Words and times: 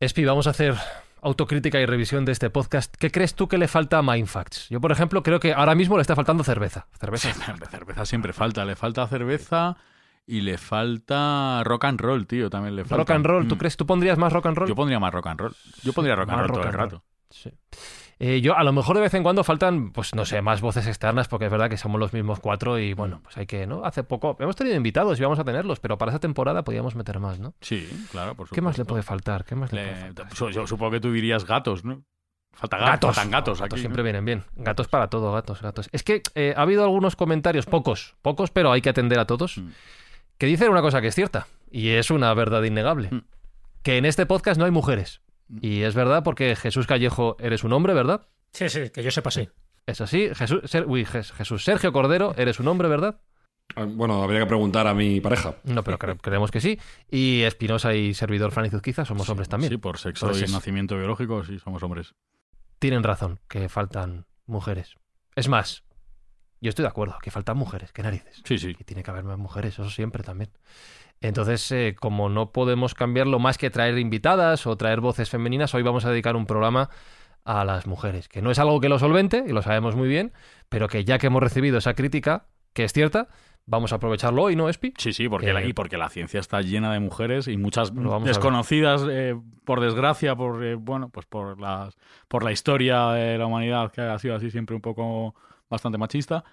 Espi, 0.00 0.24
vamos 0.24 0.46
a 0.46 0.50
hacer 0.50 0.74
autocrítica 1.22 1.80
y 1.80 1.86
revisión 1.86 2.24
de 2.24 2.32
este 2.32 2.50
podcast. 2.50 2.94
¿Qué 2.96 3.10
crees 3.10 3.34
tú 3.34 3.48
que 3.48 3.58
le 3.58 3.66
falta 3.66 3.98
a 3.98 4.02
Mindfacts? 4.02 4.68
Yo, 4.68 4.80
por 4.80 4.92
ejemplo, 4.92 5.22
creo 5.22 5.40
que 5.40 5.52
ahora 5.52 5.74
mismo 5.74 5.96
le 5.96 6.02
está 6.02 6.14
faltando 6.14 6.44
cerveza. 6.44 6.86
Cerveza. 7.00 7.32
cerveza 7.70 8.06
siempre 8.06 8.32
falta. 8.32 8.64
Le 8.64 8.76
falta 8.76 9.06
cerveza 9.08 9.76
y 10.26 10.42
le 10.42 10.56
falta 10.56 11.62
rock 11.64 11.84
and 11.86 12.00
roll, 12.00 12.26
tío. 12.26 12.48
También 12.48 12.76
le 12.76 12.84
falta. 12.84 12.96
Rock 12.96 13.10
and 13.10 13.26
roll, 13.26 13.48
¿tú 13.48 13.56
Mm. 13.56 13.58
crees? 13.58 13.76
¿Tú 13.76 13.86
pondrías 13.86 14.18
más 14.18 14.32
rock 14.32 14.46
and 14.46 14.56
roll? 14.58 14.68
Yo 14.68 14.76
pondría 14.76 15.00
más 15.00 15.12
rock 15.12 15.26
and 15.26 15.40
roll. 15.40 15.56
Yo 15.82 15.92
pondría 15.92 16.14
rock 16.14 16.28
and 16.30 16.38
Más 16.38 16.46
roll 16.48 16.58
todo 16.60 16.68
el 16.68 16.74
rato. 16.74 17.02
Sí. 17.30 17.50
Eh, 18.20 18.40
yo, 18.40 18.56
a 18.56 18.64
lo 18.64 18.72
mejor 18.72 18.96
de 18.96 19.02
vez 19.02 19.14
en 19.14 19.22
cuando 19.22 19.44
faltan, 19.44 19.92
pues 19.92 20.12
no 20.14 20.24
sé, 20.24 20.42
más 20.42 20.60
voces 20.60 20.86
externas, 20.88 21.28
porque 21.28 21.44
es 21.44 21.50
verdad 21.52 21.70
que 21.70 21.76
somos 21.76 22.00
los 22.00 22.12
mismos 22.12 22.40
cuatro 22.40 22.76
y 22.78 22.92
bueno, 22.92 23.20
pues 23.22 23.36
hay 23.36 23.46
que, 23.46 23.66
¿no? 23.66 23.84
Hace 23.84 24.02
poco 24.02 24.36
hemos 24.40 24.56
tenido 24.56 24.74
invitados 24.76 25.20
y 25.20 25.22
vamos 25.22 25.38
a 25.38 25.44
tenerlos, 25.44 25.78
pero 25.78 25.98
para 25.98 26.10
esa 26.10 26.18
temporada 26.18 26.64
podíamos 26.64 26.96
meter 26.96 27.20
más, 27.20 27.38
¿no? 27.38 27.54
Sí, 27.60 27.88
claro, 28.10 28.34
por 28.34 28.46
supuesto. 28.48 28.54
¿Qué 28.56 28.60
más 28.62 28.76
le 28.78 28.84
puede 28.84 29.02
faltar? 29.04 29.44
¿Qué 29.44 29.54
más 29.54 29.72
le, 29.72 29.84
Le- 29.84 29.90
puede 29.92 30.00
faltar? 30.06 30.32
yo, 30.34 30.50
yo 30.50 30.66
supongo 30.66 30.90
que 30.92 31.00
tú 31.00 31.12
dirías 31.12 31.44
gatos, 31.46 31.84
¿no? 31.84 32.02
Falta 32.54 32.76
gatos. 32.78 32.90
Gatos. 32.90 33.14
Faltan 33.14 33.30
gatos 33.30 33.58
No, 33.60 33.66
aquí. 33.66 33.76
¿no? 33.76 33.80
siempre 33.82 34.02
vienen 34.02 34.24
bien. 34.24 34.42
Gatos 34.56 34.88
para 34.88 35.06
todo, 35.08 35.32
gatos, 35.32 35.62
gatos. 35.62 35.88
Es 35.92 36.02
que 36.02 36.22
eh, 36.34 36.54
ha 36.56 36.62
habido 36.62 36.82
algunos 36.82 37.14
comentarios, 37.14 37.66
pocos, 37.66 38.16
pocos, 38.20 38.50
pero 38.50 38.72
hay 38.72 38.80
que 38.80 38.88
atender 38.90 39.20
a 39.20 39.26
todos, 39.26 39.58
Mm. 39.58 39.68
que 40.38 40.46
dicen 40.46 40.70
una 40.70 40.82
cosa 40.82 41.00
que 41.00 41.06
es 41.06 41.14
cierta, 41.14 41.46
y 41.70 41.90
es 41.90 42.10
una 42.10 42.34
verdad 42.34 42.64
innegable. 42.64 43.10
Mm. 43.12 43.20
Que 43.84 43.96
en 43.98 44.06
este 44.06 44.26
podcast 44.26 44.58
no 44.58 44.64
hay 44.64 44.72
mujeres. 44.72 45.20
Y 45.60 45.82
es 45.82 45.94
verdad 45.94 46.22
porque 46.24 46.54
Jesús 46.56 46.86
Callejo 46.86 47.36
eres 47.40 47.64
un 47.64 47.72
hombre, 47.72 47.94
¿verdad? 47.94 48.26
Sí, 48.52 48.68
sí, 48.68 48.90
que 48.90 49.02
yo 49.02 49.10
sepa 49.10 49.30
sí. 49.30 49.48
Es 49.86 50.00
así. 50.00 50.28
Jesús, 50.34 50.60
Ser- 50.64 50.86
uy, 50.86 51.04
Jesús 51.04 51.64
Sergio 51.64 51.92
Cordero, 51.92 52.34
eres 52.36 52.60
un 52.60 52.68
hombre, 52.68 52.88
¿verdad? 52.88 53.20
Ah, 53.76 53.84
Bueno, 53.88 54.22
habría 54.22 54.40
que 54.40 54.46
preguntar 54.46 54.86
a 54.86 54.94
mi 54.94 55.20
pareja. 55.20 55.56
No, 55.64 55.82
pero 55.84 55.98
cre- 55.98 56.18
creemos 56.20 56.50
que 56.50 56.60
sí. 56.60 56.78
Y 57.10 57.42
Espinosa 57.42 57.94
y 57.94 58.14
servidor 58.14 58.50
Fran 58.52 58.66
Izuzquiza 58.66 59.04
somos 59.04 59.28
hombres 59.30 59.48
también. 59.48 59.70
Sí, 59.72 59.76
por 59.78 59.98
sexo 59.98 60.30
y 60.38 60.42
es- 60.44 60.52
nacimiento 60.52 60.96
biológico, 60.96 61.44
sí, 61.44 61.58
somos 61.58 61.82
hombres. 61.82 62.14
Tienen 62.78 63.02
razón, 63.02 63.40
que 63.48 63.68
faltan 63.68 64.26
mujeres. 64.46 64.94
Es 65.36 65.48
más, 65.48 65.84
yo 66.60 66.68
estoy 66.70 66.82
de 66.84 66.88
acuerdo, 66.88 67.16
que 67.22 67.30
faltan 67.30 67.56
mujeres, 67.56 67.92
qué 67.92 68.02
narices. 68.02 68.42
Sí, 68.44 68.58
sí. 68.58 68.76
Y 68.78 68.84
tiene 68.84 69.02
que 69.02 69.10
haber 69.10 69.24
más 69.24 69.38
mujeres, 69.38 69.74
eso 69.74 69.88
siempre 69.90 70.22
también. 70.22 70.50
Entonces, 71.20 71.70
eh, 71.72 71.96
como 71.98 72.28
no 72.28 72.52
podemos 72.52 72.94
cambiarlo 72.94 73.38
más 73.38 73.58
que 73.58 73.70
traer 73.70 73.98
invitadas 73.98 74.66
o 74.66 74.76
traer 74.76 75.00
voces 75.00 75.28
femeninas, 75.30 75.74
hoy 75.74 75.82
vamos 75.82 76.04
a 76.04 76.10
dedicar 76.10 76.36
un 76.36 76.46
programa 76.46 76.90
a 77.44 77.64
las 77.64 77.86
mujeres, 77.86 78.28
que 78.28 78.42
no 78.42 78.50
es 78.50 78.58
algo 78.58 78.80
que 78.80 78.88
lo 78.88 78.98
solvente, 78.98 79.42
y 79.46 79.52
lo 79.52 79.62
sabemos 79.62 79.96
muy 79.96 80.08
bien, 80.08 80.32
pero 80.68 80.86
que 80.88 81.04
ya 81.04 81.18
que 81.18 81.28
hemos 81.28 81.42
recibido 81.42 81.78
esa 81.78 81.94
crítica, 81.94 82.44
que 82.72 82.84
es 82.84 82.92
cierta, 82.92 83.28
vamos 83.66 83.92
a 83.92 83.96
aprovecharlo 83.96 84.42
hoy, 84.44 84.54
¿no, 84.54 84.68
Espi? 84.68 84.92
Sí, 84.98 85.12
sí, 85.12 85.28
porque, 85.28 85.46
Que- 85.46 85.52
la, 85.54 85.64
y 85.64 85.72
porque 85.72 85.96
la 85.96 86.08
ciencia 86.10 86.40
está 86.40 86.60
llena 86.60 86.92
de 86.92 87.00
mujeres 87.00 87.48
y 87.48 87.56
muchas 87.56 87.90
desconocidas, 88.24 89.04
eh, 89.10 89.34
por 89.64 89.80
desgracia, 89.80 90.36
por 90.36 90.62
eh, 90.64 90.74
bueno, 90.74 91.08
pues 91.08 91.26
por 91.26 91.58
las, 91.60 91.96
por 92.28 92.44
la 92.44 92.52
historia 92.52 93.08
de 93.08 93.38
la 93.38 93.46
humanidad 93.46 93.90
que 93.92 94.02
ha 94.02 94.18
sido 94.18 94.36
así 94.36 94.50
siempre 94.50 94.76
un 94.76 94.82
poco 94.82 95.34
bastante 95.68 95.98
machista. 95.98 96.44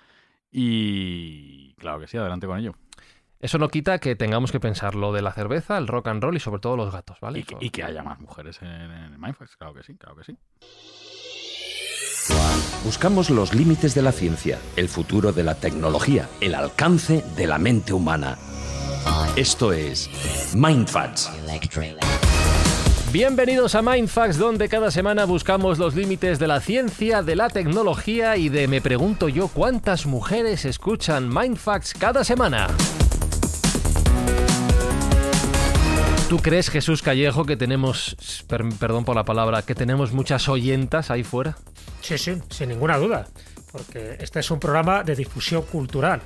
Y 0.52 1.74
claro 1.76 2.00
que 2.00 2.08
sí, 2.08 2.18
adelante 2.18 2.48
con 2.48 2.60
ello. 2.60 2.76
Eso 3.40 3.58
no 3.58 3.68
quita 3.70 4.00
que 4.00 4.16
tengamos 4.16 4.52
que 4.52 4.60
pensar 4.60 4.96
lo 4.96 5.12
de 5.12 5.22
la 5.22 5.32
cerveza, 5.32 5.78
el 5.78 5.88
rock 5.88 6.08
and 6.08 6.24
roll 6.24 6.36
y 6.36 6.40
sobre 6.40 6.62
todo 6.62 6.78
los 6.78 6.92
gatos, 6.92 7.20
¿vale? 7.20 7.40
Y 7.40 7.44
que, 7.44 7.58
y 7.60 7.70
que 7.70 7.84
haya 7.84 8.02
más 8.02 8.20
mujeres 8.20 8.62
en, 8.62 8.70
en 8.70 9.20
Mindfax, 9.20 9.58
claro 9.58 9.74
que 9.74 9.84
sí, 9.84 9.96
claro 9.96 10.16
que 10.16 10.24
sí. 10.24 10.38
Buscamos 12.84 13.30
los 13.30 13.54
límites 13.54 13.94
de 13.94 14.02
la 14.02 14.12
ciencia, 14.12 14.60
el 14.76 14.90
futuro 14.90 15.32
de 15.32 15.44
la 15.44 15.56
tecnología, 15.56 16.30
el 16.42 16.56
alcance 16.56 17.24
de 17.36 17.48
la 17.48 17.58
mente 17.58 17.94
humana. 17.94 18.38
Esto 19.36 19.74
es 19.74 20.10
Mindfacts. 20.56 21.32
Bienvenidos 23.16 23.76
a 23.76 23.82
Mindfax, 23.82 24.38
donde 24.38 24.68
cada 24.68 24.92
semana 24.92 25.24
buscamos 25.24 25.80
los 25.80 25.96
límites 25.96 26.38
de 26.38 26.48
la 26.48 26.60
ciencia, 26.60 27.24
de 27.24 27.38
la 27.38 27.48
tecnología 27.48 28.36
y 28.36 28.50
de 28.50 28.68
me 28.68 28.82
pregunto 28.82 29.30
yo 29.30 29.48
cuántas 29.48 30.06
mujeres 30.06 30.66
escuchan 30.66 31.34
Mindfax 31.34 31.94
cada 31.94 32.26
semana. 32.26 32.68
¿Tú 36.28 36.40
crees, 36.40 36.70
Jesús 36.70 37.02
Callejo, 37.02 37.46
que 37.46 37.56
tenemos, 37.56 38.18
per- 38.50 38.68
perdón 38.78 39.06
por 39.06 39.16
la 39.16 39.24
palabra, 39.24 39.62
que 39.62 39.76
tenemos 39.76 40.12
muchas 40.12 40.50
oyentas 40.50 41.10
ahí 41.10 41.24
fuera? 41.24 41.56
Sí, 42.02 42.18
sí, 42.18 42.34
sin 42.50 42.68
ninguna 42.68 42.98
duda. 42.98 43.30
Porque 43.72 44.18
este 44.20 44.42
es 44.42 44.52
un 44.52 44.60
programa 44.60 45.04
de 45.04 45.16
difusión 45.16 45.62
cultural. 45.62 46.20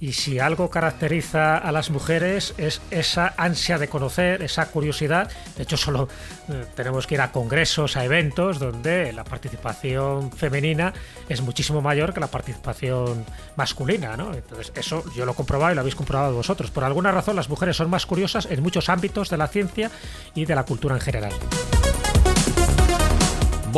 Y 0.00 0.12
si 0.12 0.38
algo 0.38 0.70
caracteriza 0.70 1.56
a 1.56 1.72
las 1.72 1.90
mujeres 1.90 2.54
es 2.56 2.80
esa 2.90 3.34
ansia 3.36 3.78
de 3.78 3.88
conocer, 3.88 4.42
esa 4.42 4.66
curiosidad. 4.66 5.30
De 5.56 5.64
hecho, 5.64 5.76
solo 5.76 6.08
eh, 6.48 6.64
tenemos 6.76 7.06
que 7.06 7.16
ir 7.16 7.20
a 7.20 7.32
congresos, 7.32 7.96
a 7.96 8.04
eventos, 8.04 8.58
donde 8.58 9.12
la 9.12 9.24
participación 9.24 10.30
femenina 10.30 10.92
es 11.28 11.42
muchísimo 11.42 11.80
mayor 11.80 12.14
que 12.14 12.20
la 12.20 12.28
participación 12.28 13.24
masculina. 13.56 14.16
¿no? 14.16 14.32
Entonces, 14.32 14.72
eso 14.74 15.04
yo 15.14 15.24
lo 15.24 15.32
he 15.32 15.34
comprobado 15.34 15.72
y 15.72 15.74
lo 15.74 15.80
habéis 15.80 15.96
comprobado 15.96 16.34
vosotros. 16.34 16.70
Por 16.70 16.84
alguna 16.84 17.10
razón, 17.10 17.36
las 17.36 17.48
mujeres 17.48 17.76
son 17.76 17.90
más 17.90 18.06
curiosas 18.06 18.46
en 18.46 18.62
muchos 18.62 18.88
ámbitos 18.88 19.30
de 19.30 19.36
la 19.36 19.48
ciencia 19.48 19.90
y 20.34 20.44
de 20.44 20.54
la 20.54 20.64
cultura 20.64 20.94
en 20.94 21.00
general. 21.00 21.32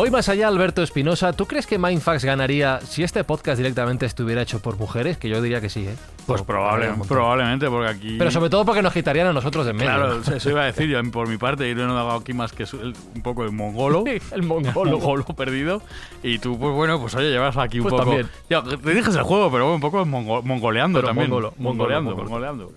Voy 0.00 0.10
más 0.10 0.30
allá, 0.30 0.48
Alberto 0.48 0.82
Espinosa. 0.82 1.34
¿Tú 1.34 1.44
crees 1.44 1.66
que 1.66 1.76
Mindfax 1.76 2.24
ganaría 2.24 2.80
si 2.80 3.02
este 3.02 3.22
podcast 3.22 3.58
directamente 3.58 4.06
estuviera 4.06 4.40
hecho 4.40 4.58
por 4.60 4.78
mujeres? 4.78 5.18
Que 5.18 5.28
yo 5.28 5.42
diría 5.42 5.60
que 5.60 5.68
sí, 5.68 5.80
¿eh? 5.86 5.94
Pues 6.24 6.40
probable, 6.40 6.90
probablemente, 7.06 7.68
porque 7.68 7.90
aquí... 7.90 8.16
Pero 8.16 8.30
sobre 8.30 8.48
todo 8.48 8.64
porque 8.64 8.80
nos 8.80 8.94
quitarían 8.94 9.26
a 9.26 9.34
nosotros 9.34 9.66
de 9.66 9.72
en 9.72 9.76
medio. 9.76 9.90
Claro, 9.90 10.20
eso 10.34 10.48
iba 10.48 10.62
a 10.62 10.64
decir 10.64 10.88
yo 10.88 10.98
por 11.12 11.28
mi 11.28 11.36
parte, 11.36 11.68
yo 11.68 11.86
no 11.86 11.98
hago 11.98 12.12
aquí 12.12 12.32
más 12.32 12.50
que 12.52 12.64
un 12.74 13.22
poco 13.22 13.44
el 13.44 13.52
mongolo. 13.52 14.02
el 14.32 14.42
mongolo. 14.42 14.90
mongolo 14.98 15.24
perdido. 15.36 15.82
Y 16.22 16.38
tú, 16.38 16.58
pues 16.58 16.72
bueno, 16.74 16.98
pues 16.98 17.14
oye, 17.16 17.28
llevas 17.30 17.58
aquí 17.58 17.78
un 17.80 17.82
Pues 17.82 17.92
poco. 17.92 18.04
también. 18.04 18.26
Ya, 18.48 18.62
te 18.62 18.94
dijes 18.94 19.14
el 19.14 19.22
juego, 19.22 19.52
pero 19.52 19.74
un 19.74 19.82
poco 19.82 20.06
mongo- 20.06 20.42
mongoleando 20.42 21.00
Pero 21.00 21.08
también. 21.08 21.28
mongolo, 21.28 21.52
mongoleando, 21.58 22.16
mongolo, 22.16 22.30
mongoleando. 22.30 22.72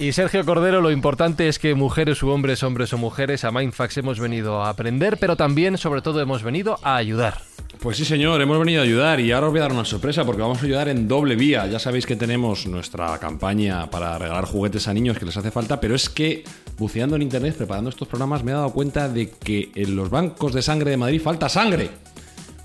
Y 0.00 0.12
Sergio 0.12 0.44
Cordero, 0.44 0.80
lo 0.80 0.92
importante 0.92 1.48
es 1.48 1.58
que 1.58 1.74
mujeres 1.74 2.22
u 2.22 2.28
hombres, 2.28 2.62
hombres 2.62 2.92
o 2.92 2.98
mujeres, 2.98 3.42
a 3.44 3.50
Mindfax 3.50 3.96
hemos 3.98 4.20
venido 4.20 4.62
a 4.62 4.68
aprender, 4.68 5.16
pero 5.18 5.34
también, 5.34 5.76
sobre 5.76 6.02
todo, 6.02 6.20
hemos 6.20 6.44
venido 6.44 6.78
a 6.82 6.94
ayudar. 6.94 7.42
Pues 7.80 7.96
sí, 7.96 8.04
señor, 8.04 8.40
hemos 8.40 8.58
venido 8.60 8.80
a 8.80 8.84
ayudar 8.84 9.18
y 9.18 9.32
ahora 9.32 9.48
os 9.48 9.52
voy 9.52 9.58
a 9.58 9.62
dar 9.62 9.72
una 9.72 9.84
sorpresa 9.84 10.24
porque 10.24 10.40
vamos 10.42 10.62
a 10.62 10.64
ayudar 10.66 10.88
en 10.88 11.08
doble 11.08 11.34
vía. 11.34 11.66
Ya 11.66 11.80
sabéis 11.80 12.06
que 12.06 12.14
tenemos 12.14 12.66
nuestra 12.66 13.18
campaña 13.18 13.90
para 13.90 14.16
regalar 14.18 14.44
juguetes 14.44 14.86
a 14.86 14.94
niños 14.94 15.18
que 15.18 15.26
les 15.26 15.36
hace 15.36 15.50
falta, 15.50 15.80
pero 15.80 15.96
es 15.96 16.08
que 16.08 16.44
buceando 16.78 17.16
en 17.16 17.22
internet, 17.22 17.56
preparando 17.56 17.90
estos 17.90 18.06
programas, 18.06 18.44
me 18.44 18.52
he 18.52 18.54
dado 18.54 18.70
cuenta 18.72 19.08
de 19.08 19.30
que 19.30 19.70
en 19.74 19.96
los 19.96 20.10
bancos 20.10 20.52
de 20.54 20.62
sangre 20.62 20.92
de 20.92 20.96
Madrid 20.96 21.20
falta 21.20 21.48
sangre. 21.48 21.90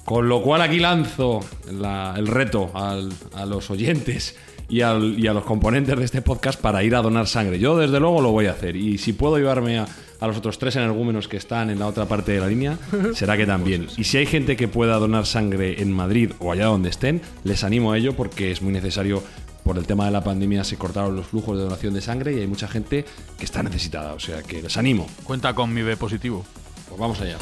Con 0.06 0.30
lo 0.30 0.42
cual 0.42 0.62
aquí 0.62 0.80
lanzo 0.80 1.40
la- 1.72 2.14
el 2.18 2.28
reto 2.28 2.72
a 2.76 3.46
los 3.46 3.72
oyentes 3.72 4.36
y, 4.74 4.82
al- 4.82 5.20
y 5.20 5.28
a 5.28 5.34
los 5.34 5.44
componentes 5.44 5.98
de 5.98 6.06
este 6.06 6.22
podcast 6.22 6.60
para 6.60 6.84
ir 6.84 6.96
a 6.96 7.02
donar 7.02 7.28
sangre. 7.28 7.60
Yo 7.60 7.78
desde 7.78 8.00
luego 8.00 8.22
lo 8.22 8.32
voy 8.32 8.48
a 8.48 8.52
hacer 8.52 8.76
y 8.76 8.98
si 8.98 9.14
puedo 9.14 9.38
llevarme 9.38 9.80
a, 9.80 9.88
a 10.20 10.28
los 10.28 10.38
otros 10.38 10.58
tres 10.58 10.76
energúmenos 10.76 11.28
que 11.28 11.38
están 11.38 11.70
en 11.70 11.80
la 11.80 11.88
otra 11.88 12.06
parte 12.06 12.32
de 12.32 12.40
la 12.40 12.48
línea, 12.48 12.78
será 13.14 13.38
que 13.38 13.46
también. 13.46 13.88
Y 13.98 14.04
si 14.06 14.18
hay 14.18 14.26
gente 14.26 14.56
que 14.56 14.68
pueda 14.68 14.98
donar 14.98 15.26
sangre 15.26 15.82
en 15.82 15.92
Madrid 15.92 16.32
o 16.40 16.52
allá 16.52 16.66
donde 16.66 16.90
estén, 16.90 17.22
les 17.44 17.64
animo 17.64 17.92
a 17.92 17.98
ello 17.98 18.14
porque 18.16 18.52
es 18.52 18.62
muy 18.62 18.74
necesario. 18.74 19.24
Por 19.64 19.78
el 19.78 19.86
tema 19.88 20.04
de 20.06 20.12
la 20.12 20.22
pandemia 20.22 20.66
se 20.66 20.76
cortaron 20.76 21.16
los 21.16 21.28
flujos 21.28 21.58
de 21.58 21.64
donación 21.64 21.94
de 21.94 22.02
sangre 22.02 22.34
y 22.34 22.40
hay 22.42 22.48
mucha 22.48 22.68
gente 22.68 23.06
que 23.40 23.46
está 23.46 23.64
necesitada. 23.64 24.14
O 24.14 24.20
sea 24.20 24.44
que 24.44 24.62
les 24.62 24.76
animo. 24.76 25.08
Cuenta 25.24 25.54
con 25.56 25.74
mi 25.74 25.82
B 25.84 25.96
positivo. 25.96 26.44
Pues 26.90 27.00
vamos 27.00 27.22
allá. 27.22 27.38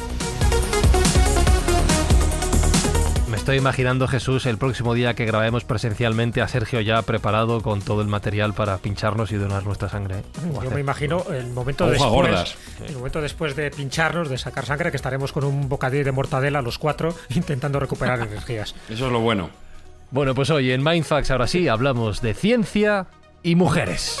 Me 3.32 3.38
estoy 3.38 3.56
imaginando, 3.56 4.06
Jesús, 4.08 4.44
el 4.44 4.58
próximo 4.58 4.92
día 4.92 5.14
que 5.14 5.24
grabemos 5.24 5.64
presencialmente 5.64 6.42
a 6.42 6.48
Sergio 6.48 6.82
ya 6.82 7.00
preparado 7.00 7.62
con 7.62 7.80
todo 7.80 8.02
el 8.02 8.06
material 8.06 8.52
para 8.52 8.76
pincharnos 8.76 9.32
y 9.32 9.36
donar 9.36 9.64
nuestra 9.64 9.88
sangre. 9.88 10.18
¿eh? 10.18 10.22
¿Cómo 10.38 10.62
Yo 10.62 10.70
me 10.70 10.80
imagino 10.80 11.24
el 11.32 11.46
momento 11.46 11.86
después, 11.86 12.10
gordas. 12.10 12.56
el 12.86 12.94
momento 12.94 13.22
después 13.22 13.56
de 13.56 13.70
pincharnos, 13.70 14.28
de 14.28 14.36
sacar 14.36 14.66
sangre, 14.66 14.90
que 14.90 14.98
estaremos 14.98 15.32
con 15.32 15.44
un 15.44 15.66
bocadillo 15.66 16.04
de 16.04 16.12
mortadela 16.12 16.60
los 16.60 16.76
cuatro 16.76 17.14
intentando 17.30 17.80
recuperar 17.80 18.20
energías. 18.20 18.74
Eso 18.90 19.06
es 19.06 19.12
lo 19.12 19.20
bueno. 19.20 19.48
Bueno, 20.10 20.34
pues 20.34 20.50
hoy 20.50 20.70
en 20.70 20.84
Mindfax, 20.84 21.30
ahora 21.30 21.46
sí, 21.46 21.68
hablamos 21.68 22.20
de 22.20 22.34
ciencia 22.34 23.06
y 23.42 23.54
mujeres. 23.54 24.20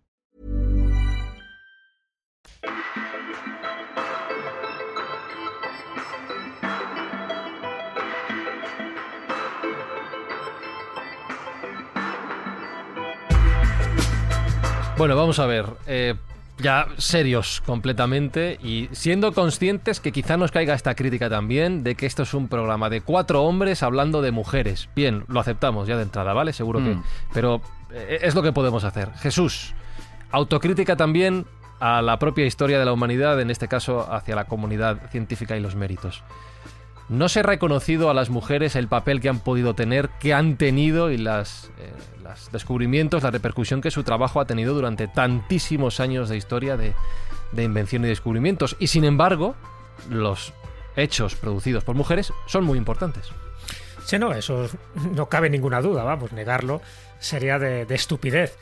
Bueno, 15.01 15.15
vamos 15.15 15.39
a 15.39 15.47
ver. 15.47 15.65
eh, 15.87 16.13
ya 16.59 16.85
serios 16.99 17.63
completamente 17.65 18.59
y 18.61 18.87
siendo 18.91 19.33
conscientes 19.33 19.99
que 19.99 20.11
quizá 20.11 20.37
nos 20.37 20.51
caiga 20.51 20.75
esta 20.75 20.93
crítica 20.93 21.27
también 21.27 21.83
de 21.83 21.95
que 21.95 22.05
esto 22.05 22.21
es 22.21 22.35
un 22.35 22.47
programa 22.47 22.87
de 22.87 23.01
cuatro 23.01 23.41
hombres 23.41 23.81
hablando 23.81 24.21
de 24.21 24.29
mujeres. 24.29 24.89
Bien, 24.95 25.23
lo 25.27 25.39
aceptamos 25.39 25.87
ya 25.87 25.97
de 25.97 26.03
entrada, 26.03 26.33
¿vale? 26.33 26.53
Seguro 26.53 26.83
que. 26.83 26.93
Mm. 26.93 27.03
Pero 27.33 27.63
eh, 27.91 28.19
es 28.21 28.35
lo 28.35 28.43
que 28.43 28.51
podemos 28.51 28.83
hacer. 28.83 29.11
Jesús, 29.15 29.73
autocrítica 30.29 30.95
también 30.95 31.47
a 31.79 32.03
la 32.03 32.19
propia 32.19 32.45
historia 32.45 32.77
de 32.77 32.85
la 32.85 32.93
humanidad, 32.93 33.41
en 33.41 33.49
este 33.49 33.67
caso 33.67 34.07
hacia 34.13 34.35
la 34.35 34.45
comunidad 34.45 35.09
científica 35.09 35.57
y 35.57 35.61
los 35.61 35.73
méritos. 35.73 36.23
No 37.11 37.27
se 37.27 37.41
ha 37.41 37.43
reconocido 37.43 38.09
a 38.09 38.13
las 38.13 38.29
mujeres 38.29 38.77
el 38.77 38.87
papel 38.87 39.19
que 39.19 39.27
han 39.27 39.39
podido 39.39 39.75
tener, 39.75 40.07
que 40.21 40.33
han 40.33 40.55
tenido 40.55 41.11
y 41.11 41.17
las, 41.17 41.69
eh, 41.77 41.91
los 42.23 42.49
descubrimientos, 42.53 43.23
la 43.23 43.31
repercusión 43.31 43.81
que 43.81 43.91
su 43.91 44.03
trabajo 44.03 44.39
ha 44.39 44.45
tenido 44.45 44.73
durante 44.73 45.09
tantísimos 45.09 45.99
años 45.99 46.29
de 46.29 46.37
historia 46.37 46.77
de, 46.77 46.93
de 47.51 47.63
invención 47.63 48.05
y 48.05 48.07
descubrimientos. 48.07 48.77
Y 48.79 48.87
sin 48.87 49.03
embargo, 49.03 49.55
los 50.09 50.53
hechos 50.95 51.35
producidos 51.35 51.83
por 51.83 51.97
mujeres 51.97 52.31
son 52.47 52.63
muy 52.63 52.77
importantes. 52.77 53.27
Sí, 54.05 54.17
no, 54.17 54.33
eso 54.33 54.69
no 55.13 55.27
cabe 55.27 55.49
ninguna 55.49 55.81
duda, 55.81 56.05
vamos, 56.05 56.31
negarlo 56.31 56.81
sería 57.19 57.59
de 57.59 57.85
estupidez. 57.93 58.57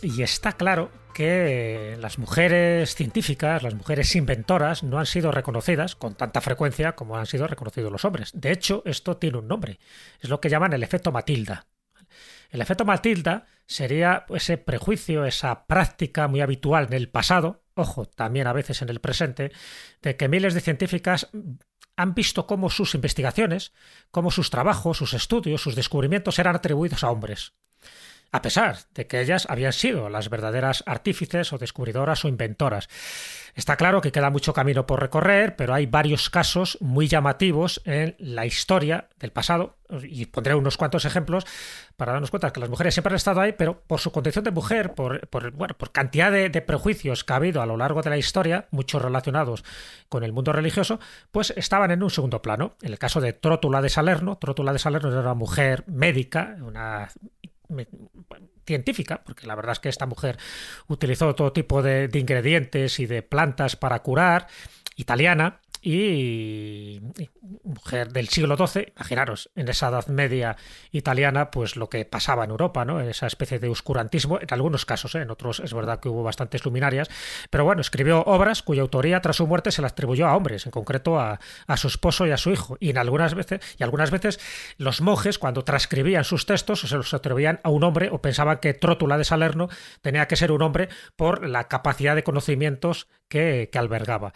Y 0.00 0.22
está 0.22 0.52
claro 0.52 0.90
que 1.12 1.96
las 2.00 2.18
mujeres 2.18 2.94
científicas, 2.94 3.62
las 3.62 3.74
mujeres 3.74 4.14
inventoras, 4.16 4.82
no 4.82 4.98
han 4.98 5.06
sido 5.06 5.32
reconocidas 5.32 5.96
con 5.96 6.14
tanta 6.14 6.40
frecuencia 6.40 6.92
como 6.92 7.16
han 7.16 7.26
sido 7.26 7.46
reconocidos 7.46 7.92
los 7.92 8.04
hombres. 8.04 8.30
De 8.34 8.52
hecho, 8.52 8.82
esto 8.86 9.16
tiene 9.16 9.38
un 9.38 9.48
nombre. 9.48 9.78
Es 10.20 10.28
lo 10.28 10.40
que 10.40 10.48
llaman 10.48 10.72
el 10.72 10.82
efecto 10.82 11.12
Matilda. 11.12 11.66
El 12.50 12.60
efecto 12.60 12.84
Matilda 12.84 13.46
sería 13.66 14.26
ese 14.30 14.58
prejuicio, 14.58 15.24
esa 15.24 15.66
práctica 15.66 16.26
muy 16.26 16.40
habitual 16.40 16.86
en 16.86 16.94
el 16.94 17.08
pasado, 17.08 17.62
ojo, 17.74 18.06
también 18.06 18.46
a 18.46 18.52
veces 18.52 18.82
en 18.82 18.88
el 18.88 19.00
presente, 19.00 19.52
de 20.02 20.16
que 20.16 20.28
miles 20.28 20.54
de 20.54 20.60
científicas 20.60 21.28
han 21.96 22.14
visto 22.14 22.46
cómo 22.46 22.70
sus 22.70 22.94
investigaciones, 22.94 23.72
cómo 24.10 24.30
sus 24.30 24.50
trabajos, 24.50 24.98
sus 24.98 25.14
estudios, 25.14 25.62
sus 25.62 25.76
descubrimientos 25.76 26.38
eran 26.38 26.56
atribuidos 26.56 27.04
a 27.04 27.10
hombres 27.10 27.54
a 28.32 28.42
pesar 28.42 28.76
de 28.94 29.06
que 29.06 29.20
ellas 29.20 29.46
habían 29.48 29.72
sido 29.72 30.08
las 30.08 30.30
verdaderas 30.30 30.82
artífices 30.86 31.52
o 31.52 31.58
descubridoras 31.58 32.24
o 32.24 32.28
inventoras. 32.28 32.88
Está 33.54 33.76
claro 33.76 34.00
que 34.00 34.12
queda 34.12 34.30
mucho 34.30 34.52
camino 34.52 34.86
por 34.86 35.00
recorrer, 35.00 35.56
pero 35.56 35.74
hay 35.74 35.86
varios 35.86 36.30
casos 36.30 36.78
muy 36.80 37.08
llamativos 37.08 37.82
en 37.84 38.14
la 38.18 38.46
historia 38.46 39.08
del 39.18 39.32
pasado, 39.32 39.76
y 40.02 40.26
pondré 40.26 40.54
unos 40.54 40.76
cuantos 40.76 41.04
ejemplos 41.04 41.44
para 41.96 42.12
darnos 42.12 42.30
cuenta 42.30 42.52
que 42.52 42.60
las 42.60 42.70
mujeres 42.70 42.94
siempre 42.94 43.12
han 43.12 43.16
estado 43.16 43.40
ahí, 43.40 43.52
pero 43.52 43.80
por 43.80 44.00
su 44.00 44.12
condición 44.12 44.44
de 44.44 44.50
mujer, 44.52 44.94
por, 44.94 45.28
cantidad 45.92 46.30
de, 46.30 46.48
de, 46.48 46.62
prejuicios 46.62 47.24
que 47.24 47.32
ha 47.32 47.36
habido 47.36 47.60
a 47.60 47.66
lo 47.66 47.76
largo 47.76 48.02
de 48.02 48.10
la 48.10 48.16
historia, 48.16 48.68
muchos 48.70 49.02
relacionados 49.02 49.64
con 50.08 50.22
el 50.22 50.32
mundo 50.32 50.52
religioso, 50.52 51.00
pues 51.30 51.52
estaban 51.56 51.90
en 51.90 52.02
un 52.02 52.10
segundo 52.10 52.40
plano. 52.40 52.76
En 52.82 52.92
el 52.92 52.98
caso 52.98 53.20
de 53.20 53.32
Trótula 53.32 53.82
de 53.82 53.88
Salerno, 53.88 54.38
Trótula 54.38 54.72
de 54.72 54.78
Salerno 54.78 55.10
era 55.10 55.20
una 55.20 55.34
mujer 55.34 55.84
médica, 55.88 56.56
una 56.60 57.08
científica, 58.66 59.22
porque 59.24 59.46
la 59.46 59.54
verdad 59.54 59.72
es 59.72 59.80
que 59.80 59.88
esta 59.88 60.06
mujer 60.06 60.38
utilizó 60.88 61.34
todo 61.34 61.52
tipo 61.52 61.82
de, 61.82 62.08
ingredientes 62.14 63.00
y 63.00 63.06
de 63.06 63.22
plantas 63.22 63.76
para 63.76 64.02
curar, 64.02 64.46
italiana, 64.96 65.60
y, 65.82 67.00
mujer 67.62 68.12
del 68.12 68.28
siglo 68.28 68.56
XII, 68.56 68.92
imaginaros, 68.96 69.50
en 69.54 69.68
esa 69.68 69.88
Edad 69.88 70.06
Media 70.08 70.56
italiana, 70.92 71.50
pues 71.50 71.76
lo 71.76 71.88
que 71.88 72.04
pasaba 72.04 72.44
en 72.44 72.50
Europa, 72.50 72.84
¿no? 72.84 73.00
Esa 73.00 73.26
especie 73.26 73.58
de 73.58 73.68
oscurantismo, 73.68 74.38
en 74.40 74.48
algunos 74.50 74.84
casos, 74.84 75.14
¿eh? 75.14 75.22
en 75.22 75.30
otros 75.30 75.60
es 75.60 75.72
verdad 75.72 76.00
que 76.00 76.08
hubo 76.08 76.22
bastantes 76.22 76.64
luminarias, 76.64 77.08
pero 77.50 77.64
bueno, 77.64 77.80
escribió 77.80 78.22
obras 78.22 78.62
cuya 78.62 78.82
autoría 78.82 79.20
tras 79.20 79.36
su 79.36 79.46
muerte 79.46 79.72
se 79.72 79.82
la 79.82 79.88
atribuyó 79.88 80.26
a 80.26 80.36
hombres, 80.36 80.66
en 80.66 80.72
concreto 80.72 81.18
a, 81.18 81.40
a 81.66 81.76
su 81.76 81.88
esposo 81.88 82.26
y 82.26 82.30
a 82.30 82.36
su 82.36 82.50
hijo, 82.50 82.76
y 82.80 82.90
en 82.90 82.98
algunas 82.98 83.34
veces, 83.34 83.60
y 83.78 83.82
algunas 83.82 84.10
veces 84.10 84.38
los 84.76 85.00
monjes, 85.00 85.38
cuando 85.38 85.64
transcribían 85.64 86.24
sus 86.24 86.46
textos, 86.46 86.80
se 86.80 86.96
los 86.96 87.14
atribuían 87.14 87.60
a 87.62 87.70
un 87.70 87.84
hombre 87.84 88.10
o 88.10 88.20
pensaban 88.20 88.58
que 88.58 88.74
Trótula 88.74 89.16
de 89.18 89.24
Salerno 89.24 89.68
tenía 90.02 90.26
que 90.26 90.36
ser 90.36 90.52
un 90.52 90.62
hombre 90.62 90.88
por 91.16 91.46
la 91.46 91.68
capacidad 91.68 92.14
de 92.14 92.22
conocimientos 92.22 93.08
que, 93.28 93.68
que 93.72 93.78
albergaba. 93.78 94.32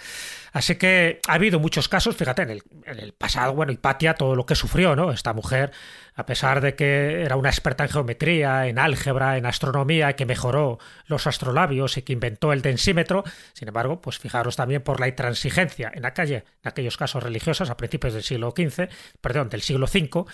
Así 0.53 0.77
que 0.77 1.21
ha 1.35 1.37
habido 1.37 1.59
muchos 1.59 1.89
casos, 1.89 2.15
fíjate, 2.15 2.43
en 2.43 2.51
el, 2.51 2.63
en 2.87 3.01
el, 3.01 3.13
pasado, 3.13 3.55
bueno, 3.55 3.73
Hipatia, 3.73 4.15
todo 4.15 4.37
lo 4.37 4.47
que 4.47 4.55
sufrió, 4.55 4.95
¿no? 4.95 5.11
Esta 5.11 5.33
mujer, 5.33 5.73
a 6.15 6.27
pesar 6.27 6.61
de 6.61 6.77
que 6.77 7.23
era 7.23 7.35
una 7.35 7.49
experta 7.49 7.83
en 7.83 7.91
geometría, 7.91 8.69
en 8.69 8.79
álgebra, 8.79 9.37
en 9.37 9.45
astronomía, 9.45 10.13
que 10.15 10.27
mejoró 10.27 10.79
los 11.07 11.27
astrolabios 11.27 11.97
y 11.97 12.03
que 12.03 12.13
inventó 12.13 12.53
el 12.53 12.63
densímetro, 12.63 13.25
sin 13.53 13.67
embargo, 13.67 14.01
pues 14.01 14.21
fijaros 14.21 14.55
también 14.55 14.83
por 14.83 15.01
la 15.01 15.09
intransigencia 15.09 15.91
en, 15.93 16.03
la 16.03 16.15
calle, 16.15 16.45
en 16.63 16.69
aquellos 16.69 16.97
casos 16.97 17.21
religiosos 17.21 17.69
a 17.69 17.77
principios 17.77 18.15
del 18.15 18.23
siglo 18.23 18.55
XV, 18.57 18.89
perdón, 19.21 19.49
del 19.49 19.63
siglo 19.63 19.87
V, 19.87 20.27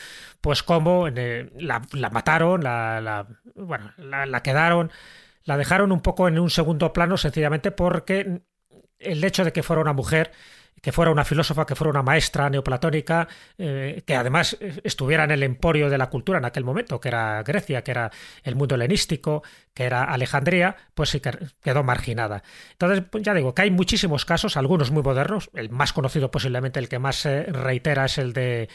pues 0.42 0.62
como 0.62 1.06
el, 1.06 1.50
la, 1.56 1.80
mataron, 2.10 2.62
la, 2.62 3.26
bueno, 3.54 3.90
la 3.96 4.42
quedaron 4.42 4.92
la 5.44 5.56
dejaron 5.56 5.92
un 5.92 6.02
poco 6.02 6.28
en 6.28 6.38
un 6.38 6.50
segundo 6.50 6.92
plano 6.92 7.16
sencillamente 7.16 7.70
porque 7.70 8.42
el 9.00 9.24
hecho 9.24 9.44
de 9.44 9.52
que 9.52 9.62
fuera 9.62 9.82
una 9.82 9.94
mujer, 9.94 10.30
que 10.80 10.92
fuera 10.92 11.10
una 11.10 11.24
filósofa, 11.24 11.66
que 11.66 11.74
fuera 11.74 11.90
una 11.90 12.02
maestra 12.02 12.48
neoplatónica, 12.48 13.28
eh, 13.58 14.02
que 14.06 14.16
además 14.16 14.56
estuviera 14.82 15.24
en 15.24 15.30
el 15.30 15.42
emporio 15.42 15.90
de 15.90 15.98
la 15.98 16.08
cultura 16.08 16.38
en 16.38 16.44
aquel 16.44 16.64
momento, 16.64 17.00
que 17.00 17.08
era 17.08 17.42
Grecia, 17.42 17.82
que 17.84 17.90
era 17.90 18.10
el 18.44 18.56
mundo 18.56 18.74
helenístico, 18.74 19.42
que 19.74 19.84
era 19.84 20.04
Alejandría, 20.04 20.76
pues 20.94 21.10
sí 21.10 21.20
quedó 21.20 21.82
marginada. 21.82 22.42
Entonces, 22.72 23.04
pues 23.10 23.22
ya 23.22 23.34
digo 23.34 23.54
que 23.54 23.62
hay 23.62 23.70
muchísimos 23.70 24.24
casos, 24.24 24.56
algunos 24.56 24.90
muy 24.90 25.02
modernos, 25.02 25.50
el 25.54 25.70
más 25.70 25.92
conocido 25.92 26.30
posiblemente, 26.30 26.80
el 26.80 26.88
que 26.88 26.98
más 26.98 27.16
se 27.16 27.44
reitera 27.44 28.06
es 28.06 28.18
el 28.18 28.32
de 28.32 28.68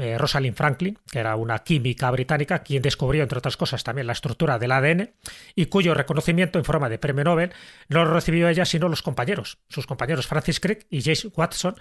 eh, 0.00 0.18
Rosalind 0.18 0.56
Franklin, 0.56 0.98
que 1.10 1.20
era 1.20 1.36
una 1.36 1.60
química 1.60 2.10
británica, 2.10 2.62
quien 2.64 2.82
descubrió, 2.82 3.22
entre 3.22 3.38
otras 3.38 3.56
cosas, 3.56 3.84
también 3.84 4.06
la 4.06 4.12
estructura 4.12 4.58
del 4.58 4.72
ADN 4.72 5.10
y 5.54 5.66
cuyo 5.66 5.94
reconocimiento 5.94 6.58
en 6.58 6.64
forma 6.64 6.88
de 6.88 6.98
premio 6.98 7.24
Nobel 7.24 7.52
no 7.88 8.04
lo 8.04 8.12
recibió 8.12 8.48
ella, 8.48 8.64
sino 8.64 8.88
los 8.88 9.02
compañeros, 9.02 9.58
sus 9.68 9.86
compañeros 9.86 10.26
Francis 10.26 10.60
Crick 10.60 10.86
y 10.90 11.02
James 11.02 11.28
Watson 11.34 11.76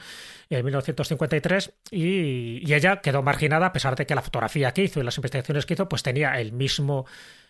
en 0.50 0.63
1953, 0.63 1.74
y, 1.92 2.68
y 2.68 2.74
ella 2.74 3.01
quedó 3.01 3.24
marginada 3.24 3.68
a 3.68 3.74
pesar 3.74 3.96
de 3.96 4.06
que 4.06 4.16
la 4.16 4.22
fotografía 4.22 4.74
que 4.74 4.84
hizo 4.84 5.00
y 5.00 5.04
las 5.04 5.18
investigaciones 5.18 5.66
que 5.66 5.74
hizo, 5.74 5.89
pues 5.89 6.04
tenía 6.04 6.39
el 6.39 6.54
mismo 6.54 7.06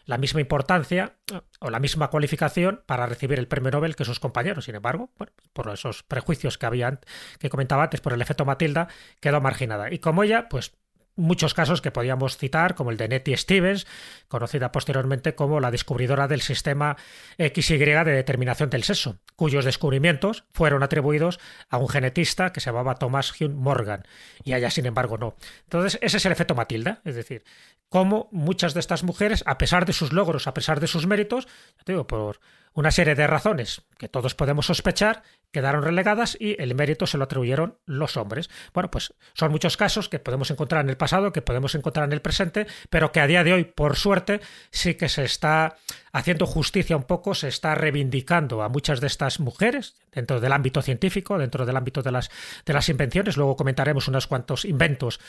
la 0.08 0.18
misma 0.18 0.42
importancia 0.42 1.14
o 1.60 1.70
la 1.70 1.80
misma 1.80 2.10
cualificación 2.10 2.82
para 2.88 3.06
recibir 3.06 3.38
el 3.38 3.48
premio 3.48 3.72
Nobel 3.72 3.96
que 3.96 4.06
sus 4.06 4.20
compañeros. 4.20 4.66
Sin 4.66 4.74
embargo, 4.74 5.12
bueno, 5.18 5.34
por 5.54 5.70
esos 5.70 6.02
prejuicios 6.02 6.58
que 6.58 6.66
habían, 6.66 7.00
que 7.40 7.50
comentaba 7.50 7.84
antes, 7.84 8.02
por 8.02 8.14
el 8.14 8.22
efecto 8.22 8.46
Matilda, 8.46 8.88
quedó 9.20 9.42
marginada. 9.42 9.94
Y 9.94 10.00
como 10.00 10.24
ella, 10.24 10.50
pues 10.50 10.72
muchos 11.18 11.54
casos 11.54 11.82
que 11.82 11.92
podíamos 11.92 12.38
citar, 12.38 12.76
como 12.76 12.92
el 12.92 12.98
de 12.98 13.10
Nettie 13.10 13.36
Stevens, 13.36 13.86
conocida 14.28 14.72
posteriormente 14.72 15.36
como 15.36 15.60
la 15.60 15.72
descubridora 15.72 16.28
del 16.28 16.42
sistema 16.42 16.96
XY 17.38 17.78
de 17.78 18.12
determinación 18.12 18.70
del 18.70 18.84
sexo, 18.84 19.20
cuyos 19.36 19.66
descubrimientos 19.66 20.46
fueron 20.54 20.84
atribuidos 20.84 21.40
a 21.70 21.78
un 21.78 21.90
genetista 21.90 22.54
que 22.54 22.62
se 22.62 22.70
llamaba 22.70 22.96
Thomas 22.96 23.34
Hume 23.42 23.56
Morgan, 23.56 24.04
y 24.44 24.54
a 24.54 24.58
ella, 24.58 24.70
sin 24.70 24.86
embargo, 24.86 25.18
no. 25.18 25.36
Entonces, 25.64 26.00
ese 26.02 26.18
es 26.18 26.26
el 26.26 26.32
efecto 26.32 26.56
Matilda, 26.56 27.02
es 27.04 27.16
decir, 27.16 27.44
cómo 27.90 28.30
muchas 28.32 28.74
de 28.74 28.80
estas 28.80 29.04
mujeres, 29.04 29.44
a 29.46 29.58
pesar 29.58 29.86
de 29.86 29.94
sus 29.94 30.14
logros, 30.14 30.48
a 30.48 30.54
pesar 30.54 30.80
de 30.80 30.88
sus 30.88 31.08
méritos, 31.08 31.48
te 31.84 31.94
digo, 31.94 32.08
por 32.08 32.40
una 32.74 32.92
serie 32.92 33.16
de 33.16 33.26
razones 33.26 33.82
que 33.98 34.08
todos 34.08 34.36
podemos 34.36 34.68
sospechar, 34.68 35.24
quedaron 35.52 35.82
relegadas 35.82 36.38
y 36.40 36.56
el 36.62 36.76
mérito 36.76 37.08
se 37.08 37.18
lo 37.18 37.24
atribuyeron 37.24 37.80
los 37.86 38.18
hombres. 38.18 38.52
Bueno, 38.72 38.92
pues 38.92 39.16
son 39.34 39.52
muchos 39.52 39.78
casos 39.78 40.10
que 40.10 40.20
podemos 40.20 40.52
encontrar 40.52 40.84
en 40.84 40.90
el 40.90 40.98
pasado, 40.98 41.34
que 41.34 41.42
podemos 41.42 41.74
encontrar 41.74 42.06
en 42.06 42.14
el 42.14 42.22
presente, 42.22 42.68
pero 42.92 43.12
que 43.12 43.20
a 43.20 43.26
día 43.26 43.44
de 43.44 43.54
hoy, 43.54 43.64
por 43.64 43.96
suerte, 43.96 44.42
sí 44.70 44.94
que 44.94 45.10
se 45.10 45.24
está 45.24 45.78
haciendo 46.12 46.46
justicia 46.46 46.96
un 46.96 47.06
poco, 47.06 47.34
se 47.34 47.48
está 47.48 47.74
reivindicando 47.74 48.62
a 48.62 48.70
muchas 48.70 49.02
de 49.02 49.08
estas 49.08 49.40
mujeres 49.40 49.96
dentro 50.12 50.40
del 50.40 50.52
ámbito 50.52 50.84
científico, 50.84 51.40
dentro 51.40 51.66
del 51.66 51.78
ámbito 51.78 52.04
de 52.04 52.12
las, 52.12 52.30
de 52.64 52.74
las 52.74 52.90
invenciones. 52.90 53.38
Luego 53.38 53.56
comentaremos 53.56 54.08
unos 54.08 54.28
cuantos 54.28 54.66
inventos 54.66 55.20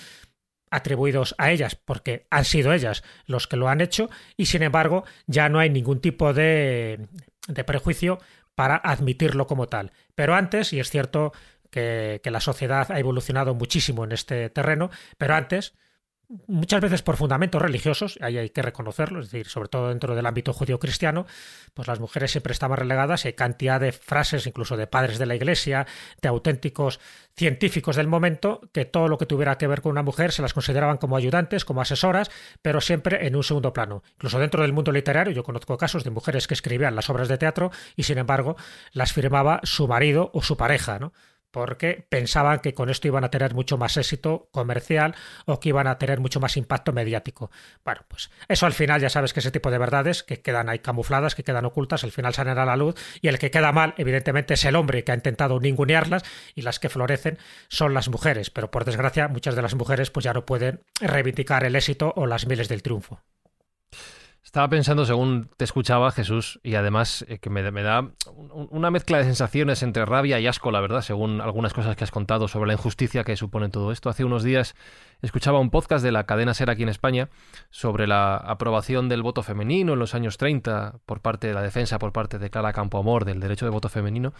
atribuidos 0.70 1.34
a 1.38 1.50
ellas 1.50 1.74
porque 1.74 2.26
han 2.30 2.44
sido 2.44 2.72
ellas 2.72 3.02
los 3.26 3.46
que 3.46 3.56
lo 3.56 3.68
han 3.68 3.80
hecho 3.80 4.10
y 4.36 4.46
sin 4.46 4.62
embargo 4.62 5.04
ya 5.26 5.48
no 5.48 5.58
hay 5.58 5.70
ningún 5.70 6.00
tipo 6.00 6.32
de, 6.32 7.08
de 7.46 7.64
prejuicio 7.64 8.18
para 8.54 8.76
admitirlo 8.76 9.46
como 9.46 9.68
tal. 9.68 9.92
Pero 10.14 10.34
antes, 10.34 10.72
y 10.72 10.80
es 10.80 10.90
cierto 10.90 11.32
que, 11.70 12.20
que 12.22 12.30
la 12.30 12.40
sociedad 12.40 12.90
ha 12.90 12.98
evolucionado 12.98 13.54
muchísimo 13.54 14.04
en 14.04 14.12
este 14.12 14.50
terreno, 14.50 14.90
pero 15.16 15.34
antes 15.34 15.74
muchas 16.46 16.80
veces 16.80 17.02
por 17.02 17.16
fundamentos 17.16 17.60
religiosos, 17.60 18.18
ahí 18.20 18.36
hay 18.36 18.50
que 18.50 18.60
reconocerlo, 18.60 19.20
es 19.20 19.30
decir, 19.30 19.48
sobre 19.48 19.68
todo 19.68 19.88
dentro 19.88 20.14
del 20.14 20.26
ámbito 20.26 20.52
judío-cristiano, 20.52 21.26
pues 21.74 21.88
las 21.88 22.00
mujeres 22.00 22.32
siempre 22.32 22.52
estaban 22.52 22.76
relegadas 22.76 23.24
y 23.24 23.28
hay 23.28 23.34
cantidad 23.34 23.80
de 23.80 23.92
frases, 23.92 24.46
incluso 24.46 24.76
de 24.76 24.86
padres 24.86 25.18
de 25.18 25.26
la 25.26 25.34
iglesia, 25.34 25.86
de 26.20 26.28
auténticos 26.28 27.00
científicos 27.34 27.96
del 27.96 28.08
momento, 28.08 28.60
que 28.72 28.84
todo 28.84 29.08
lo 29.08 29.16
que 29.16 29.26
tuviera 29.26 29.56
que 29.56 29.66
ver 29.66 29.80
con 29.80 29.90
una 29.92 30.02
mujer 30.02 30.32
se 30.32 30.42
las 30.42 30.52
consideraban 30.52 30.98
como 30.98 31.16
ayudantes, 31.16 31.64
como 31.64 31.80
asesoras, 31.80 32.30
pero 32.62 32.80
siempre 32.80 33.26
en 33.26 33.36
un 33.36 33.44
segundo 33.44 33.72
plano. 33.72 34.02
Incluso 34.14 34.38
dentro 34.38 34.62
del 34.62 34.72
mundo 34.72 34.92
literario, 34.92 35.32
yo 35.32 35.44
conozco 35.44 35.78
casos 35.78 36.04
de 36.04 36.10
mujeres 36.10 36.46
que 36.46 36.54
escribían 36.54 36.94
las 36.94 37.08
obras 37.08 37.28
de 37.28 37.38
teatro 37.38 37.70
y 37.96 38.02
sin 38.02 38.18
embargo 38.18 38.56
las 38.92 39.12
firmaba 39.12 39.60
su 39.62 39.88
marido 39.88 40.30
o 40.34 40.42
su 40.42 40.56
pareja, 40.56 40.98
¿no? 40.98 41.12
Porque 41.50 42.06
pensaban 42.08 42.60
que 42.60 42.74
con 42.74 42.90
esto 42.90 43.08
iban 43.08 43.24
a 43.24 43.30
tener 43.30 43.54
mucho 43.54 43.78
más 43.78 43.96
éxito 43.96 44.48
comercial 44.52 45.14
o 45.46 45.60
que 45.60 45.70
iban 45.70 45.86
a 45.86 45.98
tener 45.98 46.20
mucho 46.20 46.40
más 46.40 46.56
impacto 46.56 46.92
mediático. 46.92 47.50
Bueno, 47.84 48.02
pues 48.08 48.30
eso 48.48 48.66
al 48.66 48.72
final 48.72 49.00
ya 49.00 49.10
sabes 49.10 49.32
que 49.32 49.40
ese 49.40 49.50
tipo 49.50 49.70
de 49.70 49.78
verdades 49.78 50.22
que 50.22 50.40
quedan 50.40 50.68
ahí 50.68 50.80
camufladas, 50.80 51.34
que 51.34 51.44
quedan 51.44 51.64
ocultas, 51.64 52.04
al 52.04 52.12
final 52.12 52.34
salen 52.34 52.58
a 52.58 52.64
la 52.64 52.76
luz 52.76 52.94
y 53.20 53.28
el 53.28 53.38
que 53.38 53.50
queda 53.50 53.72
mal, 53.72 53.94
evidentemente, 53.96 54.54
es 54.54 54.64
el 54.64 54.76
hombre 54.76 55.04
que 55.04 55.12
ha 55.12 55.14
intentado 55.14 55.60
ningunearlas 55.60 56.22
y 56.54 56.62
las 56.62 56.78
que 56.78 56.88
florecen 56.88 57.38
son 57.68 57.94
las 57.94 58.08
mujeres, 58.08 58.50
pero 58.50 58.70
por 58.70 58.84
desgracia 58.84 59.28
muchas 59.28 59.56
de 59.56 59.62
las 59.62 59.74
mujeres 59.74 60.10
pues 60.10 60.24
ya 60.24 60.32
no 60.32 60.44
pueden 60.44 60.80
reivindicar 61.00 61.64
el 61.64 61.76
éxito 61.76 62.12
o 62.16 62.26
las 62.26 62.46
miles 62.46 62.68
del 62.68 62.82
triunfo. 62.82 63.22
Estaba 64.48 64.70
pensando, 64.70 65.04
según 65.04 65.50
te 65.58 65.64
escuchaba, 65.66 66.10
Jesús, 66.10 66.58
y 66.62 66.76
además 66.76 67.22
eh, 67.28 67.38
que 67.38 67.50
me, 67.50 67.60
da 67.82 68.12
una 68.48 68.90
mezcla 68.90 69.18
de 69.18 69.24
sensaciones 69.24 69.82
entre 69.82 70.06
rabia 70.06 70.40
y 70.40 70.46
asco, 70.46 70.70
la 70.70 70.80
verdad, 70.80 71.02
según 71.02 71.42
algunas 71.42 71.74
cosas 71.74 71.96
que 71.96 72.04
has 72.04 72.10
contado 72.10 72.48
sobre 72.48 72.68
la 72.68 72.72
injusticia 72.72 73.24
que 73.24 73.36
supone 73.36 73.68
todo 73.68 73.92
esto. 73.92 74.08
Hace 74.08 74.24
unos 74.24 74.42
días 74.42 74.74
escuchaba 75.20 75.60
un 75.60 75.68
podcast 75.68 76.02
de 76.02 76.12
la 76.12 76.24
cadena 76.24 76.54
Ser 76.54 76.70
aquí 76.70 76.82
en 76.82 76.88
España 76.88 77.28
sobre 77.68 78.06
la 78.06 78.38
aprobación 78.38 79.10
del 79.10 79.22
voto 79.22 79.42
femenino 79.42 79.92
en 79.92 79.98
los 79.98 80.14
años 80.14 80.38
30 80.38 81.00
por 81.04 81.20
parte 81.20 81.46
de 81.46 81.52
la 81.52 81.60
defensa, 81.60 81.98
por 81.98 82.14
parte 82.14 82.38
de 82.38 82.48
Clara 82.48 82.72
Campoamor 82.72 83.26
del 83.26 83.40
derecho 83.40 83.66
de 83.66 83.70
voto 83.70 83.90
femenino. 83.90 84.32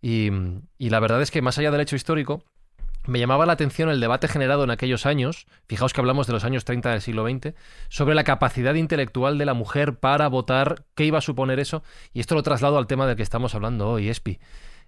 Y, 0.00 0.30
y 0.78 0.90
la 0.90 1.00
verdad 1.00 1.20
es 1.20 1.32
que 1.32 1.42
más 1.42 1.58
allá 1.58 1.72
del 1.72 1.80
hecho 1.80 1.96
histórico, 1.96 2.44
me 3.08 3.18
llamaba 3.18 3.46
la 3.46 3.54
atención 3.54 3.88
el 3.88 4.00
debate 4.00 4.28
generado 4.28 4.64
en 4.64 4.70
aquellos 4.70 5.06
años, 5.06 5.46
fijaos 5.66 5.92
que 5.92 6.00
hablamos 6.00 6.26
de 6.26 6.34
los 6.34 6.44
años 6.44 6.64
30 6.64 6.90
del 6.90 7.00
siglo 7.00 7.26
XX, 7.26 7.54
sobre 7.88 8.14
la 8.14 8.22
capacidad 8.22 8.74
intelectual 8.74 9.38
de 9.38 9.46
la 9.46 9.54
mujer 9.54 9.98
para 9.98 10.28
votar, 10.28 10.84
qué 10.94 11.06
iba 11.06 11.18
a 11.18 11.22
suponer 11.22 11.58
eso, 11.58 11.82
y 12.12 12.20
esto 12.20 12.34
lo 12.34 12.42
traslado 12.42 12.76
al 12.76 12.86
tema 12.86 13.06
del 13.06 13.16
que 13.16 13.22
estamos 13.22 13.54
hablando 13.54 13.88
hoy, 13.88 14.10
Espi. 14.10 14.38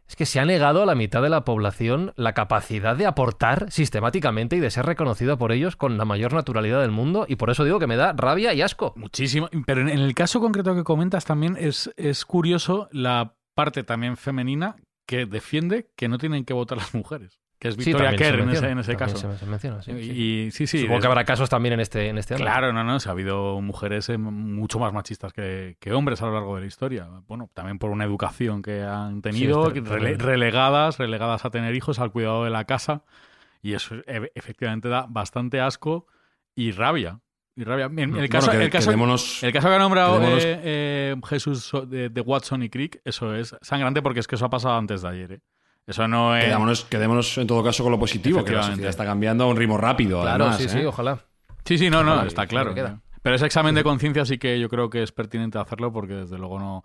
Es 0.06 0.16
que 0.16 0.26
se 0.26 0.38
ha 0.38 0.44
negado 0.44 0.82
a 0.82 0.86
la 0.86 0.94
mitad 0.94 1.22
de 1.22 1.30
la 1.30 1.44
población 1.44 2.12
la 2.16 2.34
capacidad 2.34 2.96
de 2.96 3.06
aportar 3.06 3.70
sistemáticamente 3.70 4.56
y 4.56 4.60
de 4.60 4.70
ser 4.70 4.84
reconocido 4.84 5.38
por 5.38 5.52
ellos 5.52 5.76
con 5.76 5.96
la 5.96 6.04
mayor 6.04 6.34
naturalidad 6.34 6.82
del 6.82 6.90
mundo, 6.90 7.24
y 7.26 7.36
por 7.36 7.48
eso 7.48 7.64
digo 7.64 7.78
que 7.78 7.86
me 7.86 7.96
da 7.96 8.12
rabia 8.12 8.52
y 8.52 8.60
asco. 8.60 8.92
Muchísimo, 8.96 9.48
pero 9.64 9.80
en 9.80 9.88
el 9.88 10.14
caso 10.14 10.40
concreto 10.40 10.74
que 10.74 10.84
comentas 10.84 11.24
también 11.24 11.56
es, 11.58 11.90
es 11.96 12.26
curioso 12.26 12.88
la 12.92 13.36
parte 13.54 13.82
también 13.82 14.18
femenina 14.18 14.76
que 15.06 15.24
defiende 15.24 15.90
que 15.96 16.08
no 16.08 16.18
tienen 16.18 16.44
que 16.44 16.52
votar 16.52 16.76
las 16.78 16.94
mujeres 16.94 17.40
que 17.60 17.68
es 17.68 17.76
Victoria 17.76 18.16
Kerr 18.16 18.40
en 18.40 18.78
ese, 18.78 18.96
caso. 18.96 19.18
Se, 19.18 19.44
menciona, 19.44 19.82
sí, 19.82 19.92
y, 19.92 20.50
sí, 20.50 20.66
sí, 20.66 20.80
Supongo 20.80 21.00
que 21.00 21.06
habrá 21.08 21.24
casos 21.26 21.50
también 21.50 21.74
en 21.74 21.80
este, 21.80 22.08
en 22.08 22.16
este 22.16 22.34
Claro, 22.36 22.72
no, 22.72 22.82
no, 22.82 22.96
ha 22.96 23.10
habido 23.10 23.60
mujeres 23.60 24.08
eh, 24.08 24.16
mucho 24.16 24.78
más 24.78 24.94
machistas 24.94 25.34
que, 25.34 25.76
hombres 25.92 26.22
a 26.22 26.26
lo 26.26 26.32
largo 26.32 26.54
de 26.54 26.62
la 26.62 26.66
historia. 26.66 27.06
Bueno, 27.28 27.50
también 27.52 27.78
por 27.78 27.90
una 27.90 28.04
educación 28.04 28.62
que 28.62 28.82
han 28.82 29.20
tenido, 29.20 29.68
relegadas, 29.68 30.96
relegadas 30.96 31.44
a 31.44 31.50
tener 31.50 31.74
hijos, 31.74 31.98
al 31.98 32.10
cuidado 32.10 32.44
de 32.44 32.50
la 32.50 32.64
casa. 32.64 33.04
Y 33.60 33.74
eso 33.74 33.96
e, 34.06 34.32
efectivamente 34.34 34.88
da 34.88 35.04
bastante 35.06 35.60
asco 35.60 36.06
y 36.54 36.72
rabia. 36.72 37.20
Y 37.56 37.64
rabia. 37.64 37.90
el, 37.94 38.28
caso, 38.30 38.50
que, 38.52 38.56
el, 38.56 38.70
caso, 38.70 38.90
el, 38.90 39.52
caso, 39.52 39.68
que 39.68 39.74
ha 39.74 39.78
nombrado 39.78 40.18
eh, 40.22 40.60
eh, 40.64 41.16
Jesús 41.28 41.70
de, 41.88 42.08
de, 42.08 42.20
Watson 42.22 42.62
y 42.62 42.70
Crick, 42.70 43.02
eso 43.04 43.34
es 43.34 43.54
sangrante 43.60 44.00
porque 44.00 44.20
es 44.20 44.26
que 44.26 44.36
eso 44.36 44.46
ha 44.46 44.50
pasado 44.50 44.78
antes 44.78 45.02
de 45.02 45.08
ayer. 45.08 45.32
¿eh? 45.32 45.40
Eso 45.86 46.06
no 46.06 46.36
es. 46.36 46.84
Quedémonos, 46.84 47.38
en 47.38 47.46
todo 47.46 47.64
caso 47.64 47.82
con 47.82 47.92
lo 47.92 47.98
positivo, 47.98 48.44
que 48.44 48.52
la 48.52 48.62
sociedad 48.62 48.90
está 48.90 49.04
cambiando 49.04 49.44
a 49.44 49.46
un 49.48 49.56
ritmo 49.56 49.76
rápido. 49.76 50.22
Claro, 50.22 50.52
sí, 50.52 50.68
sí, 50.68 50.78
¿eh? 50.78 50.86
ojalá. 50.86 51.18
Sí, 51.64 51.78
sí, 51.78 51.90
no, 51.90 52.02
no, 52.02 52.22
está 52.22 52.46
claro. 52.46 52.74
Pero 53.22 53.36
ese 53.36 53.46
examen 53.46 53.74
de 53.74 53.82
conciencia 53.82 54.24
sí 54.24 54.38
que 54.38 54.58
yo 54.58 54.68
creo 54.70 54.88
que 54.88 55.02
es 55.02 55.12
pertinente 55.12 55.58
hacerlo 55.58 55.92
porque 55.92 56.14
desde 56.14 56.38
luego 56.38 56.58
no. 56.58 56.84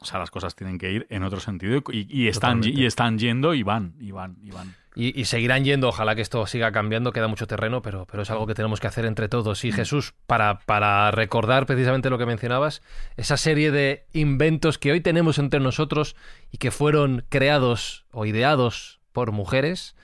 O 0.00 0.04
sea, 0.04 0.18
las 0.18 0.30
cosas 0.30 0.54
tienen 0.54 0.78
que 0.78 0.92
ir 0.92 1.06
en 1.10 1.22
otro 1.22 1.40
sentido 1.40 1.82
y, 1.90 2.28
están, 2.28 2.60
y 2.62 2.84
están 2.84 3.18
yendo 3.18 3.54
y 3.54 3.62
van, 3.62 3.94
y 3.98 4.10
van, 4.10 4.36
y 4.42 4.50
van. 4.50 4.74
Y, 4.98 5.26
seguirán 5.26 5.62
yendo, 5.62 5.88
ojalá 5.88 6.14
que 6.14 6.22
esto 6.22 6.46
siga 6.46 6.72
cambiando, 6.72 7.12
queda 7.12 7.28
mucho 7.28 7.46
terreno, 7.46 7.82
pero, 7.82 8.06
pero 8.06 8.22
es 8.22 8.30
algo 8.30 8.46
que 8.46 8.54
tenemos 8.54 8.80
que 8.80 8.86
hacer 8.86 9.04
entre 9.04 9.28
todos. 9.28 9.62
Y 9.62 9.68
mm. 9.68 9.74
Jesús, 9.74 10.14
para, 10.26 10.60
para 10.60 11.10
recordar 11.10 11.66
precisamente 11.66 12.08
lo 12.08 12.16
que 12.16 12.24
mencionabas, 12.24 12.80
esa 13.18 13.36
serie 13.36 13.70
de 13.70 14.06
inventos 14.14 14.78
que 14.78 14.92
hoy 14.92 15.02
tenemos 15.02 15.38
entre 15.38 15.60
nosotros 15.60 16.16
y 16.50 16.56
que 16.56 16.70
fueron 16.70 17.26
creados 17.28 18.06
o 18.10 18.24
ideados 18.24 19.00
por 19.12 19.32
mujeres, 19.32 19.96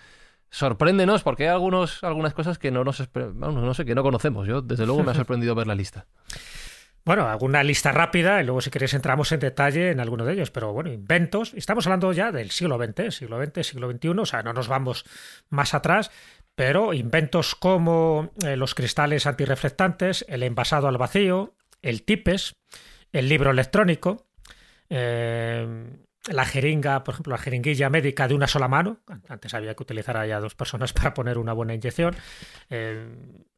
sorpréndenos 0.51 1.23
porque 1.23 1.45
hay 1.45 1.55
algunos, 1.55 2.05
algunas 2.05 2.35
cosas 2.35 2.59
que 2.59 2.71
no 2.71 2.85
nos 2.85 3.09
no 3.15 3.73
sé, 3.73 3.87
que 3.87 3.95
no 3.95 4.03
conocemos. 4.03 4.47
Yo, 4.47 4.61
desde 4.61 4.85
luego, 4.85 5.03
me 5.03 5.13
ha 5.13 5.15
sorprendido 5.23 5.55
ver 5.55 5.69
la 5.69 5.75
lista. 5.75 6.05
Bueno, 7.05 7.29
alguna 7.29 7.65
lista 7.65 7.91
rápida 7.91 8.41
y 8.41 8.45
luego 8.45 8.61
si 8.61 8.71
queréis 8.71 8.95
entramos 8.95 9.33
en 9.33 9.41
detalle 9.41 9.91
en 9.91 9.99
alguno 9.99 10.25
de 10.25 10.35
ellos, 10.35 10.53
pero 10.53 10.73
bueno, 10.73 10.93
inventos. 10.93 11.53
Estamos 11.55 11.87
hablando 11.87 12.13
ya 12.13 12.31
del 12.31 12.53
siglo 12.53 12.79
XX, 12.79 13.13
siglo 13.13 13.45
XX, 13.45 13.67
siglo 13.67 13.91
XXI, 13.91 14.09
o 14.11 14.27
sea, 14.27 14.43
no 14.43 14.53
nos 14.53 14.69
vamos 14.69 15.05
más 15.51 15.75
atrás, 15.75 16.13
pero 16.55 16.95
inventos 16.95 17.57
como 17.57 18.31
eh, 18.45 18.57
los 18.57 18.77
cristales 18.77 19.27
antirreflectantes, 19.27 20.25
el 20.29 20.45
envasado 20.45 20.87
al 20.87 20.97
vacío, 20.97 21.55
el 21.83 22.05
tipes, 22.05 22.55
el 23.13 23.29
libro 23.29 23.51
electrónico, 23.51 24.29
eh, 24.89 25.67
la 26.31 26.45
jeringa, 26.45 27.03
por 27.03 27.15
ejemplo, 27.15 27.33
la 27.33 27.39
jeringuilla 27.39 27.91
médica 27.91 28.29
de 28.29 28.35
una 28.35 28.47
sola 28.47 28.69
mano, 28.69 29.01
antes 29.29 29.55
había 29.55 29.75
que 29.75 29.83
utilizar 29.83 30.17
a 30.17 30.41
dos 30.41 30.55
personas 30.55 30.93
para 30.93 31.15
poner 31.15 31.37
una 31.39 31.53
buena 31.53 31.75
inyección, 31.75 32.15
eh, 32.71 33.09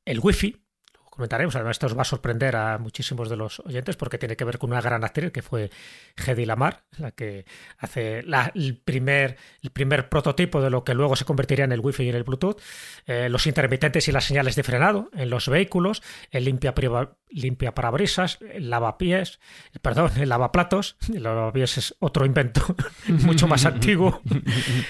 el 0.06 0.20
wifi, 0.20 0.63
comentaremos. 1.14 1.54
Además, 1.54 1.76
esto 1.76 1.86
os 1.86 1.96
va 1.96 2.02
a 2.02 2.04
sorprender 2.04 2.56
a 2.56 2.78
muchísimos 2.78 3.28
de 3.28 3.36
los 3.36 3.60
oyentes 3.60 3.96
porque 3.96 4.18
tiene 4.18 4.36
que 4.36 4.44
ver 4.44 4.58
con 4.58 4.70
una 4.70 4.80
gran 4.80 5.04
actriz 5.04 5.30
que 5.32 5.42
fue 5.42 5.70
Hedy 6.16 6.44
Lamar, 6.44 6.84
la 6.98 7.12
que 7.12 7.46
hace 7.78 8.24
el, 8.54 8.76
primer, 8.84 9.36
el 9.62 9.70
primer 9.70 10.08
prototipo 10.08 10.60
de 10.60 10.70
lo 10.70 10.84
que 10.84 10.94
luego 10.94 11.16
se 11.16 11.24
convertiría 11.24 11.64
en 11.64 11.72
el 11.72 11.80
Wi-Fi 11.80 12.04
y 12.04 12.08
en 12.08 12.16
el 12.16 12.24
Bluetooth, 12.24 12.60
eh, 13.06 13.28
los 13.28 13.46
intermitentes 13.46 14.08
y 14.08 14.12
las 14.12 14.24
señales 14.24 14.56
de 14.56 14.62
frenado 14.62 15.10
en 15.14 15.30
los 15.30 15.48
vehículos, 15.48 16.02
el 16.30 16.44
limpia, 16.44 16.74
limpia 17.30 17.74
parabrisas, 17.74 18.38
el 18.52 18.70
lavapiés, 18.70 19.40
perdón, 19.82 20.10
el 20.16 20.28
lavaplatos, 20.28 20.96
el 21.12 21.22
lavapiés 21.22 21.78
es 21.78 21.94
otro 22.00 22.26
invento 22.26 22.62
mucho 23.06 23.46
más 23.46 23.64
antiguo, 23.66 24.20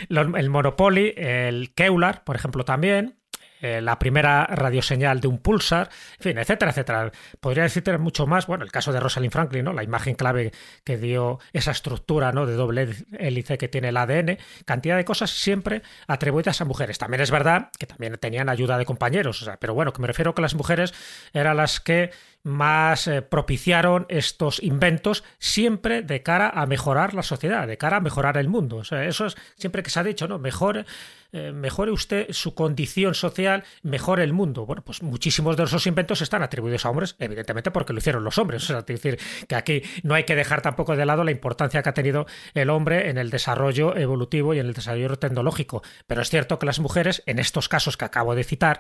el 0.09 0.51
Monopoly, 0.51 1.15
el 1.17 1.75
Keular, 1.75 2.25
por 2.25 2.37
ejemplo, 2.37 2.65
también, 2.65 3.19
eh, 3.65 3.81
la 3.81 3.99
primera 3.99 4.45
radioseñal 4.45 5.21
de 5.21 5.29
un 5.29 5.39
pulsar, 5.39 5.89
en 6.19 6.23
fin, 6.23 6.39
etcétera, 6.39 6.71
etcétera. 6.71 7.11
Podría 7.41 7.63
decirte 7.63 7.97
mucho 7.97 8.27
más, 8.27 8.47
bueno, 8.47 8.63
el 8.63 8.71
caso 8.71 8.93
de 8.93 9.01
Rosalind 9.01 9.33
Franklin, 9.33 9.65
¿no? 9.65 9.73
La 9.73 9.83
imagen 9.83 10.17
clave 10.17 10.53
que 10.85 10.99
dio 10.99 11.39
esa 11.55 11.71
estructura, 11.71 12.31
¿no? 12.31 12.45
De 12.45 12.57
doble 12.57 12.95
hélice 13.19 13.57
que 13.57 13.69
tiene 13.69 13.89
el 13.89 13.97
ADN, 13.97 14.37
cantidad 14.67 14.99
de 14.99 15.07
cosas 15.07 15.31
siempre 15.31 15.81
atribuidas 16.07 16.61
a 16.61 16.67
mujeres. 16.67 16.99
También 16.99 17.23
es 17.23 17.31
verdad 17.31 17.71
que 17.79 17.87
también 17.87 18.19
tenían 18.19 18.51
ayuda 18.51 18.77
de 18.77 18.85
compañeros, 18.85 19.41
o 19.41 19.47
sea, 19.47 19.57
pero 19.57 19.73
bueno, 19.73 19.95
que 19.95 20.03
me 20.03 20.09
refiero 20.09 20.35
que 20.35 20.43
las 20.43 20.55
mujeres 20.55 20.93
eran 21.33 21.57
las 21.57 21.81
que 21.81 22.11
más 22.45 23.09
eh, 23.09 23.23
propiciaron 23.23 24.07
estos 24.09 24.63
inventos 24.63 25.25
siempre 25.39 26.03
de 26.03 26.23
cara 26.23 26.49
a 26.49 26.67
mejorar 26.67 27.15
la 27.15 27.23
sociedad, 27.23 27.67
de 27.67 27.79
cara 27.79 27.97
a 27.97 28.01
mejorar 28.01 28.37
el 28.37 28.49
mundo. 28.49 28.77
O 28.77 28.85
sea, 28.85 29.05
eso 29.05 29.27
es 29.27 29.37
siempre 29.57 29.83
que 29.83 29.91
se 29.91 29.99
ha 29.99 30.05
dicho, 30.05 30.29
¿no? 30.29 30.39
Mejor 30.39 30.85
eh, 31.33 31.51
mejore 31.51 31.91
usted 31.91 32.29
su 32.31 32.55
condición 32.55 33.15
social, 33.15 33.65
mejore 33.83 34.23
el 34.23 34.33
mundo. 34.33 34.67
Bueno, 34.67 34.85
pues 34.85 35.03
muchísimos 35.03 35.57
de 35.57 35.65
esos 35.65 35.85
inventos 35.89 36.23
están 36.23 36.45
atribuidos 36.45 36.87
a 36.87 36.91
hombres, 36.91 37.17
evidentemente 37.19 37.73
porque 37.73 37.93
lo 37.93 37.99
hicieron 37.99 38.23
los 38.23 38.39
hombres. 38.39 38.63
O 38.63 38.67
sea, 38.67 38.79
es 38.79 38.87
decir, 38.87 39.19
que 39.49 39.57
aquí 39.57 39.83
no 40.05 40.15
hay 40.15 40.23
que 40.23 40.37
dejar 40.37 40.63
tampoco 40.63 40.95
de 40.95 41.05
lado 41.05 41.25
la 41.25 41.33
importancia 41.33 41.83
que 41.83 41.89
ha 41.89 41.95
tenido 41.95 42.27
el 42.55 42.71
hombre 42.71 43.11
en 43.11 43.19
el 43.19 43.31
desarrollo 43.31 43.97
evolutivo 43.97 44.55
y 44.55 44.61
en 44.61 44.67
el 44.67 44.75
desarrollo 44.75 45.17
tecnológico. 45.17 45.83
Pero 46.07 46.23
es 46.23 46.31
cierto 46.31 46.61
que 46.61 46.67
las 46.67 46.79
mujeres, 46.79 47.25
en 47.27 47.41
estos 47.41 47.69
casos 47.69 47.97
que 47.97 48.05
acabo 48.05 48.37
de 48.37 48.45
citar, 48.45 48.79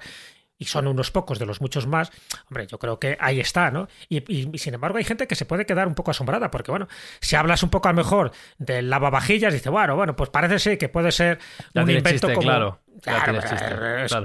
y 0.58 0.66
son 0.66 0.86
unos 0.86 1.10
pocos 1.10 1.38
de 1.38 1.46
los 1.46 1.60
muchos 1.60 1.86
más, 1.86 2.12
hombre, 2.48 2.66
yo 2.66 2.78
creo 2.78 2.98
que 2.98 3.16
ahí 3.20 3.40
está, 3.40 3.70
¿no? 3.70 3.88
Y, 4.08 4.22
sin 4.58 4.74
embargo 4.74 4.98
hay 4.98 5.04
gente 5.04 5.26
que 5.26 5.34
se 5.34 5.46
puede 5.46 5.66
quedar 5.66 5.88
un 5.88 5.94
poco 5.94 6.10
asombrada, 6.10 6.50
porque 6.50 6.70
bueno, 6.70 6.88
si 7.20 7.36
hablas 7.36 7.62
un 7.62 7.70
poco 7.70 7.88
a 7.88 7.92
lo 7.92 7.96
mejor 7.96 8.32
del 8.58 8.90
lavavajillas, 8.90 9.52
dice, 9.52 9.70
bueno, 9.70 9.96
bueno, 9.96 10.16
pues 10.16 10.30
parece 10.30 10.58
ser 10.58 10.78
que 10.78 10.88
puede 10.88 11.12
ser 11.12 11.38
un 11.74 11.90
invento 11.90 12.32
como... 12.32 12.42
Claro. 12.42 12.80
Claro, 13.02 13.40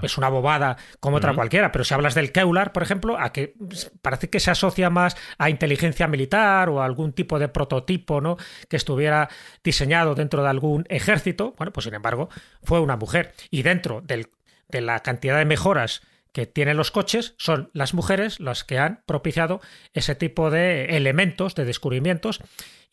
es, 0.04 0.18
una 0.18 0.30
bobada 0.30 0.78
como 1.00 1.18
otra 1.18 1.34
cualquiera, 1.34 1.72
pero 1.72 1.84
si 1.84 1.94
hablas 1.94 2.14
del 2.14 2.32
Keular, 2.32 2.72
por 2.72 2.84
ejemplo, 2.84 3.20
a 3.20 3.34
que 3.34 3.56
parece 4.02 4.30
que 4.30 4.40
se 4.40 4.52
asocia 4.52 4.92
más 4.92 5.18
a 5.40 5.50
inteligencia 5.50 6.08
militar 6.08 6.70
o 6.70 6.82
a 6.82 6.86
algún 6.86 7.12
tipo 7.14 7.40
de 7.40 7.48
prototipo 7.48 8.22
¿no? 8.22 8.38
que 8.70 8.78
estuviera 8.78 9.28
diseñado 9.64 10.14
dentro 10.14 10.44
de 10.44 10.50
algún 10.50 10.86
ejército, 10.88 11.56
bueno, 11.58 11.74
pues 11.74 11.86
sin 11.86 11.96
embargo 11.96 12.30
fue 12.64 12.80
una 12.80 12.96
mujer. 12.96 13.34
Y 13.50 13.64
dentro 13.64 14.02
del, 14.02 14.30
de 14.70 14.82
la 14.82 15.00
cantidad 15.00 15.38
de 15.38 15.46
mejoras 15.46 16.02
que 16.40 16.46
tienen 16.46 16.78
los 16.78 16.90
coches 16.90 17.36
son 17.38 17.70
las 17.74 17.94
mujeres 17.94 18.40
las 18.40 18.64
que 18.64 18.80
han 18.80 19.04
propiciado 19.06 19.60
ese 19.94 20.16
tipo 20.16 20.50
de 20.50 20.86
elementos, 20.96 21.54
de 21.54 21.66
descubrimientos 21.66 22.40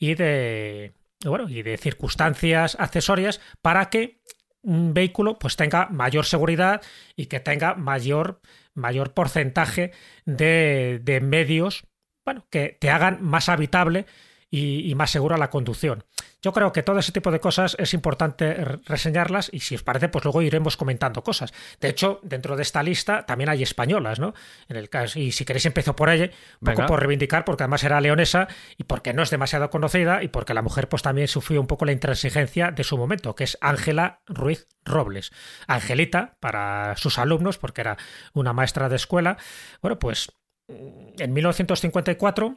y 0.00 0.14
de 0.14 0.94
bueno, 1.24 1.48
y 1.48 1.62
de 1.62 1.76
circunstancias 1.76 2.76
accesorias 2.80 3.40
para 3.62 3.88
que 3.88 4.20
un 4.62 4.94
vehículo 4.94 5.38
pues 5.38 5.54
tenga 5.54 5.86
mayor 5.90 6.24
seguridad 6.24 6.82
y 7.14 7.26
que 7.26 7.38
tenga 7.38 7.76
mayor, 7.76 8.40
mayor 8.74 9.14
porcentaje 9.14 9.92
de, 10.24 11.00
de 11.04 11.20
medios 11.20 11.84
bueno, 12.24 12.48
que 12.50 12.76
te 12.80 12.90
hagan 12.90 13.22
más 13.22 13.48
habitable 13.48 14.06
y, 14.50 14.92
más 14.96 15.10
segura 15.12 15.38
la 15.38 15.50
conducción. 15.50 16.04
Yo 16.46 16.52
creo 16.52 16.70
que 16.70 16.84
todo 16.84 17.00
ese 17.00 17.10
tipo 17.10 17.32
de 17.32 17.40
cosas 17.40 17.74
es 17.76 17.92
importante 17.92 18.54
reseñarlas 18.86 19.50
y 19.52 19.58
si 19.58 19.74
os 19.74 19.82
parece, 19.82 20.08
pues 20.08 20.24
luego 20.24 20.42
iremos 20.42 20.76
comentando 20.76 21.24
cosas. 21.24 21.52
De 21.80 21.88
hecho, 21.88 22.20
dentro 22.22 22.54
de 22.54 22.62
esta 22.62 22.84
lista 22.84 23.26
también 23.26 23.50
hay 23.50 23.64
españolas, 23.64 24.20
¿no? 24.20 24.32
En 24.68 24.76
el 24.76 24.88
caso, 24.88 25.18
y 25.18 25.32
si 25.32 25.44
queréis 25.44 25.66
empiezo 25.66 25.96
por 25.96 26.08
ella, 26.08 26.30
un 26.60 26.72
poco 26.72 26.86
por 26.86 27.00
reivindicar, 27.00 27.44
porque 27.44 27.64
además 27.64 27.82
era 27.82 28.00
leonesa 28.00 28.46
y 28.76 28.84
porque 28.84 29.12
no 29.12 29.24
es 29.24 29.30
demasiado 29.30 29.70
conocida 29.70 30.22
y 30.22 30.28
porque 30.28 30.54
la 30.54 30.62
mujer 30.62 30.88
pues 30.88 31.02
también 31.02 31.26
sufrió 31.26 31.60
un 31.60 31.66
poco 31.66 31.84
la 31.84 31.90
intransigencia 31.90 32.70
de 32.70 32.84
su 32.84 32.96
momento, 32.96 33.34
que 33.34 33.42
es 33.42 33.58
Ángela 33.60 34.20
Ruiz 34.28 34.68
Robles. 34.84 35.32
Angelita 35.66 36.36
para 36.38 36.94
sus 36.96 37.18
alumnos, 37.18 37.58
porque 37.58 37.80
era 37.80 37.96
una 38.34 38.52
maestra 38.52 38.88
de 38.88 38.94
escuela. 38.94 39.36
Bueno, 39.82 39.98
pues 39.98 40.30
en 40.68 41.32
1954 41.32 42.56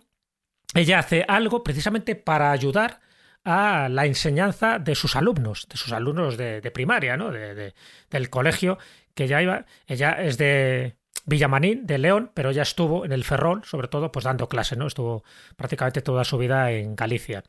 ella 0.76 1.00
hace 1.00 1.26
algo 1.28 1.64
precisamente 1.64 2.14
para 2.14 2.52
ayudar 2.52 3.09
a 3.44 3.88
la 3.90 4.06
enseñanza 4.06 4.80
de 4.80 4.96
sus 4.96 5.16
alumnos, 5.16 5.68
de 5.70 5.78
sus 5.78 5.92
alumnos 5.92 6.38
de, 6.38 6.62
primaria, 6.72 7.18
¿no? 7.18 7.32
De, 7.32 7.74
del 8.10 8.30
colegio 8.30 8.78
que 9.14 9.28
ya 9.28 9.42
iba. 9.42 9.66
Ella 9.88 10.12
es 10.12 10.38
de 10.38 10.96
Villamanín, 11.26 11.86
de 11.86 11.98
León, 11.98 12.32
pero 12.34 12.52
ya 12.52 12.64
estuvo 12.64 13.06
en 13.06 13.12
el 13.12 13.24
Ferrol, 13.24 13.64
sobre 13.64 13.88
todo, 13.88 14.12
pues 14.12 14.26
dando 14.26 14.50
clase, 14.50 14.76
¿no? 14.76 14.88
Estuvo 14.88 15.24
prácticamente 15.56 16.02
toda 16.02 16.24
su 16.24 16.38
vida 16.38 16.72
en 16.72 16.96
Galicia. 16.96 17.44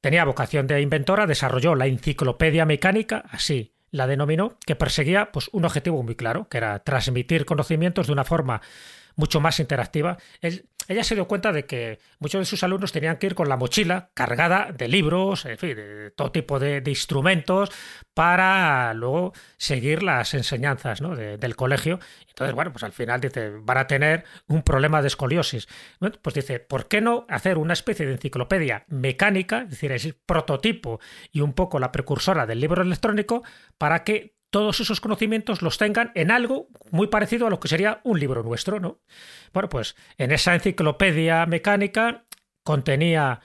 Tenía 0.00 0.24
vocación 0.24 0.66
de 0.66 0.80
inventora, 0.80 1.26
desarrolló 1.26 1.74
la 1.74 1.86
enciclopedia 1.86 2.66
mecánica, 2.66 3.24
así 3.30 3.72
la 3.90 4.06
denominó, 4.06 4.58
que 4.66 4.74
perseguía 4.74 5.30
pues, 5.32 5.48
un 5.52 5.64
objetivo 5.64 6.02
muy 6.02 6.16
claro, 6.16 6.48
que 6.48 6.56
era 6.58 6.78
transmitir 6.80 7.44
conocimientos 7.44 8.06
de 8.06 8.12
una 8.12 8.24
forma 8.24 8.62
mucho 9.16 9.40
más 9.40 9.60
interactiva. 9.60 10.18
Ella 10.88 11.04
se 11.04 11.14
dio 11.14 11.28
cuenta 11.28 11.52
de 11.52 11.64
que 11.64 11.98
muchos 12.18 12.40
de 12.40 12.44
sus 12.44 12.62
alumnos 12.62 12.92
tenían 12.92 13.16
que 13.16 13.26
ir 13.26 13.34
con 13.34 13.48
la 13.48 13.56
mochila 13.56 14.10
cargada 14.14 14.72
de 14.72 14.88
libros, 14.88 15.44
en 15.46 15.58
fin, 15.58 15.76
de 15.76 16.10
todo 16.10 16.32
tipo 16.32 16.58
de, 16.58 16.82
instrumentos 16.86 17.70
para 18.14 18.92
luego 18.94 19.32
seguir 19.56 20.02
las 20.02 20.34
enseñanzas 20.34 21.00
del 21.00 21.56
colegio. 21.56 22.00
Entonces, 22.28 22.54
bueno, 22.54 22.72
pues 22.72 22.82
al 22.82 22.92
final 22.92 23.20
dice, 23.20 23.50
van 23.60 23.78
a 23.78 23.86
tener 23.86 24.24
un 24.48 24.62
problema 24.62 25.00
de 25.00 25.08
escoliosis. 25.08 25.68
Pues 26.20 26.34
dice, 26.34 26.60
¿por 26.60 26.88
qué 26.88 27.00
no 27.00 27.26
hacer 27.28 27.58
una 27.58 27.72
especie 27.72 28.06
de 28.06 28.12
enciclopedia 28.12 28.84
mecánica, 28.88 29.62
es 29.62 29.70
decir, 29.70 29.92
es 29.92 30.04
el 30.04 30.14
prototipo 30.14 31.00
y 31.30 31.40
un 31.40 31.52
poco 31.52 31.78
la 31.78 31.92
precursora 31.92 32.46
del 32.46 32.60
libro 32.60 32.82
electrónico, 32.82 33.42
para 33.78 34.04
que 34.04 34.31
todos 34.52 34.80
esos 34.80 35.00
conocimientos 35.00 35.62
los 35.62 35.78
tengan 35.78 36.12
en 36.14 36.30
algo 36.30 36.68
muy 36.90 37.06
parecido 37.06 37.46
a 37.46 37.50
lo 37.50 37.58
que 37.58 37.68
sería 37.68 38.02
un 38.04 38.20
libro 38.20 38.42
nuestro, 38.42 38.80
¿no? 38.80 39.00
Bueno, 39.54 39.70
pues 39.70 39.96
en 40.18 40.30
esa 40.30 40.54
enciclopedia 40.54 41.46
mecánica 41.46 42.26
contenía 42.62 43.40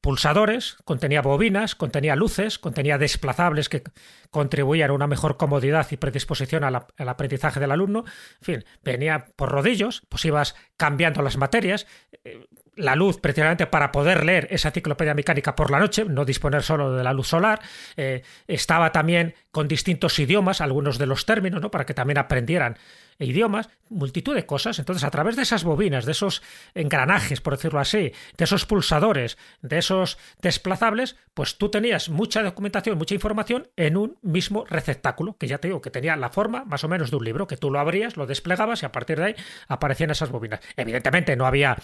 pulsadores, 0.00 0.76
contenía 0.84 1.22
bobinas, 1.22 1.74
contenía 1.74 2.16
luces, 2.16 2.58
contenía 2.58 2.98
desplazables 2.98 3.68
que 3.68 3.82
contribuían 4.30 4.90
a 4.90 4.94
una 4.94 5.06
mejor 5.06 5.36
comodidad 5.36 5.86
y 5.90 5.96
predisposición 5.96 6.64
al, 6.64 6.86
aprendizaje 6.96 7.60
del 7.60 7.72
alumno. 7.72 8.04
En 8.40 8.44
fin, 8.44 8.64
venía 8.82 9.26
por 9.36 9.50
rodillos, 9.50 10.02
pues 10.08 10.24
ibas 10.24 10.54
cambiando 10.76 11.22
las 11.22 11.36
materias. 11.36 11.86
Eh, 12.24 12.46
la 12.76 12.96
luz 12.96 13.20
precisamente 13.20 13.66
para 13.66 13.92
poder 13.92 14.24
leer 14.24 14.48
esa 14.50 14.68
enciclopedia 14.68 15.14
mecánica 15.14 15.54
por 15.54 15.70
la 15.70 15.78
noche, 15.78 16.04
no 16.04 16.24
disponer 16.24 16.62
solo 16.62 16.92
de 16.92 17.04
la 17.04 17.12
luz 17.12 17.28
solar. 17.28 17.60
Eh, 17.96 18.22
estaba 18.46 18.92
también 18.92 19.34
con 19.50 19.68
distintos 19.68 20.18
idiomas, 20.18 20.60
algunos 20.60 20.96
de 20.96 21.06
los 21.06 21.26
términos, 21.26 21.60
¿no? 21.60 21.70
para 21.70 21.84
que 21.84 21.94
también 21.94 22.18
aprendieran 22.18 22.78
idiomas, 23.26 23.68
multitud 23.88 24.34
de 24.34 24.46
cosas. 24.46 24.78
Entonces, 24.78 25.04
a 25.04 25.10
través 25.10 25.36
de 25.36 25.42
esas 25.42 25.64
bobinas, 25.64 26.06
de 26.06 26.12
esos 26.12 26.42
engranajes, 26.74 27.40
por 27.40 27.56
decirlo 27.56 27.80
así, 27.80 28.12
de 28.36 28.44
esos 28.44 28.66
pulsadores, 28.66 29.36
de 29.62 29.78
esos 29.78 30.18
desplazables, 30.40 31.16
pues 31.34 31.58
tú 31.58 31.70
tenías 31.70 32.08
mucha 32.08 32.42
documentación, 32.42 32.98
mucha 32.98 33.14
información 33.14 33.68
en 33.76 33.96
un 33.96 34.18
mismo 34.22 34.64
receptáculo, 34.64 35.36
que 35.36 35.48
ya 35.48 35.58
te 35.58 35.68
digo 35.68 35.80
que 35.80 35.90
tenía 35.90 36.16
la 36.16 36.30
forma 36.30 36.64
más 36.64 36.84
o 36.84 36.88
menos 36.88 37.10
de 37.10 37.16
un 37.16 37.24
libro, 37.24 37.46
que 37.46 37.56
tú 37.56 37.70
lo 37.70 37.78
abrías, 37.78 38.16
lo 38.16 38.26
desplegabas 38.26 38.82
y 38.82 38.86
a 38.86 38.92
partir 38.92 39.18
de 39.18 39.24
ahí 39.24 39.34
aparecían 39.68 40.10
esas 40.10 40.30
bobinas. 40.30 40.60
Evidentemente 40.76 41.36
no 41.36 41.46
había 41.46 41.76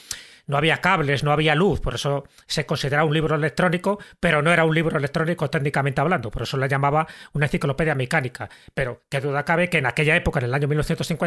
no 0.47 0.57
había 0.57 0.81
cables, 0.81 1.25
no 1.25 1.33
había 1.33 1.55
luz, 1.55 1.81
por 1.81 1.95
eso 1.95 2.25
se 2.47 2.67
consideraba 2.67 3.05
un 3.05 3.15
libro 3.15 3.35
electrónico, 3.35 3.99
pero 4.21 4.43
no 4.43 4.53
era 4.53 4.65
un 4.65 4.75
libro 4.75 4.97
electrónico 4.97 5.51
técnicamente 5.51 6.01
hablando, 6.01 6.31
por 6.31 6.43
eso 6.43 6.57
le 6.57 6.69
llamaba 6.69 7.07
una 7.33 7.47
enciclopedia 7.47 7.95
mecánica. 7.95 8.49
Pero 8.73 9.03
qué 9.09 9.21
duda 9.21 9.45
cabe 9.45 9.69
que 9.69 9.79
en 9.79 9.87
aquella 9.87 10.15
época, 10.15 10.39
en 10.39 10.47
el 10.47 10.55
año 10.55 10.69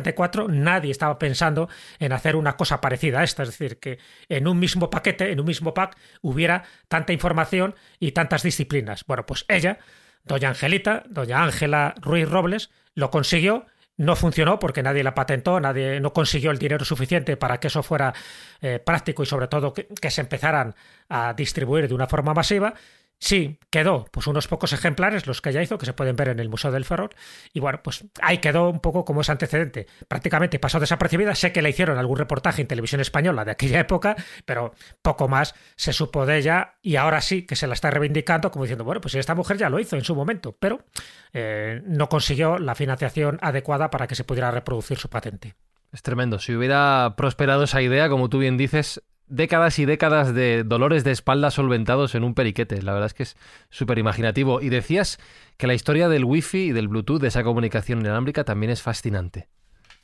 1954, 0.02 0.48
nadie 0.48 0.92
estaba 0.92 1.20
pensando 1.20 1.70
en 2.00 2.12
hacer 2.12 2.36
una 2.36 2.58
cosa 2.58 2.82
parecida 2.82 3.20
a 3.20 3.24
esta, 3.24 3.44
es 3.44 3.50
decir, 3.50 3.80
que 3.80 4.00
en 4.28 4.48
un 4.48 4.60
mismo 4.60 4.90
paquete, 4.90 5.32
en 5.32 5.40
un 5.40 5.46
mismo 5.46 5.74
pack, 5.74 5.98
hubiera 6.22 6.64
tanta 6.88 7.14
información 7.14 7.76
y 8.00 8.12
tantas 8.12 8.44
disciplinas. 8.44 9.06
Bueno, 9.06 9.26
pues 9.26 9.46
ella, 9.48 9.80
doña 10.24 10.50
Angelita, 10.50 11.04
doña 11.10 11.44
Ángela 11.44 11.96
Ruiz 12.02 12.30
Robles, 12.30 12.70
lo 12.96 13.10
consiguió 13.12 13.66
no 14.00 14.16
funcionó 14.16 14.60
porque 14.60 14.82
nadie 14.82 15.04
la 15.04 15.14
patentó, 15.14 15.60
nadie 15.60 16.00
no 16.00 16.14
consiguió 16.14 16.52
el 16.52 16.58
dinero 16.58 16.86
suficiente 16.86 17.36
para 17.36 17.60
que 17.60 17.68
eso 17.68 17.84
fuera 17.84 18.14
eh, 18.62 18.80
práctico 18.80 19.24
y 19.24 19.26
sobre 19.26 19.50
todo 19.50 19.74
que, 19.74 19.88
se 20.10 20.22
empezaran 20.22 20.74
a 21.10 21.34
distribuir 21.34 21.90
de 21.90 21.96
una 21.96 22.08
forma 22.08 22.34
masiva. 22.34 22.74
Sí, 23.22 23.60
quedó 23.70 24.06
pues 24.12 24.28
unos 24.28 24.48
pocos 24.48 24.72
ejemplares, 24.72 25.28
los 25.28 25.42
que 25.42 25.50
ella 25.50 25.62
hizo, 25.62 25.78
que 25.78 25.86
se 25.86 25.92
pueden 25.92 26.16
ver 26.16 26.30
en 26.30 26.40
el 26.40 26.48
Museo 26.48 26.72
del 26.72 26.86
Ferrol. 26.86 27.10
Y 27.54 27.60
bueno, 27.60 27.82
pues 27.84 28.06
ahí 28.22 28.38
quedó 28.38 28.70
un 28.70 28.80
poco 28.80 29.04
como 29.04 29.22
ese 29.22 29.34
antecedente. 29.34 29.88
Prácticamente 30.08 30.58
pasó 30.58 30.80
desapercibida. 30.80 31.36
Sé 31.36 31.52
que 31.52 31.62
le 31.62 31.70
hicieron 31.70 31.98
algún 31.98 32.18
reportaje 32.18 32.62
en 32.62 32.68
televisión 32.68 33.02
española 33.02 33.44
de 33.44 33.52
aquella 33.52 33.82
época, 33.82 34.16
pero 34.46 34.74
poco 35.02 35.28
más 35.28 35.54
se 35.76 35.92
supo 35.92 36.26
de 36.26 36.38
ella. 36.38 36.76
Y 36.82 36.96
ahora 36.96 37.20
sí 37.20 37.46
que 37.46 37.58
se 37.58 37.68
la 37.68 37.74
está 37.74 37.92
reivindicando, 37.92 38.52
como 38.52 38.64
diciendo, 38.64 38.86
bueno, 38.86 39.02
pues 39.02 39.16
esta 39.16 39.36
mujer 39.36 39.58
ya 39.58 39.70
lo 39.70 39.80
hizo 39.80 39.98
en 39.98 40.06
su 40.06 40.16
momento, 40.16 40.56
pero 40.58 40.86
eh, 41.34 41.82
no 41.86 42.08
consiguió 42.08 42.58
la 42.58 42.74
financiación 42.74 43.38
adecuada 43.42 43.90
para 43.90 44.08
que 44.08 44.16
se 44.16 44.24
pudiera 44.24 44.50
reproducir 44.50 44.98
su 44.98 45.10
patente. 45.10 45.56
Es 45.92 46.04
tremendo. 46.04 46.40
Si 46.40 46.56
hubiera 46.56 47.16
prosperado 47.18 47.64
esa 47.64 47.82
idea, 47.82 48.10
como 48.10 48.30
tú 48.30 48.38
bien 48.38 48.58
dices, 48.58 49.02
décadas 49.30 49.80
y 49.80 49.86
décadas 49.86 50.34
de 50.34 50.64
dolores 50.64 51.04
de 51.04 51.12
espalda 51.12 51.52
solventados 51.52 52.16
en 52.16 52.24
un 52.24 52.34
periquete. 52.34 52.82
La 52.82 52.94
verdad 52.94 53.08
es 53.08 53.14
que 53.14 53.24
es 53.24 53.38
súper 53.70 53.98
imaginativo. 53.98 54.62
Y 54.62 54.70
decías 54.70 55.20
que 55.58 55.68
la 55.68 55.74
historia 55.74 56.10
del 56.10 56.26
wifi 56.26 56.70
y 56.70 56.72
del 56.72 56.88
bluetooth, 56.88 57.22
de 57.22 57.30
esa 57.30 57.44
comunicación 57.44 58.00
inalámbrica, 58.00 58.44
también 58.44 58.72
es 58.72 58.82
fascinante. 58.82 59.48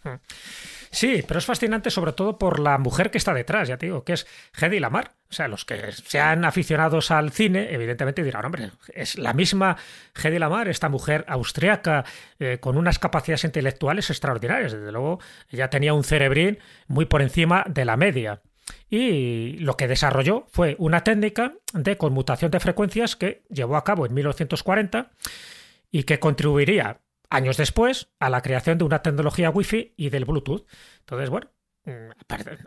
Hmm. 0.04 0.16
Sí, 0.96 1.26
pero 1.28 1.40
es 1.40 1.46
fascinante 1.46 1.90
sobre 1.90 2.14
todo 2.14 2.38
por 2.38 2.58
la 2.58 2.78
mujer 2.78 3.12
que 3.12 3.18
está 3.18 3.34
detrás, 3.34 3.68
ya 3.68 3.78
te 3.78 3.88
digo, 3.88 4.06
que 4.06 4.14
es 4.14 4.26
Hedy 4.58 4.80
Lamar. 4.80 5.12
O 5.30 5.34
sea, 5.34 5.50
los 5.50 5.66
que 5.66 5.92
sean 5.92 6.46
aficionados 6.46 7.12
al 7.12 7.32
cine, 7.32 7.74
evidentemente 7.74 8.24
dirán, 8.24 8.46
hombre, 8.46 8.72
es 8.94 9.18
la 9.18 9.34
misma 9.34 9.76
Hedy 10.16 10.40
Lamar, 10.40 10.70
esta 10.70 10.88
mujer 10.88 11.26
austriaca 11.28 12.06
eh, 12.40 12.60
con 12.62 12.78
unas 12.78 12.98
capacidades 12.98 13.44
intelectuales 13.44 14.10
extraordinarias. 14.10 14.72
Desde 14.72 14.92
luego, 14.94 15.20
ella 15.50 15.70
tenía 15.70 15.94
un 15.94 16.06
cerebrín 16.06 16.60
muy 16.88 17.04
por 17.06 17.22
encima 17.22 17.66
de 17.68 17.84
la 17.84 17.98
media. 17.98 18.42
Y 18.90 19.58
lo 19.60 19.78
que 19.78 19.88
desarrolló 19.88 20.46
fue 20.52 20.76
una 20.80 21.04
técnica 21.04 21.54
de 21.74 21.98
conmutación 21.98 22.52
de 22.52 22.60
frecuencias 22.60 23.16
que 23.16 23.44
llevó 23.50 23.78
a 23.78 23.84
cabo 23.84 24.06
en 24.06 24.14
1940 24.14 25.12
y 25.92 26.04
que 26.04 26.20
contribuiría 26.20 27.02
años 27.30 27.58
después 27.58 28.10
a 28.20 28.30
la 28.30 28.42
creación 28.42 28.78
de 28.78 28.86
una 28.86 29.02
tecnología 29.02 29.50
Wi-Fi 29.50 29.94
y 29.98 30.10
del 30.10 30.26
Bluetooth. 30.26 30.66
Entonces, 31.00 31.30
bueno, 31.30 31.50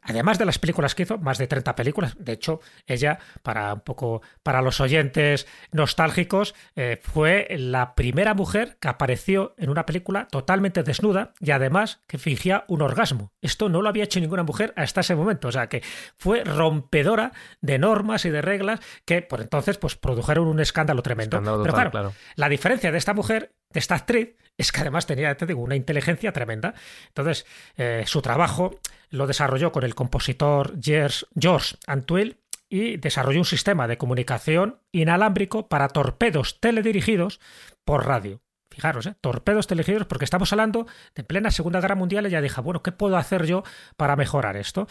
además 0.03 0.39
de 0.39 0.45
las 0.45 0.59
películas 0.59 0.95
que 0.95 1.03
hizo, 1.05 1.19
más 1.19 1.39
de 1.39 1.47
30 1.47 1.75
películas. 1.75 2.17
De 2.19 2.33
hecho, 2.33 2.61
ella, 2.87 3.19
para 3.43 3.75
un 3.75 3.81
poco 3.81 4.23
para 4.43 4.63
los 4.63 4.81
oyentes 4.81 5.47
nostálgicos, 5.73 6.55
eh, 6.77 6.99
fue 7.03 7.47
la 7.59 7.95
primera 7.95 8.35
mujer 8.35 8.77
que 8.81 8.89
apareció 8.89 9.55
en 9.59 9.71
una 9.71 9.87
película 9.87 10.29
totalmente 10.29 10.83
desnuda 10.83 11.33
y 11.41 11.51
además 11.51 12.01
que 12.07 12.19
fingía 12.19 12.65
un 12.69 12.83
orgasmo. 12.83 13.33
Esto 13.41 13.69
no 13.69 13.83
lo 13.83 13.89
había 13.89 14.05
hecho 14.05 14.21
ninguna 14.21 14.43
mujer 14.43 14.73
hasta 14.77 15.01
ese 15.01 15.15
momento. 15.15 15.49
O 15.49 15.53
sea 15.53 15.69
que 15.69 15.83
fue 16.17 16.45
rompedora 16.45 17.33
de 17.61 17.79
normas 17.79 18.25
y 18.25 18.31
de 18.31 18.43
reglas 18.43 18.81
que 19.05 19.23
por 19.23 19.41
entonces 19.41 19.79
pues, 19.79 19.97
produjeron 19.97 20.47
un 20.47 20.61
escándalo 20.61 21.03
tremendo. 21.03 21.41
Pero 21.41 21.75
claro, 21.75 22.13
la 22.37 22.49
diferencia 22.49 22.93
de 22.93 22.99
esta 22.99 23.15
mujer, 23.15 23.53
de 23.71 23.81
esta 23.81 23.95
actriz, 23.95 24.37
es 24.57 24.73
que 24.73 24.81
además 24.81 25.07
tenía, 25.07 25.37
una 25.57 25.77
inteligencia 25.77 26.33
tremenda. 26.33 26.75
Entonces, 27.09 27.47
eh, 27.77 28.05
su 28.07 28.21
trabajo 28.23 28.81
lo 29.11 29.27
desarrolló 29.27 29.73
con 29.73 29.85
el 29.85 29.95
compositor 29.95 30.75
George 30.83 31.77
Antwill 31.87 32.39
y 32.69 32.97
desarrolló 32.99 33.39
un 33.39 33.45
sistema 33.45 33.89
de 33.89 33.97
comunicación 33.97 34.81
inalámbrico 34.93 35.69
para 35.69 35.89
torpedos 35.89 36.61
teledirigidos 36.61 37.41
por 37.85 38.07
radio. 38.07 38.43
Fijaros, 38.71 39.07
¿eh? 39.07 39.15
torpedos 39.21 39.67
teledirigidos, 39.67 40.07
porque 40.07 40.25
estamos 40.25 40.53
hablando 40.53 40.87
de 41.15 41.25
plena 41.25 41.51
Segunda 41.51 41.81
Guerra 41.81 41.95
Mundial. 41.95 42.27
Ella 42.27 42.43
dijo, 42.43 42.63
bueno, 42.63 42.83
¿qué 42.83 42.93
puedo 42.93 43.17
hacer 43.17 43.47
yo 43.47 43.63
para 43.97 44.17
mejorar 44.17 44.57
esto? 44.57 44.87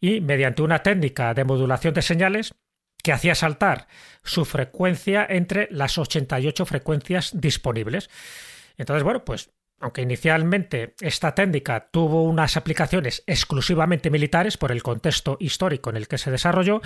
Y 0.00 0.20
mediante 0.20 0.62
una 0.62 0.80
técnica 0.80 1.32
de 1.32 1.44
modulación 1.44 1.94
de 1.94 2.02
señales, 2.02 2.54
que 3.02 3.12
hacía 3.12 3.34
saltar 3.34 3.88
su 4.22 4.44
frecuencia 4.44 5.26
entre 5.28 5.68
las 5.70 5.98
88 5.98 6.66
frecuencias 6.66 7.32
disponibles. 7.40 8.10
Entonces, 8.76 9.02
bueno, 9.02 9.24
pues 9.24 9.50
aunque 9.80 10.02
inicialmente 10.02 10.94
esta 11.00 11.34
técnica 11.34 11.88
tuvo 11.90 12.22
unas 12.24 12.56
aplicaciones 12.56 13.24
exclusivamente 13.26 14.10
militares 14.10 14.58
por 14.58 14.72
el 14.72 14.82
contexto 14.82 15.38
histórico 15.40 15.90
en 15.90 15.96
el 15.96 16.06
que 16.06 16.18
se 16.18 16.30
desarrolló, 16.30 16.82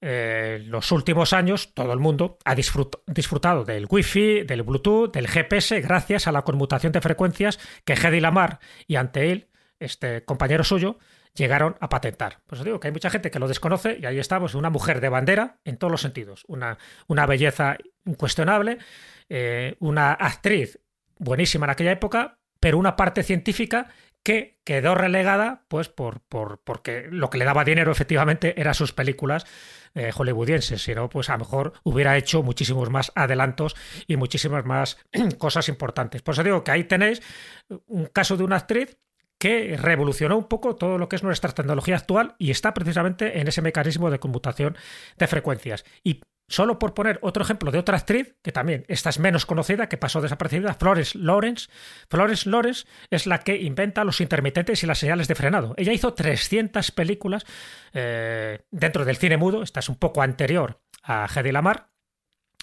eh, 0.00 0.62
los 0.66 0.90
últimos 0.90 1.32
años 1.32 1.74
todo 1.74 1.92
el 1.92 2.00
mundo 2.00 2.38
ha 2.44 2.54
disfrutado 2.56 3.64
del 3.64 3.86
Wi-Fi, 3.88 4.42
del 4.42 4.62
Bluetooth, 4.62 5.12
del 5.12 5.28
GPS, 5.28 5.80
gracias 5.80 6.26
a 6.26 6.32
la 6.32 6.42
conmutación 6.42 6.92
de 6.92 7.00
frecuencias 7.00 7.60
que 7.84 7.92
Hedy 7.92 8.20
Lamar 8.20 8.58
y 8.88 8.96
ante 8.96 9.30
él, 9.30 9.48
este 9.78 10.24
compañero 10.24 10.64
suyo, 10.64 10.98
llegaron 11.34 11.76
a 11.80 11.88
patentar. 11.88 12.40
Pues 12.46 12.60
os 12.60 12.64
digo 12.64 12.80
que 12.80 12.88
hay 12.88 12.92
mucha 12.92 13.10
gente 13.10 13.30
que 13.30 13.38
lo 13.38 13.48
desconoce 13.48 13.98
y 14.00 14.06
ahí 14.06 14.18
estamos, 14.18 14.54
una 14.54 14.70
mujer 14.70 15.00
de 15.00 15.08
bandera 15.08 15.58
en 15.64 15.76
todos 15.76 15.90
los 15.90 16.02
sentidos, 16.02 16.44
una, 16.46 16.78
una 17.06 17.26
belleza 17.26 17.76
incuestionable, 18.04 18.78
eh, 19.28 19.76
una 19.80 20.12
actriz 20.12 20.78
buenísima 21.18 21.66
en 21.66 21.70
aquella 21.70 21.92
época, 21.92 22.38
pero 22.60 22.78
una 22.78 22.96
parte 22.96 23.22
científica 23.22 23.88
que 24.22 24.60
quedó 24.64 24.94
relegada, 24.94 25.64
pues 25.68 25.88
por, 25.88 26.20
por 26.20 26.60
porque 26.62 27.08
lo 27.10 27.28
que 27.28 27.38
le 27.38 27.44
daba 27.44 27.64
dinero 27.64 27.90
efectivamente 27.90 28.60
eran 28.60 28.74
sus 28.74 28.92
películas 28.92 29.46
eh, 29.94 30.12
hollywoodienses, 30.14 30.80
si 30.80 30.94
no, 30.94 31.08
pues 31.08 31.28
a 31.28 31.32
lo 31.32 31.40
mejor 31.40 31.72
hubiera 31.82 32.16
hecho 32.16 32.42
muchísimos 32.42 32.88
más 32.88 33.10
adelantos 33.14 33.74
y 34.06 34.16
muchísimas 34.16 34.64
más 34.64 34.98
cosas 35.38 35.68
importantes. 35.68 36.22
Por 36.22 36.34
eso 36.34 36.44
digo 36.44 36.62
que 36.62 36.70
ahí 36.70 36.84
tenéis 36.84 37.20
un 37.86 38.06
caso 38.06 38.36
de 38.36 38.44
una 38.44 38.56
actriz 38.56 38.96
que 39.42 39.76
revolucionó 39.76 40.38
un 40.38 40.44
poco 40.44 40.76
todo 40.76 40.98
lo 40.98 41.08
que 41.08 41.16
es 41.16 41.24
nuestra 41.24 41.50
tecnología 41.50 41.96
actual 41.96 42.36
y 42.38 42.52
está 42.52 42.72
precisamente 42.72 43.40
en 43.40 43.48
ese 43.48 43.60
mecanismo 43.60 44.08
de 44.08 44.20
conmutación 44.20 44.76
de 45.18 45.26
frecuencias. 45.26 45.84
Y 46.04 46.20
Solo 46.48 46.78
por 46.78 46.92
poner 46.92 47.18
otro 47.22 47.42
ejemplo 47.42 47.70
de 47.70 47.78
otra 47.78 47.96
actriz, 47.96 48.36
que 48.42 48.52
también 48.52 48.84
esta 48.88 49.08
es 49.08 49.18
menos 49.18 49.46
conocida, 49.46 49.88
que 49.88 49.96
pasó 49.96 50.20
desaparecida, 50.20 50.74
Flores 50.74 51.14
Lawrence. 51.14 51.70
Flores 52.10 52.46
Lawrence 52.46 52.84
es 53.10 53.26
la 53.26 53.38
que 53.38 53.56
inventa 53.56 54.04
los 54.04 54.20
intermitentes 54.20 54.82
y 54.82 54.86
las 54.86 54.98
señales 54.98 55.28
de 55.28 55.34
frenado. 55.34 55.72
Ella 55.78 55.94
hizo 55.94 56.12
300 56.12 56.90
películas 56.90 57.46
eh, 57.94 58.66
dentro 58.70 59.06
del 59.06 59.16
cine 59.16 59.38
mudo, 59.38 59.62
esta 59.62 59.80
es 59.80 59.88
un 59.88 59.96
poco 59.96 60.20
anterior 60.20 60.82
a 61.02 61.26
Hedy 61.34 61.52
Lamar, 61.52 61.88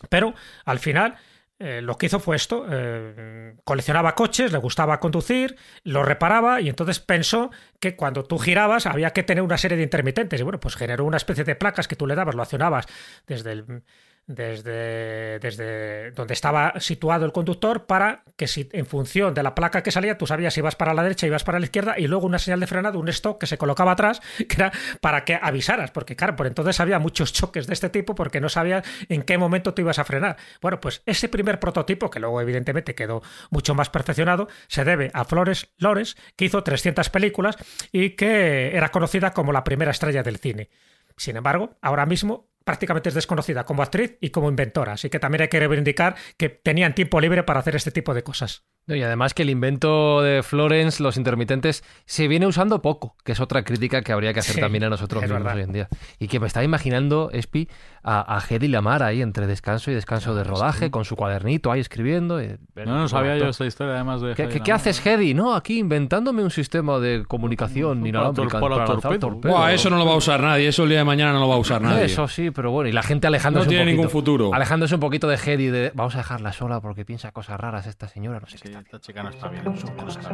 pero 0.10 0.36
al 0.66 0.78
final 0.78 1.18
eh, 1.62 1.82
lo 1.82 1.98
que 1.98 2.06
hizo 2.06 2.22
fue 2.22 2.38
esto, 2.38 2.66
eh, 2.72 3.56
coleccionaba 3.66 4.16
coches, 4.16 4.54
le 4.54 4.58
gustaba 4.60 5.00
conducir, 5.02 5.58
lo 5.84 6.04
reparaba 6.04 6.62
y 6.62 6.70
entonces 6.70 7.02
pensó 7.02 7.52
que 7.82 7.98
cuando 7.98 8.24
tú 8.24 8.40
girabas 8.40 8.86
había 8.86 9.12
que 9.12 9.24
tener 9.24 9.44
una 9.44 9.58
serie 9.58 9.76
de 9.76 9.84
intermitentes. 9.84 10.40
Y 10.40 10.44
bueno, 10.44 10.60
pues 10.62 10.76
generó 10.78 11.04
una 11.04 11.18
especie 11.18 11.44
de 11.44 11.56
placas 11.56 11.90
que 11.90 11.98
tú 11.98 12.08
le 12.08 12.16
dabas, 12.16 12.36
lo 12.36 12.44
accionabas 12.44 12.86
desde 13.28 13.52
el 13.52 13.84
desde, 14.30 15.40
desde 15.40 16.12
donde 16.12 16.36
estaba 16.36 16.74
situado 16.80 17.26
el 17.26 17.32
conductor 17.32 17.88
para 17.88 18.24
que 18.38 18.48
si 18.48 18.70
en 18.74 18.86
función 18.86 19.34
de 19.34 19.42
la 19.42 19.56
placa 19.56 19.82
que 19.82 19.92
salía 19.92 20.20
tú 20.20 20.28
sabías 20.28 20.54
si 20.54 20.60
ibas 20.60 20.76
para 20.76 20.94
la 20.94 21.02
derecha, 21.02 21.26
ibas 21.26 21.44
para 21.44 21.58
la 21.58 21.66
izquierda 21.66 21.96
y 21.98 22.06
luego 22.06 22.28
una 22.28 22.38
señal 22.38 22.60
de 22.60 22.68
frenado, 22.68 23.00
un 23.00 23.10
stop 23.10 23.40
que 23.40 23.48
se 23.48 23.58
colocaba 23.58 23.94
atrás, 23.94 24.22
que 24.38 24.56
era 24.56 24.72
para 25.02 25.26
que 25.26 25.40
avisaras, 25.42 25.90
porque 25.90 26.16
claro, 26.16 26.36
por 26.36 26.46
entonces 26.46 26.80
había 26.80 27.00
muchos 27.00 27.34
choques 27.34 27.66
de 27.66 27.74
este 27.74 27.90
tipo 27.90 28.14
porque 28.14 28.40
no 28.40 28.50
sabías 28.50 28.86
en 29.10 29.24
qué 29.24 29.40
momento 29.40 29.74
tú 29.74 29.82
ibas 29.82 29.98
a 29.98 30.04
frenar. 30.04 30.38
Bueno, 30.62 30.80
pues 30.80 31.02
ese 31.08 31.28
primer 31.28 31.60
prototipo, 31.60 32.12
que 32.12 32.20
luego 32.20 32.40
evidentemente 32.40 32.94
quedó 32.94 33.24
mucho 33.50 33.74
más 33.74 33.90
perfeccionado, 33.90 34.48
se 34.68 34.86
debe 34.86 35.10
a 35.16 35.26
Flores 35.26 35.74
Lores, 35.78 36.18
que 36.36 36.46
hizo 36.46 36.64
300 36.64 37.10
películas 37.10 37.58
y 37.92 38.12
que 38.12 38.78
era 38.78 38.90
conocida 38.90 39.34
como 39.34 39.52
la 39.54 39.64
primera 39.64 39.90
estrella 39.90 40.22
del 40.22 40.38
cine. 40.38 40.70
Sin 41.18 41.36
embargo, 41.36 41.78
ahora 41.82 42.06
mismo 42.06 42.48
prácticamente 42.70 43.10
es 43.10 43.16
desconocida 43.16 43.66
como 43.66 43.82
actriz 43.82 44.20
y 44.22 44.30
como 44.30 44.48
inventora, 44.48 44.94
así 44.94 45.10
que 45.10 45.18
también 45.18 45.42
hay 45.42 45.48
que 45.48 45.60
reivindicar 45.60 46.16
que 46.38 46.50
tenían 46.50 46.94
tiempo 46.94 47.20
libre 47.20 47.42
para 47.42 47.62
hacer 47.62 47.76
este 47.76 47.90
tipo 47.90 48.14
de 48.14 48.22
cosas. 48.22 48.68
Y 48.96 49.04
además 49.04 49.34
que 49.34 49.44
el 49.44 49.50
invento 49.50 50.22
de 50.22 50.42
Florence, 50.42 51.02
los 51.04 51.18
intermitentes, 51.18 51.84
se 52.06 52.28
viene 52.28 52.48
usando 52.48 52.82
poco, 52.82 53.16
que 53.24 53.34
es 53.34 53.40
otra 53.40 53.64
crítica 53.64 54.02
que 54.02 54.12
habría 54.12 54.34
que 54.34 54.40
hacer 54.40 54.60
también 54.60 54.84
a 54.86 54.90
nosotros 54.90 55.22
mismos 55.22 55.54
hoy 55.54 55.62
en 55.62 55.72
día. 55.72 55.90
Y 56.20 56.28
que 56.28 56.40
me 56.40 56.48
está 56.48 56.64
imaginando, 56.64 57.30
Espi, 57.32 57.68
a, 58.04 58.38
a 58.38 58.42
Hedy 58.48 58.68
Lamar 58.68 59.04
ahí 59.04 59.22
entre 59.22 59.46
descanso 59.46 59.92
y 59.92 59.94
descanso 59.94 60.34
de 60.34 60.44
rodaje, 60.44 60.90
con 60.90 61.06
su 61.06 61.16
cuadernito 61.16 61.72
ahí 61.72 61.80
escribiendo. 61.82 62.40
no, 62.42 62.86
no 62.86 63.08
sabía 63.08 63.38
yo 63.38 63.50
esta 63.50 63.66
historia 63.66 63.96
además 63.96 64.22
de... 64.22 64.34
¿Qué, 64.36 64.48
¿qué, 64.48 64.72
haces, 64.72 65.06
Hedy? 65.06 65.34
No, 65.34 65.54
aquí 65.54 65.78
inventándome 65.78 66.44
un 66.44 66.52
sistema 66.52 67.00
de 67.00 67.26
comunicación 67.28 68.06
inalámbrica 68.06 68.60
para, 68.60 68.86
para, 68.86 69.74
eso 69.74 69.90
no 69.90 69.98
lo 69.98 70.06
va 70.06 70.14
a 70.14 70.18
usar 70.18 70.42
nadie, 70.42 70.68
eso 70.68 70.84
el 70.84 70.90
día 70.90 71.00
de 71.00 71.06
mañana 71.06 71.34
no 71.34 71.40
lo 71.40 71.48
va 71.48 71.56
a 71.56 71.60
usar 71.60 71.82
nadie. 71.82 72.06
Eso 72.06 72.28
sí, 72.28 72.52
pero 72.52 72.72
bueno, 72.72 72.90
y 72.90 72.94
la 72.94 73.04
gente 73.04 73.28
alejándose 73.28 73.66
no 73.66 73.70
tiene 73.70 73.84
un 73.84 73.88
poquito, 73.88 74.02
ningún 74.02 74.12
futuro. 74.12 74.54
Alejándose 74.54 74.96
un 74.96 75.02
poquito 75.02 75.28
de 75.28 75.36
Hedy, 75.36 75.68
de 75.68 75.92
vamos 75.94 76.16
a 76.16 76.20
dejarla 76.20 76.54
sola 76.54 76.82
porque 76.82 77.06
piensa 77.06 77.32
cosas 77.32 77.60
raras 77.60 77.86
esta 77.86 78.08
señora, 78.08 78.40
no 78.40 78.48
sé 78.48 78.58
qué 78.58 78.79
esta 78.82 79.00
chica 79.00 79.24
no 79.24 79.30
está 79.30 79.48
bien. 79.50 79.78
Son 79.78 79.96
cosas 79.96 80.28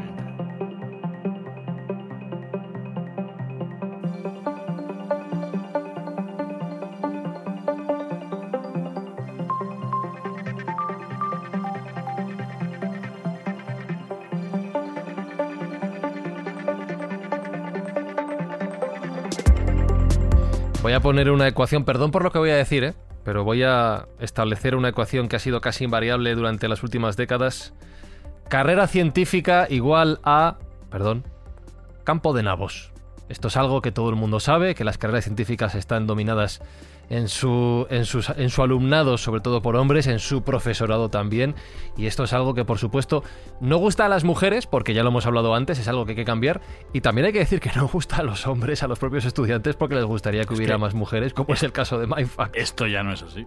Voy 20.82 20.94
a 20.94 21.00
poner 21.00 21.32
una 21.32 21.48
ecuación, 21.48 21.84
perdón 21.84 22.12
por 22.12 22.24
lo 22.24 22.32
que 22.32 22.38
voy 22.38 22.52
a 22.52 22.56
decir, 22.56 22.84
¿eh? 22.84 22.94
pero 23.24 23.44
voy 23.44 23.64
a 23.64 24.06
establecer 24.20 24.76
una 24.76 24.90
ecuación 24.90 25.28
que 25.28 25.36
ha 25.36 25.40
sido 25.40 25.60
casi 25.60 25.86
invariable 25.86 26.36
durante 26.36 26.68
las 26.68 26.84
últimas 26.84 27.18
décadas 27.18 27.74
Carrera 28.50 28.88
científica 28.88 29.68
igual 29.70 30.20
a, 30.24 30.58
perdón, 30.90 31.26
campo 32.04 32.34
de 32.34 32.44
nabos. 32.44 32.95
Esto 33.30 33.48
es 33.48 33.58
algo 33.58 33.82
que 33.82 33.92
todo 33.92 34.10
el 34.10 34.16
mundo 34.16 34.40
sabe, 34.40 34.76
que 34.76 34.84
las 34.84 34.98
carreras 34.98 35.24
científicas 35.24 35.76
están 35.76 36.06
dominadas 36.06 36.62
en 37.10 37.28
su, 37.28 37.88
en, 37.90 38.04
en 38.38 38.50
su 38.50 38.62
alumnado, 38.62 39.18
sobre 39.18 39.42
todo 39.42 39.62
por 39.62 39.76
hombres, 39.76 40.08
en 40.08 40.20
su 40.20 40.44
profesorado 40.44 41.10
también. 41.10 41.56
Y 41.98 42.08
esto 42.08 42.24
es 42.24 42.34
algo 42.34 42.54
que, 42.54 42.66
por 42.66 42.78
supuesto, 42.78 43.24
no 43.60 43.78
gusta 43.78 44.06
a 44.06 44.10
las 44.10 44.24
mujeres, 44.24 44.68
porque 44.68 44.94
ya 44.94 45.04
lo 45.04 45.10
hemos 45.10 45.26
hablado 45.26 45.56
antes, 45.56 45.80
es 45.80 45.88
algo 45.88 46.06
que 46.06 46.12
hay 46.12 46.16
que 46.16 46.26
cambiar. 46.26 46.62
Y 46.94 47.02
también 47.02 47.26
hay 47.26 47.34
que 47.34 47.40
decir 47.40 47.60
que 47.60 47.72
no 47.76 47.88
gusta 47.88 48.18
a 48.18 48.24
los 48.24 48.48
hombres, 48.48 48.84
a 48.84 48.88
los 48.88 49.00
propios 49.00 49.26
estudiantes, 49.26 49.76
porque 49.76 49.96
les 49.96 50.06
gustaría 50.06 50.44
que 50.46 50.54
hubiera 50.54 50.78
más 50.78 50.94
mujeres, 50.94 51.34
como 51.34 51.54
es 51.54 51.64
el 51.64 51.72
caso 51.72 52.00
de 52.00 52.08
Mindfuck. 52.08 52.50
Esto 52.54 52.88
ya 52.88 53.04
no 53.04 53.14
es 53.14 53.24
así. 53.24 53.46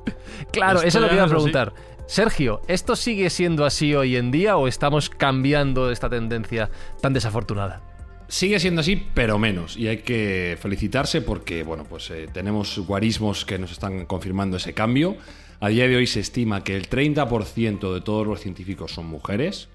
Claro, 0.53 0.83
eso 0.83 0.99
es 0.99 1.03
lo 1.03 1.09
que 1.09 1.15
iba 1.15 1.25
a 1.25 1.29
preguntar. 1.29 1.73
Sergio, 2.07 2.63
¿esto 2.69 2.97
sigue 2.97 3.29
siendo 3.29 3.67
así 3.67 3.95
hoy 3.95 4.17
en 4.17 4.31
día 4.31 4.57
o 4.57 4.67
estamos 4.67 5.11
cambiando 5.11 5.91
esta 5.91 6.09
tendencia 6.09 6.71
tan 7.03 7.13
desafortunada? 7.13 7.83
Sigue 8.29 8.61
siendo 8.61 8.83
así, 8.83 9.03
pero 9.15 9.39
menos. 9.39 9.79
Y 9.79 9.89
hay 9.89 9.99
que 9.99 10.59
felicitarse 10.61 11.23
porque, 11.23 11.63
bueno, 11.63 11.85
pues 11.85 12.11
eh, 12.11 12.29
tenemos 12.31 12.79
guarismos 12.79 13.47
que 13.47 13.59
nos 13.59 13.73
están 13.73 14.05
confirmando 14.05 14.59
ese 14.59 14.75
cambio. 14.75 15.17
A 15.61 15.69
día 15.69 15.89
de 15.89 15.97
hoy 15.97 16.07
se 16.07 16.21
estima 16.21 16.63
que 16.63 16.77
el 16.77 16.91
30% 16.91 17.95
de 17.95 18.01
todos 18.03 18.27
los 18.27 18.41
científicos 18.41 18.93
son 18.93 19.07
mujeres. 19.07 19.71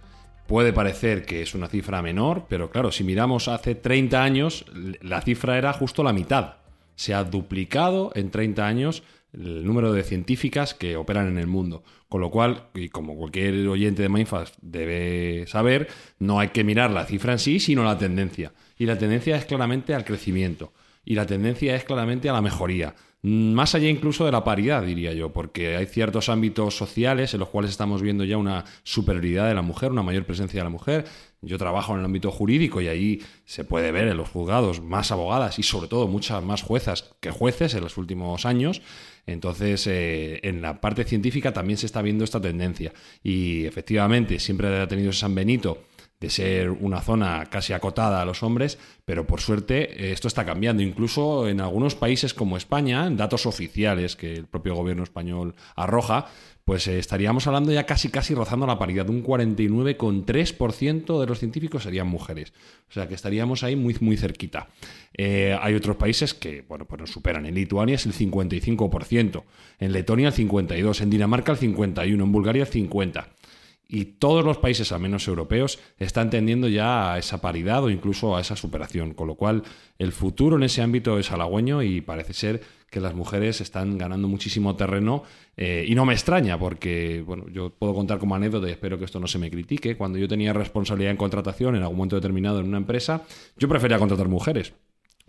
Puede 0.45 0.71
parecer 0.71 1.25
que 1.25 1.41
es 1.41 1.55
una 1.55 1.67
cifra 1.67 2.03
menor, 2.03 2.45
pero 2.47 2.69
claro, 2.69 2.91
si 2.91 3.03
miramos 3.03 3.47
hace 3.47 3.73
30 3.73 4.23
años, 4.23 4.65
la 5.01 5.21
cifra 5.21 5.57
era 5.57 5.73
justo 5.73 6.03
la 6.03 6.13
mitad. 6.13 6.57
Se 6.95 7.15
ha 7.15 7.23
duplicado 7.23 8.11
en 8.13 8.29
30 8.29 8.67
años 8.67 9.03
el 9.33 9.65
número 9.65 9.91
de 9.91 10.03
científicas 10.03 10.73
que 10.73 10.95
operan 10.95 11.27
en 11.27 11.37
el 11.37 11.47
mundo. 11.47 11.83
Con 12.07 12.21
lo 12.21 12.29
cual, 12.29 12.67
y 12.75 12.89
como 12.89 13.15
cualquier 13.15 13.67
oyente 13.67 14.03
de 14.03 14.09
Mindfast 14.09 14.55
debe 14.61 15.45
saber, 15.47 15.87
no 16.19 16.39
hay 16.39 16.49
que 16.49 16.63
mirar 16.63 16.91
la 16.91 17.05
cifra 17.05 17.33
en 17.33 17.39
sí, 17.39 17.59
sino 17.59 17.83
la 17.83 17.97
tendencia. 17.97 18.53
Y 18.77 18.85
la 18.85 18.97
tendencia 18.97 19.35
es 19.35 19.45
claramente 19.45 19.95
al 19.95 20.05
crecimiento. 20.05 20.73
Y 21.05 21.15
la 21.15 21.25
tendencia 21.25 21.75
es 21.75 21.83
claramente 21.83 22.29
a 22.29 22.33
la 22.33 22.41
mejoría. 22.41 22.95
Más 23.25 23.73
allá 23.73 23.87
incluso 23.87 24.25
de 24.25 24.33
la 24.33 24.43
paridad, 24.43 24.83
diría 24.83 25.13
yo, 25.13 25.31
porque 25.31 25.77
hay 25.77 25.85
ciertos 25.85 26.27
ámbitos 26.27 26.75
sociales 26.75 27.33
en 27.33 27.39
los 27.39 27.47
cuales 27.47 27.71
estamos 27.71 28.01
viendo 28.01 28.25
ya 28.25 28.35
una 28.35 28.65
superioridad 28.83 29.47
de 29.47 29.55
la 29.55 29.61
mujer, 29.61 29.91
una 29.91 30.03
mayor 30.03 30.25
presencia 30.25 30.59
de 30.59 30.65
la 30.65 30.69
mujer. 30.69 31.05
Yo 31.41 31.57
trabajo 31.57 31.93
en 31.93 31.99
el 31.99 32.05
ámbito 32.05 32.31
jurídico 32.31 32.81
y 32.81 32.89
ahí 32.89 33.21
se 33.45 33.63
puede 33.63 33.93
ver 33.93 34.09
en 34.09 34.17
los 34.17 34.27
juzgados 34.27 34.81
más 34.81 35.13
abogadas 35.13 35.57
y 35.57 35.63
sobre 35.63 35.87
todo 35.87 36.09
muchas 36.09 36.43
más 36.43 36.63
juezas 36.63 37.15
que 37.21 37.31
jueces 37.31 37.73
en 37.75 37.81
los 37.81 37.97
últimos 37.97 38.45
años. 38.45 38.81
Entonces, 39.25 39.87
eh, 39.87 40.39
en 40.43 40.61
la 40.61 40.81
parte 40.81 41.03
científica 41.03 41.53
también 41.53 41.77
se 41.77 41.85
está 41.85 42.01
viendo 42.01 42.23
esta 42.23 42.41
tendencia. 42.41 42.93
Y 43.23 43.65
efectivamente, 43.65 44.39
siempre 44.39 44.81
ha 44.81 44.87
tenido 44.87 45.11
San 45.13 45.33
Benito 45.35 45.83
de 46.23 46.29
ser 46.29 46.69
una 46.69 47.01
zona 47.01 47.47
casi 47.49 47.73
acotada 47.73 48.21
a 48.21 48.25
los 48.25 48.43
hombres, 48.43 48.79
pero 49.03 49.27
por 49.27 49.41
suerte 49.41 50.13
esto 50.13 50.29
está 50.29 50.45
cambiando. 50.45 50.81
Incluso 50.81 51.49
en 51.49 51.59
algunos 51.59 51.95
países 51.95 52.33
como 52.33 52.55
España, 52.55 53.05
en 53.07 53.17
datos 53.17 53.45
oficiales 53.45 54.15
que 54.15 54.33
el 54.33 54.47
propio 54.47 54.73
gobierno 54.73 55.03
español 55.03 55.53
arroja, 55.75 56.27
pues 56.65 56.87
eh, 56.87 56.97
estaríamos 56.97 57.45
hablando 57.47 57.71
ya 57.71 57.85
casi 57.85 58.09
casi 58.09 58.33
rozando 58.33 58.65
la 58.65 58.79
paridad. 58.79 59.09
Un 59.09 59.23
49,3% 59.23 61.19
de 61.19 61.27
los 61.27 61.39
científicos 61.39 61.83
serían 61.83 62.07
mujeres. 62.07 62.53
O 62.89 62.93
sea 62.93 63.07
que 63.07 63.15
estaríamos 63.15 63.63
ahí 63.63 63.75
muy, 63.75 63.95
muy 63.99 64.17
cerquita. 64.17 64.69
Eh, 65.15 65.57
hay 65.61 65.73
otros 65.73 65.97
países 65.97 66.33
que, 66.33 66.61
bueno, 66.61 66.85
pues 66.85 67.01
nos 67.01 67.11
superan. 67.11 67.45
En 67.45 67.55
Lituania 67.55 67.95
es 67.95 68.05
el 68.05 68.13
55%, 68.13 69.43
en 69.79 69.91
Letonia 69.91 70.29
el 70.29 70.33
52%, 70.33 71.01
en 71.01 71.09
Dinamarca 71.09 71.51
el 71.51 71.59
51%, 71.59 72.03
en 72.05 72.31
Bulgaria 72.31 72.63
el 72.63 72.69
50% 72.69 73.25
y 73.93 74.05
todos 74.05 74.43
los 74.43 74.57
países, 74.57 74.91
al 74.91 75.01
menos 75.01 75.27
europeos, 75.27 75.77
están 75.99 76.31
tendiendo 76.31 76.67
ya 76.67 77.13
a 77.13 77.19
esa 77.19 77.41
paridad 77.41 77.83
o 77.83 77.91
incluso 77.91 78.35
a 78.35 78.41
esa 78.41 78.55
superación, 78.55 79.13
con 79.13 79.27
lo 79.27 79.35
cual 79.35 79.61
el 79.99 80.11
futuro 80.11 80.55
en 80.55 80.63
ese 80.63 80.81
ámbito 80.81 81.19
es 81.19 81.31
halagüeño 81.31 81.83
y 81.83 82.01
parece 82.01 82.33
ser 82.33 82.61
que 82.89 82.99
las 82.99 83.13
mujeres 83.13 83.61
están 83.61 83.99
ganando 83.99 84.27
muchísimo 84.27 84.75
terreno 84.75 85.21
eh, 85.57 85.85
y 85.87 85.93
no 85.93 86.05
me 86.05 86.13
extraña 86.13 86.57
porque, 86.57 87.23
bueno, 87.23 87.45
yo 87.49 87.69
puedo 87.69 87.93
contar 87.93 88.17
como 88.17 88.33
anécdota 88.33 88.67
y 88.67 88.71
espero 88.71 88.97
que 88.97 89.05
esto 89.05 89.19
no 89.19 89.27
se 89.27 89.37
me 89.37 89.51
critique, 89.51 89.95
cuando 89.95 90.17
yo 90.17 90.27
tenía 90.27 90.53
responsabilidad 90.53 91.11
en 91.11 91.17
contratación 91.17 91.75
en 91.75 91.83
algún 91.83 91.97
momento 91.97 92.15
determinado 92.15 92.61
en 92.61 92.69
una 92.69 92.77
empresa, 92.77 93.21
yo 93.59 93.69
prefería 93.69 93.99
contratar 93.99 94.27
mujeres 94.27 94.73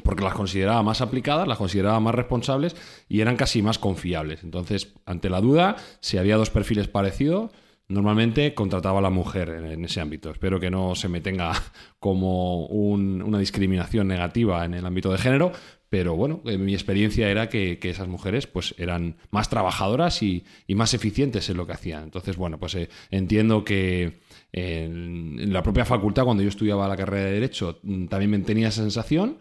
porque 0.03 0.25
las 0.25 0.33
consideraba 0.33 0.83
más 0.83 1.03
aplicadas, 1.03 1.47
las 1.47 1.59
consideraba 1.59 2.01
más 2.01 2.15
responsables 2.15 2.77
y 3.11 3.21
eran 3.21 3.37
casi 3.37 3.61
más 3.61 3.79
confiables. 3.79 4.43
Entonces, 4.43 4.95
ante 5.05 5.29
la 5.29 5.43
duda, 5.43 5.77
si 6.01 6.17
había 6.17 6.37
dos 6.37 6.49
perfiles 6.49 6.89
parecidos, 6.89 7.51
Normalmente 7.87 8.55
contrataba 8.55 9.01
a 9.01 9.03
la 9.03 9.11
mujer 9.11 9.51
en, 9.51 9.85
ese 9.85 10.01
ámbito. 10.01 10.31
Espero 10.31 10.59
que 10.59 10.71
no 10.71 10.95
se 10.95 11.09
me 11.09 11.21
tenga 11.21 11.53
como 11.99 12.67
una 12.67 13.39
discriminación 13.39 14.09
negativa 14.09 14.65
en 14.65 14.75
el 14.75 14.87
ámbito 14.87 15.13
de 15.13 15.19
género, 15.19 15.53
pero 15.91 16.17
bueno, 16.17 16.41
mi 16.45 16.73
experiencia 16.73 17.29
era 17.29 17.49
que, 17.49 17.79
esas 17.83 18.09
mujeres 18.09 18.47
pues 18.47 18.75
eran 18.79 19.17
más 19.31 19.49
trabajadoras 19.49 20.23
y, 20.23 20.45
más 20.69 20.95
eficientes 20.95 21.49
en 21.51 21.57
lo 21.57 21.67
que 21.67 21.75
hacían. 21.75 22.05
Entonces, 22.05 22.37
bueno, 22.37 22.59
pues 22.59 22.75
eh, 22.75 22.89
entiendo 23.11 23.65
que 23.65 24.21
en, 24.51 25.53
la 25.53 25.63
propia 25.63 25.85
facultad, 25.85 26.25
cuando 26.25 26.43
yo 26.43 26.49
estudiaba 26.49 26.89
la 26.89 26.97
carrera 26.97 27.27
de 27.27 27.33
Derecho, 27.33 27.79
mm, 27.83 28.07
también 28.07 28.31
me 28.31 28.39
tenía 28.41 28.69
esa 28.69 28.83
sensación 28.83 29.39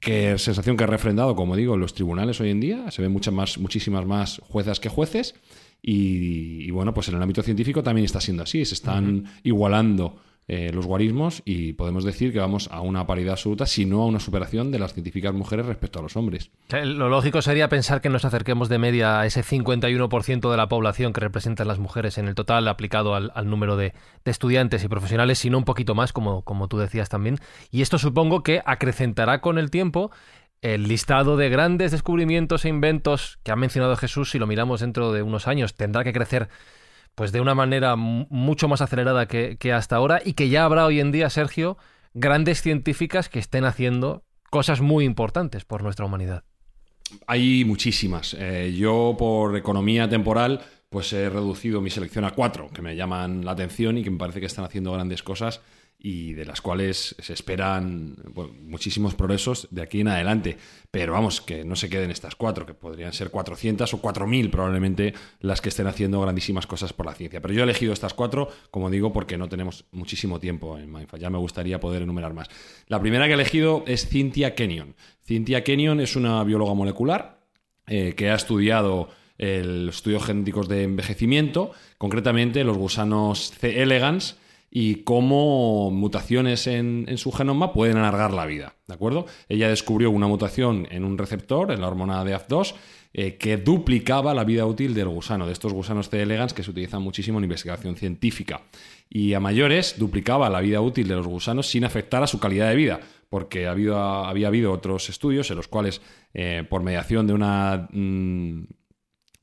que 0.00 0.38
sensación 0.38 0.76
que 0.76 0.84
he 0.84 0.86
refrendado, 0.86 1.36
como 1.36 1.54
digo, 1.54 1.74
en 1.74 1.80
los 1.80 1.94
tribunales 1.94 2.40
hoy 2.40 2.50
en 2.50 2.60
día. 2.60 2.90
Se 2.90 3.02
ven 3.02 3.12
muchas 3.12 3.34
más, 3.34 3.58
muchísimas 3.58 4.06
más 4.06 4.40
juezas 4.48 4.80
que 4.80 4.88
jueces. 4.88 5.34
Y, 5.80 6.70
bueno, 6.70 6.92
pues 6.92 7.08
en 7.08 7.14
el 7.14 7.22
ámbito 7.22 7.42
científico 7.42 7.82
también 7.82 8.04
está 8.04 8.20
siendo 8.20 8.42
así, 8.42 8.64
se 8.64 8.74
están 8.74 9.24
igualando 9.42 10.16
eh, 10.50 10.70
los 10.72 10.86
guarismos 10.86 11.42
y 11.44 11.74
podemos 11.74 12.04
decir 12.04 12.32
que 12.32 12.38
vamos 12.38 12.70
a 12.72 12.80
una 12.80 13.06
paridad 13.06 13.32
absoluta, 13.32 13.66
si 13.66 13.84
no 13.84 14.00
a 14.00 14.06
una 14.06 14.18
superación 14.18 14.70
de 14.70 14.78
las 14.78 14.94
científicas 14.94 15.34
mujeres 15.34 15.66
respecto 15.66 15.98
a 15.98 16.02
los 16.02 16.16
hombres. 16.16 16.50
Lo 16.70 17.10
lógico 17.10 17.42
sería 17.42 17.68
pensar 17.68 18.00
que 18.00 18.08
nos 18.08 18.24
acerquemos 18.24 18.70
de 18.70 18.78
media 18.78 19.20
a 19.20 19.26
ese 19.26 19.44
51% 19.44 20.50
de 20.50 20.56
la 20.56 20.66
población 20.70 21.12
que 21.12 21.20
representan 21.20 21.68
las 21.68 21.78
mujeres 21.78 22.16
en 22.16 22.28
el 22.28 22.34
total 22.34 22.66
aplicado 22.66 23.14
al, 23.14 23.30
número 23.50 23.76
de, 23.76 23.92
estudiantes 24.24 24.82
y 24.84 24.88
profesionales, 24.88 25.38
sino 25.38 25.58
un 25.58 25.64
poquito 25.64 25.94
más, 25.94 26.14
como, 26.14 26.40
como 26.40 26.66
tú 26.66 26.78
decías 26.78 27.10
también. 27.10 27.36
Y 27.70 27.82
esto 27.82 27.98
supongo 27.98 28.42
que 28.42 28.62
acrecentará 28.64 29.42
con 29.42 29.58
el 29.58 29.70
tiempo 29.70 30.10
el 30.62 30.88
listado 30.88 31.36
de 31.36 31.48
grandes 31.48 31.92
descubrimientos 31.92 32.64
e 32.64 32.68
inventos 32.68 33.38
que 33.42 33.52
ha 33.52 33.56
mencionado 33.56 33.96
Jesús, 33.96 34.30
si 34.30 34.38
lo 34.38 34.46
miramos 34.46 34.80
dentro 34.80 35.12
de 35.12 35.22
unos 35.22 35.46
años, 35.46 35.74
tendrá 35.74 36.04
que 36.04 36.12
crecer 36.12 36.48
pues 37.14 37.32
de 37.32 37.40
una 37.40 37.54
manera 37.54 37.96
mucho 37.96 38.68
más 38.68 38.80
acelerada 38.80 39.26
que, 39.26 39.72
hasta 39.72 39.96
ahora 39.96 40.20
y 40.24 40.34
que 40.34 40.48
ya 40.48 40.64
habrá 40.64 40.86
hoy 40.86 41.00
en 41.00 41.10
día, 41.10 41.30
Sergio, 41.30 41.76
grandes 42.14 42.62
científicas 42.62 43.28
que 43.28 43.40
estén 43.40 43.64
haciendo 43.64 44.22
cosas 44.50 44.80
muy 44.80 45.04
importantes 45.04 45.64
por 45.64 45.82
nuestra 45.82 46.06
humanidad. 46.06 46.44
Hay 47.26 47.64
muchísimas. 47.64 48.36
Eh, 48.38 48.74
yo 48.78 49.16
por 49.18 49.56
economía 49.56 50.08
temporal 50.08 50.60
pues 50.90 51.12
he 51.12 51.28
reducido 51.28 51.80
mi 51.80 51.90
selección 51.90 52.24
a 52.24 52.30
cuatro 52.30 52.70
que 52.72 52.82
me 52.82 52.96
llaman 52.96 53.44
la 53.44 53.52
atención 53.52 53.98
y 53.98 54.04
que 54.04 54.10
me 54.10 54.18
parece 54.18 54.40
que 54.40 54.46
están 54.46 54.64
haciendo 54.64 54.92
grandes 54.92 55.22
cosas 55.22 55.60
y 56.00 56.34
de 56.34 56.44
las 56.44 56.60
cuales 56.60 57.16
se 57.18 57.32
esperan 57.32 58.14
muchísimos 58.62 59.16
progresos 59.16 59.66
de 59.72 59.82
aquí 59.82 60.00
en 60.00 60.08
adelante. 60.08 60.56
Pero 60.92 61.12
vamos, 61.12 61.40
que 61.40 61.64
no 61.64 61.74
se 61.74 61.90
queden 61.90 62.12
estas 62.12 62.36
cuatro, 62.36 62.64
que 62.64 62.74
podrían 62.74 63.12
ser 63.12 63.30
400 63.30 63.92
o 63.94 64.00
4.000 64.00 64.50
probablemente 64.50 65.14
las 65.40 65.60
que 65.60 65.70
estén 65.70 65.88
haciendo 65.88 66.20
grandísimas 66.20 66.68
cosas 66.68 66.92
por 66.92 67.06
la 67.06 67.14
ciencia. 67.14 67.40
Pero 67.40 67.52
yo 67.52 67.60
he 67.60 67.64
elegido 67.64 67.92
estas 67.92 68.14
cuatro, 68.14 68.48
como 68.70 68.90
digo, 68.90 69.12
porque 69.12 69.36
no 69.36 69.48
tenemos 69.48 69.86
muchísimo 69.90 70.38
tiempo 70.38 70.78
en 70.78 70.92
Mindfa. 70.92 71.18
Ya 71.18 71.30
me 71.30 71.38
gustaría 71.38 71.80
poder 71.80 72.02
enumerar 72.02 72.32
más. 72.32 72.48
La 72.86 73.00
primera 73.00 73.24
que 73.24 73.32
he 73.32 73.34
elegido 73.34 73.82
es 73.86 74.08
Cynthia 74.08 74.54
Kenyon. 74.54 74.94
Cynthia 75.26 75.64
Kenyon 75.64 76.00
es 76.00 76.14
una 76.14 76.44
bióloga 76.44 76.74
molecular 76.74 77.40
eh, 77.88 78.14
que 78.14 78.30
ha 78.30 78.36
estudiado 78.36 79.08
los 79.38 79.96
estudios 79.96 80.24
genéticos 80.24 80.68
de 80.68 80.82
envejecimiento, 80.82 81.70
concretamente 81.96 82.64
los 82.64 82.76
gusanos 82.76 83.52
C. 83.52 83.82
elegans, 83.82 84.36
y 84.70 84.96
cómo 84.96 85.90
mutaciones 85.90 86.66
en, 86.66 87.06
su 87.16 87.32
genoma 87.32 87.72
pueden 87.72 87.96
alargar 87.96 88.32
la 88.32 88.46
vida, 88.46 88.74
¿de 88.86 88.94
acuerdo? 88.94 89.26
Ella 89.48 89.68
descubrió 89.68 90.10
una 90.10 90.26
mutación 90.26 90.86
en 90.90 91.04
un 91.04 91.16
receptor, 91.16 91.72
en 91.72 91.80
la 91.80 91.88
hormona 91.88 92.24
DAF2, 92.24 92.74
eh, 93.14 93.36
que 93.36 93.56
duplicaba 93.56 94.34
la 94.34 94.44
vida 94.44 94.66
útil 94.66 94.92
del 94.92 95.08
gusano, 95.08 95.46
de 95.46 95.52
estos 95.52 95.72
gusanos 95.72 96.10
C. 96.10 96.20
elegans 96.20 96.52
que 96.52 96.62
se 96.62 96.70
utilizan 96.70 97.02
muchísimo 97.02 97.38
en 97.38 97.44
investigación 97.44 97.96
científica. 97.96 98.62
Y 99.08 99.32
a 99.32 99.40
mayores, 99.40 99.94
duplicaba 99.98 100.50
la 100.50 100.60
vida 100.60 100.82
útil 100.82 101.08
de 101.08 101.14
los 101.14 101.26
gusanos 101.26 101.66
sin 101.66 101.84
afectar 101.84 102.22
a 102.22 102.26
su 102.26 102.38
calidad 102.38 102.68
de 102.68 102.76
vida, 102.76 103.00
porque 103.30 103.66
había, 103.66 104.28
había 104.28 104.48
habido 104.48 104.72
otros 104.72 105.08
estudios 105.08 105.50
en 105.50 105.56
los 105.56 105.68
cuales, 105.68 106.02
eh, 106.34 106.64
por 106.68 106.82
mediación 106.82 107.26
de 107.26 107.32
una 107.32 107.88
mm, 107.90 108.64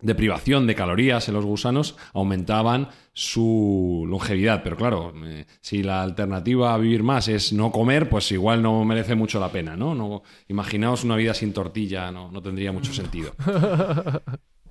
de 0.02 0.16
privación 0.16 0.68
de 0.68 0.76
calorías 0.76 1.28
en 1.28 1.36
los 1.36 1.46
gusanos 1.46 1.96
aumentaban 2.14 2.90
su 3.14 4.06
longevidad. 4.08 4.62
Pero 4.64 4.76
claro, 4.76 5.14
eh, 5.26 5.46
si 5.62 5.84
la 5.84 6.04
alternativa 6.04 6.74
a 6.74 6.78
vivir 6.78 7.04
más 7.04 7.28
es 7.28 7.54
no 7.54 7.72
comer, 7.72 8.10
pues 8.10 8.32
igual 8.32 8.62
no 8.62 8.84
merece 8.84 9.16
mucho 9.16 9.40
la 9.40 9.52
pena, 9.52 9.76
¿no? 9.76 9.96
no 9.96 10.24
imaginaos 10.48 11.04
una 11.04 11.16
vida 11.16 11.34
sin 11.34 11.54
tortilla, 11.54 12.12
no, 12.12 12.32
no 12.32 12.42
tendría 12.42 12.72
mucho 12.72 12.94
sentido. 12.94 13.34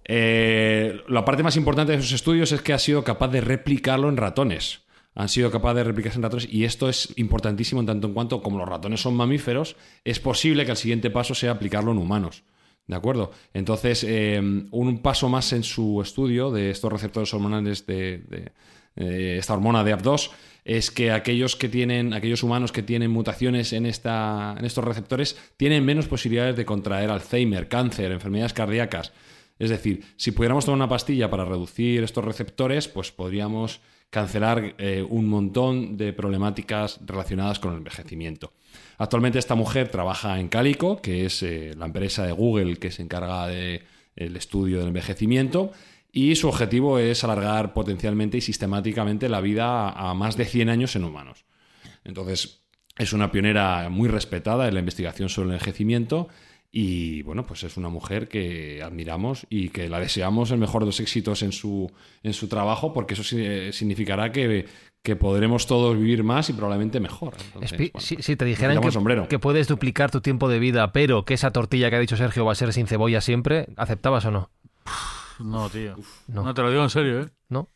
Eh, 0.06 1.00
la 1.08 1.24
parte 1.24 1.42
más 1.42 1.56
importante 1.56 1.92
de 1.92 1.98
esos 1.98 2.12
estudios 2.12 2.52
es 2.52 2.60
que 2.60 2.74
ha 2.74 2.78
sido 2.78 3.02
capaz 3.04 3.28
de 3.28 3.40
replicarlo 3.40 4.10
en 4.10 4.18
ratones. 4.18 4.82
Han 5.14 5.30
sido 5.30 5.50
capaces 5.50 5.76
de 5.76 5.84
replicarse 5.84 6.18
en 6.18 6.24
ratones 6.24 6.48
y 6.50 6.64
esto 6.64 6.88
es 6.88 7.14
importantísimo 7.16 7.80
en 7.80 7.86
tanto 7.86 8.08
en 8.08 8.12
cuanto, 8.12 8.42
como 8.42 8.58
los 8.58 8.68
ratones 8.68 9.00
son 9.00 9.14
mamíferos, 9.14 9.76
es 10.04 10.20
posible 10.20 10.64
que 10.66 10.72
el 10.72 10.76
siguiente 10.76 11.10
paso 11.10 11.34
sea 11.34 11.52
aplicarlo 11.52 11.92
en 11.92 11.98
humanos. 11.98 12.42
¿De 12.86 12.96
acuerdo? 12.96 13.30
Entonces, 13.54 14.04
eh, 14.06 14.38
un 14.70 14.98
paso 14.98 15.28
más 15.28 15.52
en 15.52 15.62
su 15.62 16.02
estudio 16.02 16.50
de 16.50 16.70
estos 16.70 16.92
receptores 16.92 17.32
hormonales 17.32 17.86
de, 17.86 18.52
esta 18.96 19.54
hormona 19.54 19.82
de 19.82 19.96
AP2 19.96 20.30
es 20.64 20.90
que 20.90 21.10
aquellos 21.10 21.56
que 21.56 21.68
tienen, 21.68 22.12
aquellos 22.12 22.42
humanos 22.42 22.72
que 22.72 22.82
tienen 22.82 23.10
mutaciones 23.10 23.72
en, 23.72 23.86
esta, 23.86 24.54
en 24.58 24.64
estos 24.64 24.84
receptores 24.84 25.36
tienen 25.56 25.84
menos 25.84 26.06
posibilidades 26.08 26.56
de 26.56 26.64
contraer 26.64 27.10
Alzheimer, 27.10 27.68
cáncer, 27.68 28.12
enfermedades 28.12 28.52
cardíacas. 28.52 29.12
Es 29.58 29.70
decir, 29.70 30.04
si 30.16 30.32
pudiéramos 30.32 30.64
tomar 30.64 30.76
una 30.76 30.88
pastilla 30.88 31.30
para 31.30 31.44
reducir 31.44 32.02
estos 32.02 32.24
receptores, 32.24 32.88
pues 32.88 33.12
podríamos 33.12 33.80
cancelar 34.10 34.74
eh, 34.78 35.04
un 35.08 35.28
montón 35.28 35.96
de 35.96 36.12
problemáticas 36.12 37.00
relacionadas 37.04 37.58
con 37.58 37.72
el 37.72 37.78
envejecimiento. 37.78 38.52
Actualmente 38.98 39.38
esta 39.38 39.54
mujer 39.54 39.88
trabaja 39.88 40.38
en 40.38 40.48
Calico, 40.48 41.00
que 41.00 41.26
es 41.26 41.42
eh, 41.42 41.74
la 41.76 41.86
empresa 41.86 42.24
de 42.24 42.32
Google 42.32 42.76
que 42.76 42.90
se 42.90 43.02
encarga 43.02 43.46
del 43.46 43.82
estudio 44.14 44.78
del 44.78 44.88
envejecimiento, 44.88 45.72
y 46.12 46.36
su 46.36 46.48
objetivo 46.48 47.00
es 47.00 47.24
alargar 47.24 47.72
potencialmente 47.72 48.38
y 48.38 48.40
sistemáticamente 48.40 49.28
la 49.28 49.40
vida 49.40 49.88
a 49.88 50.14
más 50.14 50.36
de 50.36 50.44
100 50.44 50.68
años 50.68 50.94
en 50.94 51.04
humanos. 51.04 51.44
Entonces, 52.04 52.64
es 52.96 53.12
una 53.12 53.32
pionera 53.32 53.88
muy 53.88 54.08
respetada 54.08 54.68
en 54.68 54.74
la 54.74 54.80
investigación 54.80 55.28
sobre 55.28 55.48
el 55.48 55.54
envejecimiento 55.54 56.28
y 56.76 57.22
bueno, 57.22 57.46
pues 57.46 57.62
es 57.62 57.76
una 57.76 57.88
mujer 57.88 58.26
que 58.26 58.82
admiramos 58.82 59.46
y 59.48 59.68
que 59.68 59.88
la 59.88 60.00
deseamos 60.00 60.50
el 60.50 60.58
mejor 60.58 60.82
de 60.82 60.86
los 60.86 60.98
éxitos 60.98 61.44
en 61.44 61.52
su, 61.52 61.88
en 62.24 62.32
su 62.32 62.48
trabajo, 62.48 62.92
porque 62.92 63.14
eso 63.14 63.22
significará 63.22 64.32
que, 64.32 64.66
podremos 65.20 65.68
todos 65.68 65.96
vivir 65.96 66.24
más 66.24 66.50
y 66.50 66.52
probablemente 66.52 66.98
mejor. 66.98 67.34
si, 67.64 67.90
pues, 67.90 68.16
te 68.26 68.44
dijeran 68.44 68.80
que, 68.80 69.28
que, 69.28 69.38
puedes 69.38 69.68
duplicar 69.68 70.10
tu 70.10 70.20
tiempo 70.20 70.48
de 70.48 70.58
vida, 70.58 70.90
pero 70.90 71.24
que 71.24 71.34
esa 71.34 71.52
tortilla 71.52 71.90
que 71.90 71.96
ha 71.96 72.00
dicho 72.00 72.16
Sergio 72.16 72.44
va 72.44 72.50
a 72.50 72.56
ser 72.56 72.72
sin 72.72 72.88
cebolla 72.88 73.20
siempre, 73.20 73.68
¿aceptabas 73.76 74.24
o 74.24 74.32
no? 74.32 74.50
No, 75.38 75.70
tío. 75.70 75.94
no. 76.26 76.42
no. 76.42 76.54
te 76.54 76.62
lo 76.62 76.70
digo 76.70 76.82
en 76.82 76.90
serio, 76.90 77.20
¿eh? 77.20 77.28
No. 77.50 77.68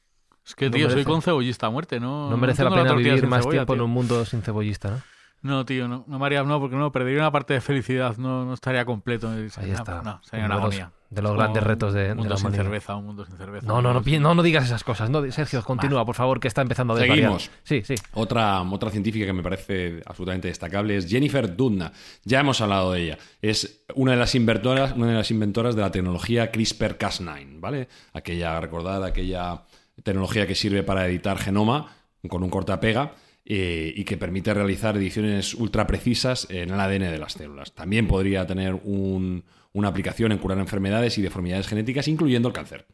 Es 0.44 0.56
que, 0.56 0.70
tío, 0.70 0.90
soy 0.90 1.04
con 1.04 1.22
cebollista 1.22 1.68
a 1.68 1.70
muerte, 1.70 2.00
¿no? 2.00 2.30
No 2.30 2.36
merece 2.36 2.64
la 2.64 2.70
pena 2.70 2.94
vivir 2.94 3.28
más 3.28 3.48
tiempo 3.48 3.74
en 3.74 3.80
un 3.80 3.90
mundo 3.90 4.24
sin 4.24 4.42
cebollista, 4.42 4.90
¿no? 4.90 5.17
No, 5.40 5.64
tío, 5.64 5.86
no, 5.86 6.04
no 6.08 6.18
María, 6.18 6.42
no, 6.42 6.58
porque 6.58 6.74
no, 6.74 6.90
perdería 6.90 7.20
una 7.20 7.30
parte 7.30 7.54
de 7.54 7.60
felicidad, 7.60 8.16
no, 8.16 8.44
no 8.44 8.54
estaría 8.54 8.84
completo. 8.84 9.28
Ahí 9.28 9.70
está. 9.70 10.02
No, 10.02 10.20
sería 10.24 10.46
una 10.46 10.56
agonía. 10.56 10.92
De 11.10 11.22
los 11.22 11.34
grandes 11.34 11.62
retos 11.62 11.94
de, 11.94 12.10
un 12.12 12.18
mundo 12.18 12.36
sin 12.36 12.52
cerveza, 12.52 12.94
un 12.96 13.06
mundo 13.06 13.24
sin 13.24 13.38
cerveza. 13.38 13.66
No, 13.66 13.80
no, 13.80 13.94
no, 13.94 14.34
no, 14.34 14.42
digas 14.42 14.66
esas 14.66 14.84
cosas. 14.84 15.08
No, 15.08 15.30
Sergio, 15.30 15.62
continúa, 15.62 16.04
por 16.04 16.16
favor, 16.16 16.38
que 16.38 16.48
está 16.48 16.60
empezando 16.60 16.92
a 16.92 16.98
desvariar. 16.98 17.40
Seguimos. 17.40 17.50
Sí, 17.62 17.82
sí. 17.82 17.94
Otra, 18.12 18.60
otra 18.60 18.90
científica 18.90 19.24
que 19.24 19.32
me 19.32 19.42
parece 19.42 20.02
absolutamente 20.04 20.48
destacable 20.48 20.96
es 20.96 21.08
Jennifer 21.08 21.56
Doudna. 21.56 21.92
Ya 22.24 22.40
hemos 22.40 22.60
hablado 22.60 22.92
de 22.92 23.04
ella. 23.04 23.18
Es 23.40 23.84
una 23.94 24.12
de 24.12 24.18
las 24.18 24.34
inventoras, 24.34 24.92
una 24.96 25.06
de 25.06 25.14
las 25.14 25.30
inventoras 25.30 25.76
de 25.76 25.82
la 25.82 25.90
tecnología 25.90 26.52
CRISPR-Cas9, 26.52 27.58
¿vale? 27.58 27.88
Aquella, 28.12 28.60
recordad, 28.60 29.02
aquella 29.02 29.62
tecnología 30.02 30.46
que 30.46 30.54
sirve 30.54 30.82
para 30.82 31.06
editar 31.06 31.38
genoma 31.38 31.86
con 32.28 32.42
un 32.42 32.50
cortapega 32.50 33.12
eh, 33.50 33.94
y 33.96 34.04
que 34.04 34.18
permite 34.18 34.52
realizar 34.52 34.94
ediciones 34.98 35.54
ultra 35.54 35.86
precisas 35.86 36.46
en 36.50 36.68
el 36.68 36.78
ADN 36.78 37.10
de 37.10 37.18
las 37.18 37.32
células. 37.32 37.72
También 37.72 38.06
podría 38.06 38.46
tener 38.46 38.74
una 38.74 39.88
aplicación 39.88 40.32
en 40.32 40.38
curar 40.38 40.58
enfermedades 40.58 41.16
y 41.16 41.22
deformidades 41.22 41.66
genéticas, 41.66 42.08
incluyendo 42.08 42.48
el 42.48 42.54
cáncer. 42.54 42.84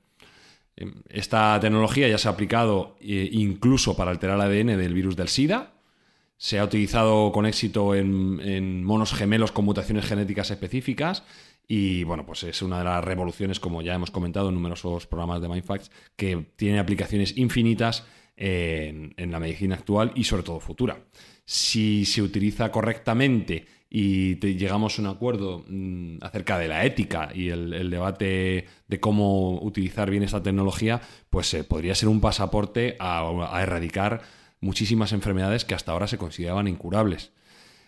Em, 0.77 0.95
esta 1.09 1.59
tecnología 1.59 2.07
ya 2.07 2.19
se 2.19 2.29
ha 2.29 2.31
aplicado 2.31 2.97
eh, 3.01 3.29
incluso 3.33 3.97
para 3.97 4.12
alterar 4.12 4.37
el 4.37 4.43
ADN 4.43 4.79
del 4.79 4.95
virus 4.95 5.17
del 5.17 5.27
SIDA. 5.27 5.73
Se 6.37 6.61
ha 6.61 6.64
utilizado 6.64 7.33
con 7.33 7.47
éxito 7.47 7.97
en, 7.97 8.85
monos 8.85 9.12
gemelos 9.12 9.51
con 9.51 9.64
mutaciones 9.64 10.05
genéticas 10.05 10.53
específicas 10.53 11.25
y 11.67 12.05
bueno, 12.05 12.25
pues 12.25 12.45
es 12.45 12.62
una 12.62 12.79
de 12.79 12.85
las 12.85 13.03
revoluciones, 13.03 13.59
como 13.59 13.83
ya 13.83 13.95
hemos 13.95 14.12
comentado 14.12 14.51
en 14.51 14.55
numerosos 14.55 15.09
programas 15.09 15.43
de 15.43 15.49
Mindfacts, 15.49 15.90
que 16.14 16.47
tiene 16.55 16.79
aplicaciones 16.79 17.37
infinitas 17.37 18.07
en, 18.37 19.14
la 19.31 19.40
medicina 19.40 19.77
actual 19.77 20.12
y 20.14 20.25
sobre 20.25 20.42
todo 20.42 20.61
futura. 20.61 20.99
Si 21.44 22.05
se 22.05 22.23
utiliza 22.23 22.70
correctamente 22.70 23.66
y 23.90 24.37
llegamos 24.37 24.99
a 24.99 25.03
un 25.03 25.09
acuerdo 25.09 25.64
mm, 25.68 26.16
acerca 26.20 26.59
de 26.59 26.68
la 26.68 26.85
ética 26.85 27.31
y 27.33 27.51
el, 27.51 27.90
debate 27.90 28.66
de 28.88 29.01
cómo 29.01 29.61
utilizar 29.62 30.11
bien 30.11 30.23
esta 30.23 30.42
tecnología, 30.42 31.01
pues 31.31 31.55
eh, 31.55 31.64
podría 31.64 31.94
ser 31.94 32.09
un 32.09 32.20
pasaporte 32.20 32.97
a, 32.99 33.61
erradicar 33.62 34.23
muchísimas 34.61 35.12
enfermedades 35.12 35.64
que 35.64 35.75
hasta 35.75 35.92
ahora 35.92 36.09
se 36.09 36.18
consideraban 36.18 36.66
incurables. 36.66 37.33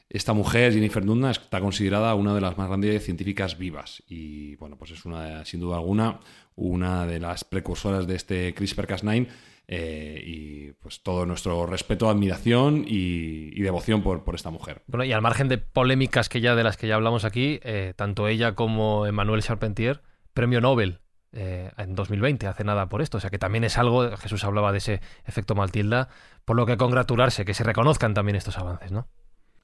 Esta 0.09 0.33
mujer, 0.35 0.73
Jennifer 0.73 1.05
Doudna, 1.05 1.33
está 1.33 1.61
considerada 1.61 2.15
una 2.15 2.33
de 2.35 2.41
las 2.41 2.57
más 2.57 2.69
grandes 2.69 3.05
científicas 3.05 3.59
vivas 3.59 4.05
y, 4.07 4.55
bueno, 4.57 4.77
pues 4.77 4.93
es 4.93 5.05
una, 5.05 5.45
sin 5.45 5.59
duda 5.59 5.77
alguna, 5.77 6.21
una 6.55 7.07
de 7.07 7.19
las 7.19 7.43
precursoras 7.43 8.07
de 8.07 8.15
este 8.15 8.55
CRISPR-Cas9 8.55 9.27
eh, 9.69 10.23
y 10.25 10.73
pues 10.73 11.03
todo 11.03 11.27
nuestro 11.27 11.67
respeto, 11.67 12.09
admiración 12.09 12.85
y, 12.87 13.61
devoción 13.61 14.03
por, 14.03 14.23
esta 14.35 14.51
mujer. 14.51 14.83
Bueno, 14.87 15.05
y 15.05 15.13
al 15.13 15.23
margen 15.23 15.49
de 15.49 15.59
polémicas 15.59 16.29
que 16.29 16.41
ya 16.41 16.55
de 16.55 16.63
las 16.63 16.77
que 16.77 16.87
ya 16.87 16.95
hablamos 16.95 17.25
aquí, 17.25 17.59
eh, 17.63 17.93
tanto 17.97 18.29
ella 18.29 18.55
como 18.55 19.07
Emmanuel 19.07 19.43
Charpentier, 19.43 20.03
premio 20.35 20.61
Nobel 20.61 21.01
eh, 21.33 21.73
en 21.79 21.97
2020, 21.97 22.47
hace 22.47 22.63
nada 22.63 22.89
por 22.89 23.03
esto. 23.03 23.19
O 23.19 23.21
sea 23.21 23.31
que 23.31 23.39
también 23.39 23.65
es 23.65 23.77
algo, 23.77 24.17
Jesús 24.17 24.45
hablaba 24.45 24.71
de 24.71 24.79
ese 24.79 25.01
efecto 25.25 25.57
Maltilda, 25.57 26.09
por 26.45 26.57
lo 26.57 26.65
que 26.65 26.77
congratularse, 26.77 27.45
que 27.45 27.55
se 27.55 27.65
reconozcan 27.65 28.15
también 28.15 28.37
estos 28.37 28.59
avances, 28.59 28.93
¿no? 28.93 29.09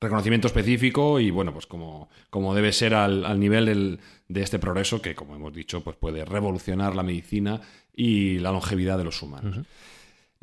reconocimiento 0.03 0.49
específico 0.49 1.21
y 1.21 1.31
bueno, 1.31 1.53
pues 1.53 1.67
como, 1.67 2.11
como 2.29 2.55
debe 2.55 2.73
ser 2.73 2.95
al, 2.95 3.39
nivel 3.39 4.01
de 4.29 4.43
este 4.43 4.59
progreso 4.59 5.01
que, 5.01 5.15
como 5.15 5.37
hemos 5.37 5.55
dicho, 5.55 5.83
pues 5.83 5.97
puede 5.97 6.25
revolucionar 6.25 6.95
la 6.97 7.05
medicina 7.05 7.61
y 7.95 8.41
la 8.41 8.51
longevidad 8.51 8.99
de 8.99 9.05
los 9.05 9.23
humanos. 9.23 9.61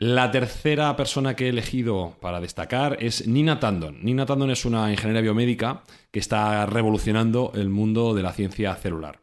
La 0.02 0.32
tercera 0.32 0.96
persona 0.96 1.36
que 1.36 1.48
he 1.48 1.50
elegido 1.50 2.16
para 2.22 2.40
destacar 2.40 2.96
es 3.02 3.28
Nina 3.28 3.60
Tandon. 3.60 4.00
Nina 4.02 4.26
Tandon 4.26 4.50
es 4.50 4.64
una 4.64 4.90
ingeniera 4.94 5.20
biomédica 5.20 5.84
que 6.10 6.20
está 6.20 6.66
revolucionando 6.68 7.52
el 7.54 7.68
mundo 7.68 8.14
de 8.14 8.24
la 8.24 8.32
ciencia 8.32 8.74
celular. 8.76 9.20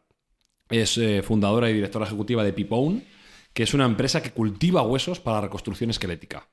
Es 0.69 0.99
eh, 0.99 1.23
fundadora 1.23 1.71
y 1.71 1.73
directora 1.73 2.05
ejecutiva 2.05 2.43
de 2.43 2.53
Pipone, 2.53 3.07
que 3.53 3.63
es 3.63 3.73
una 3.73 3.85
empresa 3.85 4.21
que 4.21 4.29
cultiva 4.29 4.83
huesos 4.83 5.19
para 5.19 5.41
reconstrucción 5.41 5.89
esquelética. 5.89 6.47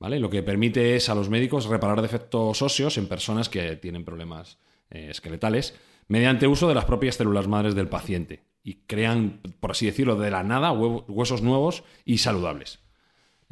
¿vale? 0.00 0.18
Lo 0.18 0.28
que 0.28 0.42
permite 0.42 0.96
es 0.96 1.08
a 1.08 1.14
los 1.14 1.30
médicos 1.30 1.66
reparar 1.66 2.02
defectos 2.02 2.62
óseos 2.62 2.98
en 2.98 3.06
personas 3.06 3.48
que 3.48 3.76
tienen 3.76 4.04
problemas 4.04 4.58
eh, 4.90 5.06
esqueletales 5.10 5.78
mediante 6.08 6.48
uso 6.48 6.66
de 6.66 6.74
las 6.74 6.86
propias 6.86 7.14
células 7.14 7.46
madres 7.46 7.76
del 7.76 7.86
paciente 7.86 8.42
y 8.64 8.82
crean, 8.88 9.40
por 9.60 9.70
así 9.70 9.86
decirlo, 9.86 10.16
de 10.16 10.32
la 10.32 10.42
nada 10.42 10.72
huesos 10.72 11.42
nuevos 11.42 11.84
y 12.04 12.18
saludables. 12.18 12.81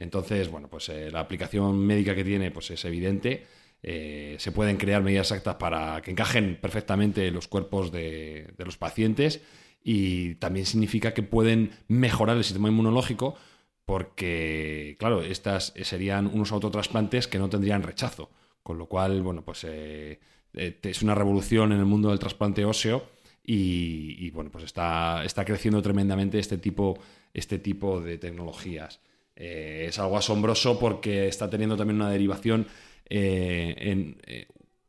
Entonces, 0.00 0.48
bueno, 0.48 0.68
pues 0.68 0.88
eh, 0.88 1.10
la 1.10 1.20
aplicación 1.20 1.78
médica 1.78 2.14
que 2.14 2.24
tiene 2.24 2.50
pues 2.50 2.70
es 2.70 2.82
evidente. 2.86 3.46
Eh, 3.82 4.36
se 4.38 4.50
pueden 4.50 4.78
crear 4.78 5.02
medidas 5.02 5.30
exactas 5.30 5.56
para 5.56 6.00
que 6.00 6.10
encajen 6.10 6.58
perfectamente 6.60 7.30
los 7.30 7.48
cuerpos 7.48 7.92
de, 7.92 8.52
los 8.58 8.78
pacientes 8.78 9.42
y 9.84 10.36
también 10.36 10.64
significa 10.64 11.12
que 11.12 11.22
pueden 11.22 11.72
mejorar 11.88 12.38
el 12.38 12.44
sistema 12.44 12.68
inmunológico 12.68 13.36
porque, 13.84 14.96
claro, 14.98 15.22
estas 15.22 15.74
serían 15.82 16.26
unos 16.26 16.50
autotrasplantes 16.52 17.28
que 17.28 17.38
no 17.38 17.50
tendrían 17.50 17.82
rechazo. 17.82 18.30
Con 18.62 18.78
lo 18.78 18.86
cual, 18.86 19.20
bueno, 19.20 19.44
pues 19.44 19.66
eh, 19.68 20.18
es 20.54 21.02
una 21.02 21.14
revolución 21.14 21.72
en 21.72 21.78
el 21.78 21.86
mundo 21.86 22.08
del 22.08 22.18
trasplante 22.18 22.64
óseo 22.64 23.04
y, 23.44 24.30
bueno, 24.30 24.50
pues 24.50 24.64
está, 24.64 25.24
está 25.24 25.44
creciendo 25.44 25.82
tremendamente 25.82 26.38
este 26.38 26.56
tipo, 26.56 26.98
este 27.34 27.58
tipo 27.58 28.00
de 28.00 28.16
tecnologías. 28.16 29.00
Eh, 29.42 29.86
es 29.88 29.98
algo 29.98 30.18
asombroso 30.18 30.78
porque 30.78 31.26
está 31.26 31.48
teniendo 31.48 31.74
también 31.74 31.96
una 31.96 32.10
derivación, 32.10 32.66
eh, 33.08 33.74
en, 33.78 34.20
eh, 34.26 34.46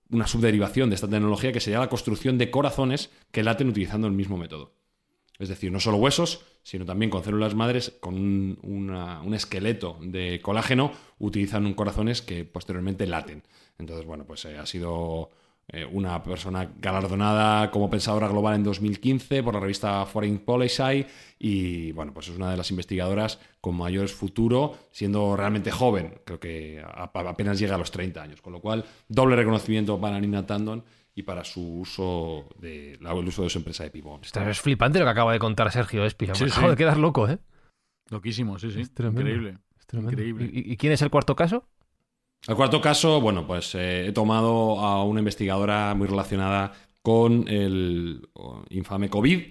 una 0.10 0.28
subderivación 0.28 0.90
de 0.90 0.96
esta 0.96 1.08
tecnología 1.08 1.54
que 1.54 1.62
sería 1.62 1.80
la 1.80 1.88
construcción 1.88 2.38
de 2.38 2.52
corazones 2.52 3.12
que 3.32 3.44
laten 3.44 3.70
utilizando 3.70 4.08
el 4.08 4.14
mismo 4.14 4.36
método. 4.36 4.74
Es 5.40 5.48
decir, 5.48 5.72
no 5.72 5.80
solo 5.80 5.98
huesos, 5.98 6.44
sino 6.64 6.86
también 6.86 7.10
con 7.10 7.24
células 7.24 7.56
madres, 7.56 7.94
con 8.02 8.16
un, 8.16 8.90
un 8.92 9.34
esqueleto 9.34 9.98
de 10.02 10.42
colágeno, 10.42 10.92
utilizan 11.18 11.74
corazones 11.74 12.22
que 12.22 12.44
posteriormente 12.44 13.08
laten. 13.08 13.44
Entonces, 13.80 14.06
bueno, 14.06 14.26
pues 14.26 14.46
ha 14.46 14.66
sido 14.66 15.32
eh, 15.74 15.86
una 15.86 16.22
persona 16.22 16.70
galardonada 16.80 17.72
como 17.72 17.90
pensadora 17.90 18.28
global 18.28 18.56
en 18.56 18.64
2015 18.64 19.42
por 19.42 19.54
la 19.54 19.62
revista 19.62 20.06
Foreign 20.06 20.40
Policy 20.40 21.06
y 21.40 21.92
bueno, 21.94 22.14
pues 22.14 22.28
es 22.28 22.36
una 22.36 22.52
de 22.52 22.58
las 22.58 22.70
investigadoras 22.72 23.40
con 23.62 23.78
mayor 23.78 24.10
futuro, 24.10 24.78
siendo 24.92 25.36
realmente 25.38 25.72
joven, 25.72 26.20
creo 26.26 26.40
que 26.40 26.84
apenas 27.14 27.58
llega 27.58 27.76
a 27.76 27.78
los 27.78 27.90
30 27.90 28.22
años, 28.22 28.42
con 28.42 28.52
lo 28.54 28.60
cual 28.60 28.84
doble 29.08 29.38
reconocimiento 29.38 30.00
para 30.00 30.20
Nina 30.20 30.46
Tandon 30.46 30.84
y 31.16 31.24
para 31.24 31.44
su 31.44 31.80
uso 31.80 32.50
de 32.60 32.94
el 32.94 33.28
uso 33.28 33.44
de 33.44 33.50
su 33.50 33.60
empresa 33.60 33.84
de 33.84 33.92
Pibón. 33.92 34.22
es 34.24 34.62
flipante 34.62 35.00
lo 35.00 35.06
que 35.06 35.12
acaba 35.12 35.34
de 35.34 35.40
contar 35.40 35.72
Sergio 35.72 36.06
Espira. 36.06 36.36
Sí, 36.36 36.46
acabo 36.46 36.70
de 36.70 36.76
quedar 36.76 36.98
loco, 36.98 37.30
¿eh? 37.30 37.40
Loquísimo, 38.10 38.60
sí, 38.60 38.72
sí. 38.72 38.82
Increíble. 38.82 39.58
Increíble. 39.94 40.50
¿Y, 40.52 40.78
quién 40.78 40.94
es 40.94 41.02
el 41.02 41.10
cuarto 41.10 41.36
caso? 41.36 41.66
El 42.48 42.56
cuarto 42.56 42.82
caso, 42.82 43.22
bueno, 43.22 43.46
pues 43.46 43.76
eh, 43.76 44.08
he 44.08 44.12
tomado 44.14 44.80
a 44.80 45.04
una 45.04 45.20
investigadora 45.20 45.94
muy 45.94 46.08
relacionada 46.08 46.74
con 47.04 47.48
el 47.48 48.28
infame 48.70 49.10
COVID 49.10 49.42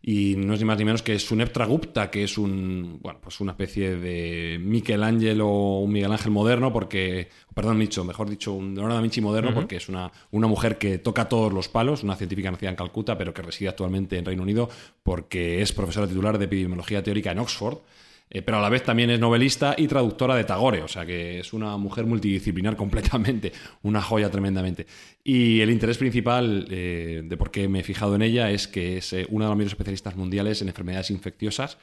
y 0.00 0.36
no 0.36 0.54
es 0.54 0.60
ni 0.60 0.64
más 0.64 0.78
ni 0.78 0.86
menos 0.86 1.02
que 1.02 1.18
Suneptra 1.18 1.66
Gupta, 1.66 2.10
que 2.10 2.24
es 2.24 2.38
un, 2.38 3.00
bueno, 3.02 3.18
pues 3.20 3.40
una 3.40 3.52
especie 3.52 3.96
de 3.96 4.58
Michelangelo 4.62 5.46
o 5.46 5.80
un 5.80 5.92
Miguel 5.92 6.12
Ángel 6.12 6.30
moderno, 6.30 6.72
porque, 6.72 7.28
perdón, 7.54 7.80
dicho, 7.80 8.04
mejor 8.04 8.30
dicho, 8.30 8.54
un 8.54 8.74
Leonardo 8.74 8.96
da 8.96 9.02
Vinci 9.02 9.20
moderno, 9.20 9.52
porque 9.52 9.76
es 9.76 9.90
una, 9.90 10.10
una 10.30 10.46
mujer 10.46 10.78
que 10.78 10.96
toca 10.96 11.28
todos 11.28 11.52
los 11.52 11.68
palos, 11.68 12.02
una 12.02 12.16
científica 12.16 12.50
nacida 12.50 12.70
en 12.70 12.76
Calcuta, 12.76 13.18
pero 13.18 13.34
que 13.34 13.42
reside 13.42 13.68
actualmente 13.68 14.16
en 14.16 14.24
Reino 14.24 14.42
Unido, 14.42 14.70
porque 15.02 15.60
es 15.60 15.72
profesora 15.72 16.06
titular 16.06 16.38
de 16.38 16.46
epidemiología 16.46 17.02
teórica 17.02 17.32
en 17.32 17.40
Oxford 17.40 17.78
eh, 18.30 18.42
pero 18.42 18.58
a 18.58 18.60
la 18.60 18.68
vez 18.68 18.82
también 18.82 19.10
es 19.10 19.20
novelista 19.20 19.74
y 19.76 19.86
traductora 19.86 20.34
de 20.34 20.44
Tagore, 20.44 20.82
o 20.82 20.88
sea 20.88 21.06
que 21.06 21.40
es 21.40 21.52
una 21.52 21.76
mujer 21.76 22.06
multidisciplinar 22.06 22.76
completamente, 22.82 23.52
una 23.82 24.02
joya 24.02 24.30
tremendamente. 24.30 24.86
Y 25.24 25.60
el 25.60 25.70
interés 25.70 25.98
principal 25.98 26.66
eh, 26.70 27.22
de 27.24 27.36
por 27.36 27.50
qué 27.50 27.68
me 27.68 27.80
he 27.80 27.84
fijado 27.84 28.14
en 28.14 28.22
ella 28.22 28.50
es 28.50 28.68
que 28.68 28.98
es 28.98 29.12
una 29.28 29.44
de 29.44 29.48
las 29.50 29.56
mayores 29.56 29.72
especialistas 29.72 30.16
mundiales 30.16 30.62
en 30.62 30.68
enfermedades 30.68 31.10
infecciosas, 31.10 31.78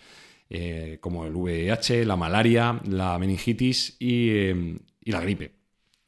como 0.99 1.25
el 1.25 1.35
VIH, 1.35 2.05
la 2.05 2.15
malaria, 2.15 2.79
la 2.87 3.17
meningitis 3.17 3.97
y 3.99 4.53
la 5.01 5.19
gripe 5.19 5.64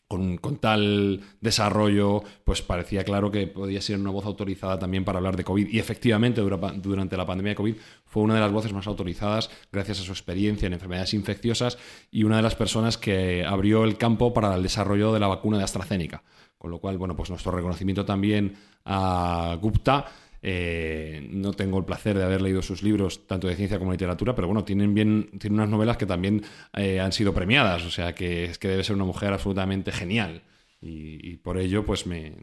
con, 0.08 0.39
tal 0.60 1.22
desarrollo, 1.41 2.24
pues 2.45 2.62
parecía 2.62 3.03
claro 3.03 3.30
que 3.30 3.45
podía 3.47 3.82
ser 3.82 3.99
una 3.99 4.10
voz 4.10 4.26
autorizada 4.26 4.80
también 4.80 5.03
para 5.03 5.18
hablar 5.18 5.36
de 5.36 5.43
COVID. 5.43 5.68
Y 5.68 5.80
efectivamente, 5.80 6.41
durante 6.41 7.18
la 7.18 7.26
pandemia 7.26 7.51
de 7.51 7.55
COVID 7.55 7.76
fue 8.05 8.24
una 8.24 8.36
de 8.36 8.39
las 8.39 8.51
voces 8.51 8.72
más 8.72 8.88
autorizadas 8.88 9.49
gracias 9.72 9.99
a 9.99 10.03
su 10.03 10.12
experiencia 10.12 10.66
en 10.66 10.74
enfermedades 10.74 11.14
infecciosas 11.14 11.78
y 12.10 12.24
una 12.24 12.38
de 12.38 12.41
las 12.41 12.55
personas 12.55 12.97
que 12.97 13.45
abrió 13.45 13.84
el 13.84 13.97
campo 13.97 14.34
para 14.34 14.55
el 14.55 14.64
desarrollo 14.64 15.12
de 15.12 15.20
la 15.20 15.28
vacuna 15.28 15.58
de 15.58 15.66
AstraZeneca. 15.66 16.24
Con 16.58 16.72
lo 16.72 16.80
cual, 16.80 16.97
bueno, 16.97 17.16
pues 17.16 17.30
nuestro 17.30 17.51
reconocimiento 17.51 18.03
también 18.05 18.55
a 18.86 19.58
Gupta 19.62 20.05
eh, 20.42 21.28
no 21.32 21.54
tengo 21.54 21.80
el 21.80 21.86
placer 21.86 22.18
de 22.18 22.24
haber 22.24 22.42
leído 22.42 22.62
sus 22.62 22.84
libros, 22.84 23.26
tanto 23.28 23.48
de 23.48 23.56
ciencia 23.56 23.80
como 23.80 23.92
de 23.92 23.96
literatura, 23.96 24.36
pero 24.36 24.48
bueno, 24.48 24.64
tienen, 24.64 24.94
bien, 24.94 25.30
tienen 25.40 25.60
unas 25.60 25.70
novelas 25.70 25.98
que 25.98 26.06
también 26.06 26.44
eh, 26.74 27.00
han 27.00 27.12
sido 27.12 27.34
premiadas, 27.34 27.86
o 27.86 27.92
sea 27.92 28.14
que 28.14 28.46
es 28.46 28.60
que 28.60 28.68
debe 28.68 28.84
ser 28.84 28.96
una 28.96 29.06
mujer 29.06 29.34
absolutamente 29.34 29.92
genial. 29.92 30.44
Y, 30.80 31.38
por 31.38 31.58
ello, 31.58 31.84
pues 31.84 32.06
me, 32.06 32.36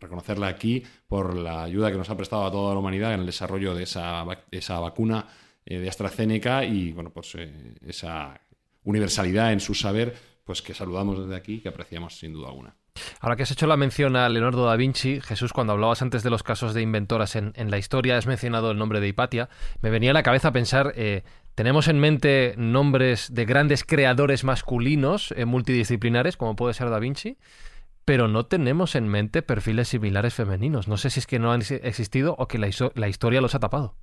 reconocerla 0.00 0.48
aquí 0.48 0.82
por 1.06 1.36
la 1.36 1.62
ayuda 1.64 1.92
que 1.92 1.98
nos 1.98 2.08
ha 2.08 2.16
prestado 2.16 2.46
a 2.46 2.50
toda 2.50 2.72
la 2.72 2.80
humanidad 2.80 3.12
en 3.12 3.20
el 3.20 3.26
desarrollo 3.26 3.74
de 3.74 3.82
esa, 3.82 4.24
esa 4.50 4.80
vacuna 4.80 5.28
eh, 5.66 5.78
de 5.78 5.88
AstraZeneca 5.90 6.64
y 6.64 6.92
bueno, 6.92 7.10
pues 7.12 7.36
esa 7.86 8.40
universalidad 8.84 9.52
en 9.52 9.60
su 9.60 9.74
saber, 9.74 10.14
pues 10.42 10.62
que 10.62 10.72
saludamos 10.72 11.20
desde 11.20 11.36
aquí, 11.36 11.60
que 11.60 11.68
apreciamos 11.68 12.18
sin 12.18 12.32
duda 12.32 12.48
alguna. 12.48 12.74
Ahora 13.22 13.36
que 13.36 13.44
has 13.44 13.52
hecho 13.52 13.68
la 13.68 13.76
mención 13.76 14.16
a 14.16 14.28
Leonardo 14.28 14.66
da 14.66 14.74
Vinci, 14.74 15.20
Jesús, 15.20 15.52
cuando 15.52 15.72
hablabas 15.72 16.02
antes 16.02 16.24
de 16.24 16.30
los 16.30 16.42
casos 16.42 16.74
de 16.74 16.82
inventoras 16.82 17.36
en, 17.36 17.70
la 17.70 17.78
historia, 17.78 18.18
has 18.18 18.26
mencionado 18.26 18.72
el 18.72 18.78
nombre 18.78 18.98
de 18.98 19.06
Hipatia. 19.06 19.48
Me 19.80 19.90
venía 19.90 20.10
a 20.10 20.14
la 20.14 20.24
cabeza 20.24 20.50
pensar, 20.50 20.92
eh, 20.96 21.22
tenemos 21.54 21.86
en 21.86 22.00
mente 22.00 22.54
nombres 22.56 23.32
de 23.32 23.44
grandes 23.44 23.84
creadores 23.84 24.42
masculinos 24.42 25.32
eh, 25.36 25.44
multidisciplinares, 25.44 26.36
como 26.36 26.56
puede 26.56 26.74
ser 26.74 26.90
da 26.90 26.98
Vinci, 26.98 27.38
pero 28.04 28.26
no 28.26 28.46
tenemos 28.46 28.96
en 28.96 29.06
mente 29.06 29.42
perfiles 29.42 29.86
similares 29.86 30.34
femeninos. 30.34 30.88
No 30.88 30.96
sé 30.96 31.08
si 31.08 31.20
es 31.20 31.28
que 31.28 31.38
no 31.38 31.52
han 31.52 31.62
existido 31.62 32.34
o 32.40 32.48
que 32.48 32.58
la 32.58 33.08
historia 33.08 33.40
los 33.40 33.54
ha 33.54 33.60
tapado. 33.60 33.94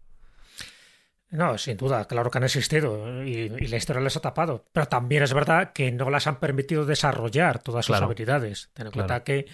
No, 1.32 1.58
sin 1.60 1.78
duda, 1.78 2.06
claro 2.06 2.32
que 2.32 2.40
han 2.40 2.44
existido 2.44 3.24
y, 3.24 3.50
la 3.50 3.78
historia 3.78 4.02
les 4.02 4.18
ha 4.18 4.20
tapado. 4.20 4.66
Pero 4.72 4.88
también 4.88 5.22
es 5.22 5.34
verdad 5.34 5.74
que 5.74 5.92
no 5.92 6.10
las 6.10 6.26
han 6.26 6.40
permitido 6.40 6.86
desarrollar 6.86 7.60
todas 7.60 7.86
sus 7.86 7.96
habilidades. 7.96 8.72
Ten 8.74 8.88
en 8.88 8.94
cuenta 8.94 9.24
que 9.24 9.46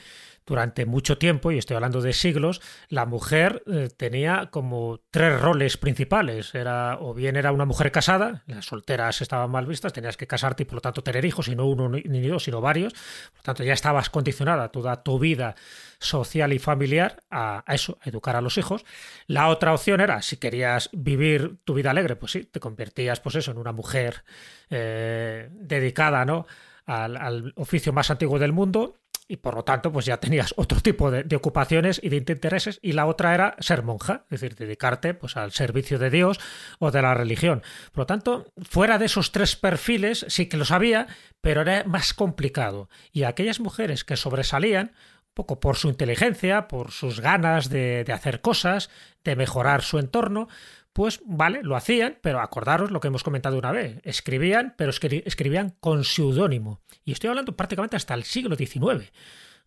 durante 0.45 0.85
mucho 0.85 1.17
tiempo, 1.17 1.51
y 1.51 1.57
estoy 1.57 1.75
hablando 1.75 2.01
de 2.01 2.13
siglos, 2.13 2.61
la 2.89 3.05
mujer 3.05 3.63
eh, 3.65 3.89
tenía 3.95 4.49
como 4.51 5.01
tres 5.09 5.39
roles 5.39 5.77
principales. 5.77 6.53
Era, 6.53 6.97
o 6.99 7.13
bien 7.13 7.35
era 7.35 7.51
una 7.51 7.65
mujer 7.65 7.91
casada, 7.91 8.43
las 8.45 8.65
solteras 8.65 9.21
estaban 9.21 9.49
mal 9.49 9.65
vistas, 9.65 9.93
tenías 9.93 10.17
que 10.17 10.27
casarte 10.27 10.63
y 10.63 10.65
por 10.65 10.75
lo 10.75 10.81
tanto 10.81 11.03
tener 11.03 11.25
hijos, 11.25 11.47
y 11.47 11.55
no 11.55 11.65
uno 11.65 11.89
ni 11.89 12.27
dos, 12.27 12.43
sino 12.43 12.61
varios. 12.61 12.93
Por 12.93 13.37
lo 13.37 13.43
tanto, 13.43 13.63
ya 13.63 13.73
estabas 13.73 14.09
condicionada 14.09 14.69
toda 14.69 15.03
tu 15.03 15.19
vida 15.19 15.55
social 15.99 16.53
y 16.53 16.59
familiar 16.59 17.23
a, 17.29 17.63
eso, 17.67 17.97
a 18.01 18.09
educar 18.09 18.35
a 18.35 18.41
los 18.41 18.57
hijos. 18.57 18.85
La 19.27 19.47
otra 19.49 19.73
opción 19.73 20.01
era, 20.01 20.21
si 20.21 20.37
querías 20.37 20.89
vivir 20.93 21.57
tu 21.63 21.73
vida 21.73 21.91
alegre, 21.91 22.15
pues 22.15 22.33
sí, 22.33 22.43
te 22.43 22.59
convertías 22.59 23.19
pues 23.19 23.35
eso, 23.35 23.51
en 23.51 23.57
una 23.57 23.71
mujer 23.71 24.23
eh, 24.69 25.49
dedicada 25.51 26.25
¿no? 26.25 26.45
al, 26.85 27.17
al 27.17 27.53
oficio 27.55 27.93
más 27.93 28.11
antiguo 28.11 28.39
del 28.39 28.53
mundo 28.53 28.95
y 29.27 29.37
por 29.37 29.55
lo 29.55 29.63
tanto 29.63 29.91
pues 29.91 30.05
ya 30.05 30.17
tenías 30.17 30.53
otro 30.57 30.81
tipo 30.81 31.11
de, 31.11 31.35
ocupaciones 31.35 31.99
y 32.03 32.09
de 32.09 32.17
intereses 32.17 32.79
y 32.81 32.93
la 32.93 33.05
otra 33.05 33.33
era 33.33 33.55
ser 33.59 33.83
monja, 33.83 34.25
es 34.29 34.41
decir, 34.41 34.55
dedicarte 34.55 35.13
pues 35.13 35.37
al 35.37 35.51
servicio 35.51 35.99
de 35.99 36.09
Dios 36.09 36.39
o 36.79 36.91
de 36.91 37.01
la 37.01 37.13
religión. 37.13 37.61
Por 37.91 38.03
lo 38.03 38.05
tanto, 38.05 38.51
fuera 38.61 38.97
de 38.97 39.05
esos 39.05 39.31
tres 39.31 39.55
perfiles 39.55 40.25
sí 40.29 40.47
que 40.47 40.57
los 40.57 40.71
había, 40.71 41.07
pero 41.41 41.61
era 41.61 41.83
más 41.85 42.13
complicado 42.13 42.89
y 43.11 43.23
aquellas 43.23 43.59
mujeres 43.59 44.03
que 44.03 44.17
sobresalían 44.17 44.93
poco 45.33 45.59
por 45.59 45.75
su 45.75 45.89
inteligencia, 45.89 46.69
por 46.69 46.91
sus 46.91 47.19
ganas 47.19 47.69
de, 47.69 48.05
de 48.05 48.13
hacer 48.13 48.39
cosas, 48.39 48.89
de 49.25 49.35
mejorar 49.35 49.81
su 49.81 49.99
entorno, 49.99 50.47
pues 50.95 51.19
vale, 51.25 51.61
lo 51.61 51.75
hacían, 51.75 52.19
pero 52.21 52.39
acordaros 52.39 52.89
lo 52.89 53.01
que 53.01 53.09
hemos 53.09 53.21
comentado 53.21 53.57
una 53.57 53.73
vez, 53.73 53.99
escribían, 54.05 54.75
pero 54.77 54.91
escribían 54.91 55.75
con 55.81 56.05
seudónimo. 56.05 56.79
Y 57.03 57.11
estoy 57.11 57.31
hablando 57.31 57.57
prácticamente 57.57 57.97
hasta 57.97 58.13
el 58.13 58.23
siglo 58.23 58.55
XIX. 58.55 59.11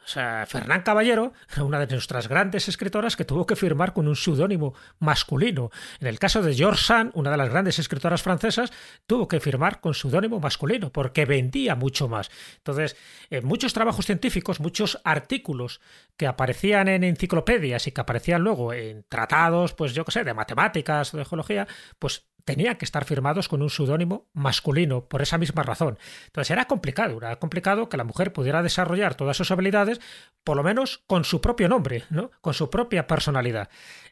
O 0.08 0.10
sea, 0.10 0.46
Fernán 0.46 0.80
Caballero 0.80 1.34
era 1.52 1.64
una 1.64 1.78
de 1.80 1.86
nuestras 1.86 2.28
grandes 2.28 2.66
escritoras 2.66 3.14
que 3.14 3.26
tuvo 3.26 3.44
que 3.44 3.56
firmar 3.56 3.92
con 3.92 4.08
un 4.08 4.16
seudónimo 4.16 4.72
masculino. 5.00 5.70
En 6.00 6.06
el 6.06 6.18
caso 6.18 6.40
de 6.40 6.54
George 6.54 6.82
Sand, 6.82 7.10
una 7.12 7.30
de 7.30 7.36
las 7.36 7.50
grandes 7.50 7.78
escritoras 7.78 8.22
francesas, 8.22 8.72
tuvo 9.06 9.28
que 9.28 9.38
firmar 9.38 9.82
con 9.82 9.92
seudónimo 9.92 10.40
masculino 10.40 10.90
porque 10.90 11.26
vendía 11.26 11.74
mucho 11.74 12.08
más. 12.08 12.30
Entonces, 12.56 12.96
en 13.28 13.44
muchos 13.44 13.74
trabajos 13.74 14.06
científicos, 14.06 14.60
muchos 14.60 14.98
artículos 15.04 15.82
que 16.16 16.26
aparecían 16.26 16.88
en 16.88 17.04
enciclopedias 17.04 17.86
y 17.86 17.92
que 17.92 18.00
aparecían 18.00 18.40
luego 18.40 18.72
en 18.72 19.04
tratados, 19.10 19.74
pues 19.74 19.92
yo 19.92 20.06
qué 20.06 20.12
sé, 20.12 20.24
de 20.24 20.32
matemáticas 20.32 21.12
o 21.12 21.18
de 21.18 21.26
geología, 21.26 21.68
pues 21.98 22.24
tenían 22.48 22.76
que 22.76 22.86
estar 22.86 23.04
firmados 23.04 23.46
con 23.46 23.60
un 23.60 23.68
seudónimo 23.68 24.26
masculino, 24.32 25.04
por 25.04 25.20
esa 25.20 25.36
misma 25.36 25.64
razón. 25.64 25.98
Entonces 26.28 26.50
era 26.50 26.64
complicado, 26.64 27.18
era 27.18 27.36
complicado 27.36 27.90
que 27.90 27.98
la 27.98 28.04
mujer 28.04 28.32
pudiera 28.32 28.62
desarrollar 28.62 29.16
todas 29.16 29.36
sus 29.36 29.50
habilidades, 29.50 30.00
por 30.44 30.56
lo 30.56 30.62
menos 30.62 31.02
con 31.06 31.24
su 31.24 31.42
propio 31.42 31.68
nombre, 31.68 32.04
¿no? 32.08 32.30
con 32.40 32.54
su 32.54 32.70
propia 32.70 33.06
personalidad. 33.06 33.68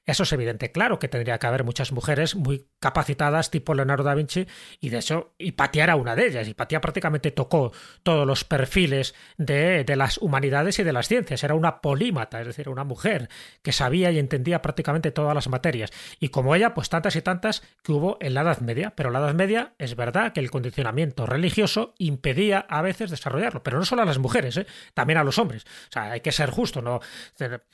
Eso 0.06 0.22
es 0.22 0.32
evidente. 0.32 0.70
Claro 0.70 1.00
que 1.00 1.08
tendría 1.08 1.38
que 1.38 1.48
haber 1.48 1.64
muchas 1.64 1.90
mujeres 1.90 2.36
muy 2.36 2.68
capacitadas, 2.78 3.50
tipo 3.50 3.74
Leonardo 3.74 4.04
da 4.04 4.14
Vinci, 4.14 4.46
y 4.80 4.90
de 4.90 4.98
hecho 4.98 5.34
Hipatia 5.36 5.82
era 5.82 5.96
una 5.96 6.14
de 6.14 6.28
ellas. 6.28 6.46
Hipatia 6.46 6.80
prácticamente 6.80 7.32
tocó 7.32 7.72
todos 8.04 8.24
los 8.24 8.44
perfiles 8.44 9.16
de, 9.36 9.82
de, 9.82 9.96
las 9.96 10.18
humanidades 10.18 10.78
y 10.78 10.84
de 10.84 10.92
las 10.92 11.08
ciencias. 11.08 11.42
Era 11.42 11.54
una 11.54 11.80
polímata, 11.80 12.40
es 12.40 12.46
decir, 12.46 12.68
una 12.68 12.84
mujer 12.84 13.28
que 13.62 13.72
sabía 13.72 14.12
y 14.12 14.20
entendía 14.20 14.62
prácticamente 14.62 15.10
todas 15.10 15.34
las 15.34 15.48
materias. 15.48 15.90
Y 16.20 16.28
como 16.28 16.54
ella, 16.54 16.72
pues 16.72 16.88
tantas 16.88 17.16
y 17.16 17.22
tantas 17.22 17.62
que 17.82 17.90
hubo 17.90 18.16
en 18.20 18.34
la 18.34 18.42
Edad 18.42 18.60
Media. 18.60 18.94
Pero 18.94 19.08
en 19.08 19.14
la 19.14 19.18
Edad 19.18 19.34
Media 19.34 19.74
es 19.78 19.96
verdad 19.96 20.32
que 20.32 20.38
el 20.38 20.52
condicionamiento 20.52 21.26
religioso 21.26 21.94
impedía 21.98 22.60
a 22.60 22.80
veces 22.80 23.10
desarrollarlo. 23.10 23.64
Pero 23.64 23.78
no 23.78 23.84
solo 23.84 24.02
a 24.02 24.04
las 24.04 24.18
mujeres, 24.18 24.56
¿eh? 24.56 24.66
también 24.94 25.18
a 25.18 25.24
los 25.24 25.38
hombres. 25.38 25.64
O 25.64 25.92
sea, 25.92 26.12
hay 26.12 26.20
que 26.20 26.30
ser 26.30 26.50
justo, 26.50 26.80
¿no? 26.80 27.00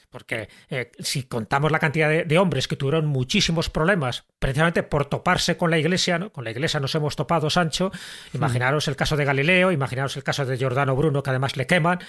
Porque 0.09 0.49
eh, 0.71 0.91
si 0.99 1.25
contamos 1.25 1.71
la 1.71 1.79
cantidad 1.79 2.09
de 2.09 2.22
de, 2.27 2.39
hombres 2.39 2.69
que 2.69 2.77
tuvieron 2.77 3.07
muchísimos 3.07 3.71
problemas 3.71 4.25
precisamente 4.39 4.83
por 4.83 5.07
toparse 5.07 5.57
con 5.57 5.71
la 5.71 5.79
iglesia, 5.79 6.19
¿no? 6.19 6.31
Con 6.31 6.45
la 6.45 6.51
iglesia 6.51 6.81
nos 6.81 6.95
hemos 6.95 7.17
topado, 7.17 7.51
Sancho. 7.51 7.93
Imaginaros 8.35 8.89
el 8.89 8.97
caso 8.97 9.17
de 9.17 9.25
Galileo, 9.25 9.73
imaginaros 9.73 10.17
el 10.17 10.25
caso 10.25 10.45
de 10.45 10.57
Giordano 10.57 10.97
Bruno, 10.97 11.23
que 11.23 11.31
además 11.31 11.57
le 11.57 11.67
queman. 11.67 12.01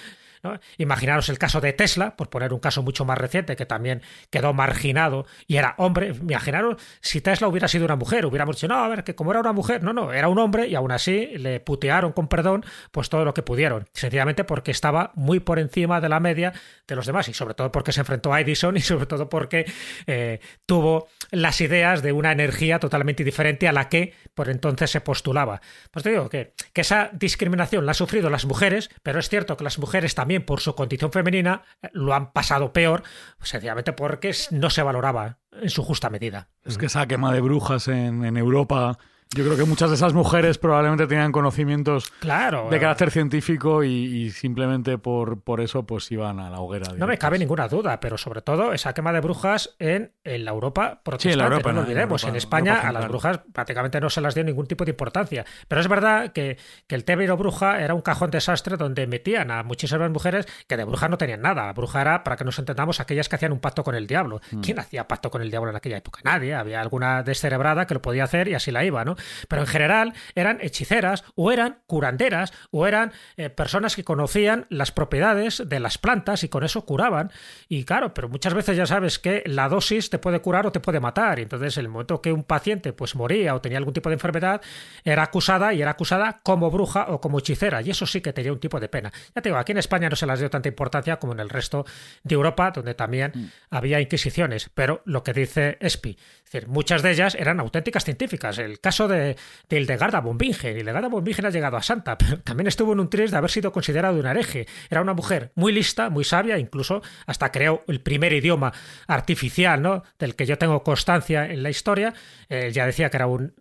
Imaginaros 0.78 1.28
el 1.28 1.38
caso 1.38 1.60
de 1.60 1.72
Tesla, 1.72 2.16
por 2.16 2.30
poner 2.30 2.52
un 2.52 2.60
caso 2.60 2.82
mucho 2.82 3.04
más 3.04 3.18
reciente, 3.18 3.56
que 3.56 3.66
también 3.66 4.02
quedó 4.30 4.52
marginado 4.52 5.26
y 5.46 5.56
era 5.56 5.74
hombre. 5.78 6.08
Imaginaros 6.08 6.76
si 7.00 7.20
Tesla 7.20 7.48
hubiera 7.48 7.68
sido 7.68 7.84
una 7.84 7.96
mujer, 7.96 8.26
hubiéramos 8.26 8.56
dicho, 8.56 8.68
no, 8.68 8.76
a 8.76 8.88
ver, 8.88 9.04
que 9.04 9.14
como 9.14 9.30
era 9.30 9.40
una 9.40 9.52
mujer, 9.52 9.82
no, 9.82 9.92
no, 9.92 10.12
era 10.12 10.28
un 10.28 10.38
hombre 10.38 10.66
y 10.66 10.74
aún 10.74 10.92
así 10.92 11.26
le 11.36 11.60
putearon 11.60 12.12
con 12.12 12.28
perdón, 12.28 12.64
pues 12.90 13.08
todo 13.08 13.24
lo 13.24 13.34
que 13.34 13.42
pudieron. 13.42 13.86
Sencillamente 13.92 14.44
porque 14.44 14.70
estaba 14.70 15.12
muy 15.14 15.40
por 15.40 15.58
encima 15.58 16.00
de 16.00 16.08
la 16.08 16.20
media 16.20 16.52
de 16.86 16.96
los 16.96 17.06
demás 17.06 17.28
y 17.28 17.34
sobre 17.34 17.54
todo 17.54 17.72
porque 17.72 17.92
se 17.92 18.00
enfrentó 18.00 18.32
a 18.32 18.40
Edison 18.40 18.76
y 18.76 18.80
sobre 18.80 19.06
todo 19.06 19.28
porque 19.28 19.70
eh, 20.06 20.40
tuvo 20.66 21.08
las 21.30 21.60
ideas 21.60 22.02
de 22.02 22.12
una 22.12 22.32
energía 22.32 22.78
totalmente 22.78 23.24
diferente 23.24 23.68
a 23.68 23.72
la 23.72 23.88
que 23.88 24.14
por 24.34 24.48
entonces 24.48 24.90
se 24.90 25.00
postulaba. 25.00 25.60
Pues 25.90 26.02
te 26.02 26.10
digo 26.10 26.28
que, 26.28 26.54
que 26.72 26.80
esa 26.80 27.10
discriminación 27.12 27.86
la 27.86 27.92
han 27.92 27.96
sufrido 27.96 28.30
las 28.30 28.44
mujeres, 28.44 28.90
pero 29.02 29.18
es 29.18 29.28
cierto 29.28 29.56
que 29.56 29.64
las 29.64 29.78
mujeres 29.78 30.14
también 30.14 30.33
por 30.40 30.60
su 30.60 30.74
condición 30.74 31.12
femenina 31.12 31.62
lo 31.92 32.14
han 32.14 32.32
pasado 32.32 32.72
peor, 32.72 33.02
sencillamente 33.42 33.92
porque 33.92 34.32
no 34.50 34.70
se 34.70 34.82
valoraba 34.82 35.38
en 35.52 35.70
su 35.70 35.82
justa 35.82 36.10
medida. 36.10 36.48
Es 36.64 36.78
que 36.78 36.86
esa 36.86 37.06
quema 37.06 37.32
de 37.32 37.40
brujas 37.40 37.88
en, 37.88 38.24
en 38.24 38.36
Europa 38.36 38.98
yo 39.34 39.44
creo 39.44 39.56
que 39.56 39.64
muchas 39.64 39.90
de 39.90 39.96
esas 39.96 40.12
mujeres 40.12 40.58
probablemente 40.58 41.06
tenían 41.06 41.32
conocimientos 41.32 42.10
claro, 42.20 42.68
de 42.70 42.78
carácter 42.78 43.10
científico 43.10 43.82
y, 43.82 44.30
simplemente 44.30 44.96
por, 44.98 45.40
por 45.40 45.60
eso 45.60 45.84
pues 45.84 46.10
iban 46.12 46.38
a 46.38 46.50
la 46.50 46.60
hoguera. 46.60 46.92
No 46.96 47.06
me 47.06 47.18
cabe 47.18 47.38
ninguna 47.38 47.68
duda, 47.68 47.98
pero 47.98 48.16
sobre 48.16 48.42
todo 48.42 48.72
esa 48.72 48.92
quema 48.94 49.12
de 49.12 49.20
brujas 49.20 49.74
en, 49.78 50.12
la 50.24 50.50
Europa 50.50 51.00
protestante, 51.02 51.38
en 51.38 51.52
Europa, 51.52 51.72
no 51.72 51.80
lo 51.80 51.80
olvidemos. 51.82 52.24
En, 52.24 52.36
España 52.36 52.80
a 52.80 52.92
las 52.92 53.08
brujas 53.08 53.40
prácticamente 53.52 54.00
no 54.00 54.10
se 54.10 54.20
las 54.20 54.34
dio 54.34 54.44
ningún 54.44 54.66
tipo 54.66 54.84
de 54.84 54.90
importancia. 54.90 55.44
Pero 55.68 55.80
es 55.80 55.88
verdad 55.88 56.32
que, 56.32 56.58
que 56.86 56.94
el 56.94 57.04
término 57.04 57.36
bruja 57.36 57.80
era 57.80 57.94
un 57.94 58.02
cajón 58.02 58.30
desastre 58.30 58.76
donde 58.76 59.06
metían 59.06 59.50
a 59.50 59.62
muchísimas 59.62 60.10
mujeres 60.10 60.46
que 60.66 60.76
de 60.76 60.84
brujas 60.84 61.10
no 61.10 61.18
tenían 61.18 61.42
nada. 61.42 61.72
Bruja 61.72 62.00
era, 62.00 62.24
para 62.24 62.36
que 62.36 62.44
nos 62.44 62.58
entendamos, 62.58 63.00
aquellas 63.00 63.28
que 63.28 63.36
hacían 63.36 63.52
un 63.52 63.60
pacto 63.60 63.82
con 63.84 63.94
el 63.94 64.06
diablo. 64.06 64.40
Mm. 64.50 64.60
¿Quién 64.60 64.78
hacía 64.78 65.08
pacto 65.08 65.30
con 65.30 65.42
el 65.42 65.50
diablo 65.50 65.70
en 65.70 65.76
aquella 65.76 65.96
época? 65.96 66.20
Nadie. 66.24 66.54
Había 66.54 66.80
alguna 66.80 67.22
descerebrada 67.22 67.86
que 67.86 67.94
lo 67.94 68.02
podía 68.02 68.24
hacer 68.24 68.48
y 68.48 68.54
así 68.54 68.70
la 68.70 68.84
iba, 68.84 69.04
¿no? 69.04 69.13
¿No? 69.14 69.24
Pero 69.48 69.62
en 69.62 69.68
general 69.68 70.14
eran 70.34 70.58
hechiceras 70.60 71.24
o 71.34 71.52
eran 71.52 71.78
curanderas 71.86 72.52
o 72.70 72.86
eran 72.86 73.12
eh, 73.36 73.50
personas 73.50 73.96
que 73.96 74.04
conocían 74.04 74.66
las 74.70 74.92
propiedades 74.92 75.62
de 75.66 75.80
las 75.80 75.98
plantas 75.98 76.44
y 76.44 76.48
con 76.48 76.64
eso 76.64 76.84
curaban. 76.84 77.30
Y 77.68 77.84
claro, 77.84 78.14
pero 78.14 78.28
muchas 78.28 78.54
veces 78.54 78.76
ya 78.76 78.86
sabes 78.86 79.18
que 79.18 79.42
la 79.46 79.68
dosis 79.68 80.10
te 80.10 80.18
puede 80.18 80.40
curar 80.40 80.66
o 80.66 80.72
te 80.72 80.80
puede 80.80 81.00
matar. 81.00 81.38
Y 81.38 81.42
entonces, 81.42 81.76
en 81.76 81.84
el 81.84 81.90
momento 81.90 82.20
que 82.20 82.32
un 82.32 82.44
paciente 82.44 82.92
pues 82.92 83.14
moría 83.14 83.54
o 83.54 83.60
tenía 83.60 83.78
algún 83.78 83.94
tipo 83.94 84.08
de 84.08 84.14
enfermedad, 84.14 84.60
era 85.04 85.22
acusada 85.22 85.72
y 85.74 85.82
era 85.82 85.92
acusada 85.92 86.40
como 86.42 86.70
bruja 86.70 87.06
o 87.08 87.20
como 87.20 87.38
hechicera. 87.38 87.82
Y 87.82 87.90
eso 87.90 88.06
sí 88.06 88.20
que 88.20 88.32
tenía 88.32 88.52
un 88.52 88.60
tipo 88.60 88.80
de 88.80 88.88
pena. 88.88 89.12
Ya 89.34 89.42
te 89.42 89.48
digo, 89.48 89.58
aquí 89.58 89.72
en 89.72 89.78
España 89.78 90.08
no 90.08 90.16
se 90.16 90.26
las 90.26 90.38
dio 90.38 90.50
tanta 90.50 90.68
importancia 90.68 91.18
como 91.18 91.32
en 91.32 91.40
el 91.40 91.50
resto 91.50 91.84
de 92.22 92.34
Europa, 92.34 92.70
donde 92.70 92.94
también 92.94 93.32
mm. 93.34 93.44
había 93.70 94.00
inquisiciones. 94.00 94.70
Pero 94.74 95.02
lo 95.04 95.22
que 95.22 95.32
dice 95.32 95.76
Espi, 95.80 96.10
es 96.10 96.50
decir, 96.50 96.68
muchas 96.68 97.02
de 97.02 97.10
ellas 97.10 97.34
eran 97.34 97.60
auténticas 97.60 98.04
científicas. 98.04 98.58
El 98.58 98.80
caso 98.80 99.03
de, 99.08 99.36
de 99.68 99.76
Hildegarda 99.76 100.20
von 100.20 100.38
Bingen. 100.38 100.76
Hildegarda 100.78 101.08
von 101.08 101.24
Bingen 101.24 101.46
ha 101.46 101.50
llegado 101.50 101.76
a 101.76 101.82
santa, 101.82 102.16
pero 102.18 102.40
también 102.40 102.66
estuvo 102.66 102.92
en 102.92 103.00
un 103.00 103.10
tris 103.10 103.30
de 103.30 103.36
haber 103.36 103.50
sido 103.50 103.72
considerado 103.72 104.18
un 104.18 104.26
hereje. 104.26 104.66
Era 104.90 105.00
una 105.00 105.14
mujer 105.14 105.52
muy 105.54 105.72
lista, 105.72 106.10
muy 106.10 106.24
sabia, 106.24 106.58
incluso 106.58 107.02
hasta 107.26 107.50
creó 107.50 107.82
el 107.88 108.00
primer 108.00 108.32
idioma 108.32 108.72
artificial, 109.06 109.82
¿no? 109.82 110.02
Del 110.18 110.34
que 110.34 110.46
yo 110.46 110.58
tengo 110.58 110.82
constancia 110.82 111.46
en 111.50 111.62
la 111.62 111.70
historia. 111.70 112.14
Eh, 112.48 112.70
ya 112.72 112.86
decía 112.86 113.10
que 113.10 113.16
era 113.16 113.26
un 113.26 113.54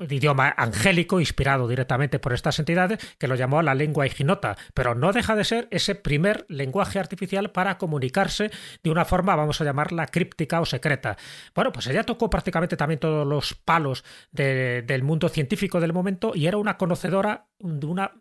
idioma 0.00 0.52
angélico, 0.56 1.20
inspirado 1.20 1.68
directamente 1.68 2.18
por 2.18 2.32
estas 2.32 2.58
entidades, 2.58 2.98
que 3.18 3.28
lo 3.28 3.34
llamó 3.34 3.62
la 3.62 3.74
lengua 3.74 4.06
ignota, 4.06 4.56
pero 4.74 4.94
no 4.94 5.12
deja 5.12 5.36
de 5.36 5.44
ser 5.44 5.68
ese 5.70 5.94
primer 5.94 6.46
lenguaje 6.48 6.98
artificial 6.98 7.52
para 7.52 7.78
comunicarse 7.78 8.50
de 8.82 8.90
una 8.90 9.04
forma, 9.04 9.36
vamos 9.36 9.60
a 9.60 9.64
llamarla, 9.64 10.06
críptica 10.06 10.60
o 10.60 10.66
secreta. 10.66 11.16
Bueno, 11.54 11.72
pues 11.72 11.86
ella 11.86 12.04
tocó 12.04 12.28
prácticamente 12.28 12.76
también 12.76 13.00
todos 13.00 13.26
los 13.26 13.54
palos 13.54 14.04
del 14.32 15.02
mundo 15.02 15.28
científico 15.28 15.80
del 15.80 15.92
momento 15.92 16.32
y 16.34 16.46
era 16.46 16.56
una 16.56 16.76
conocedora 16.76 17.48
de 17.58 17.86
una 17.86 18.12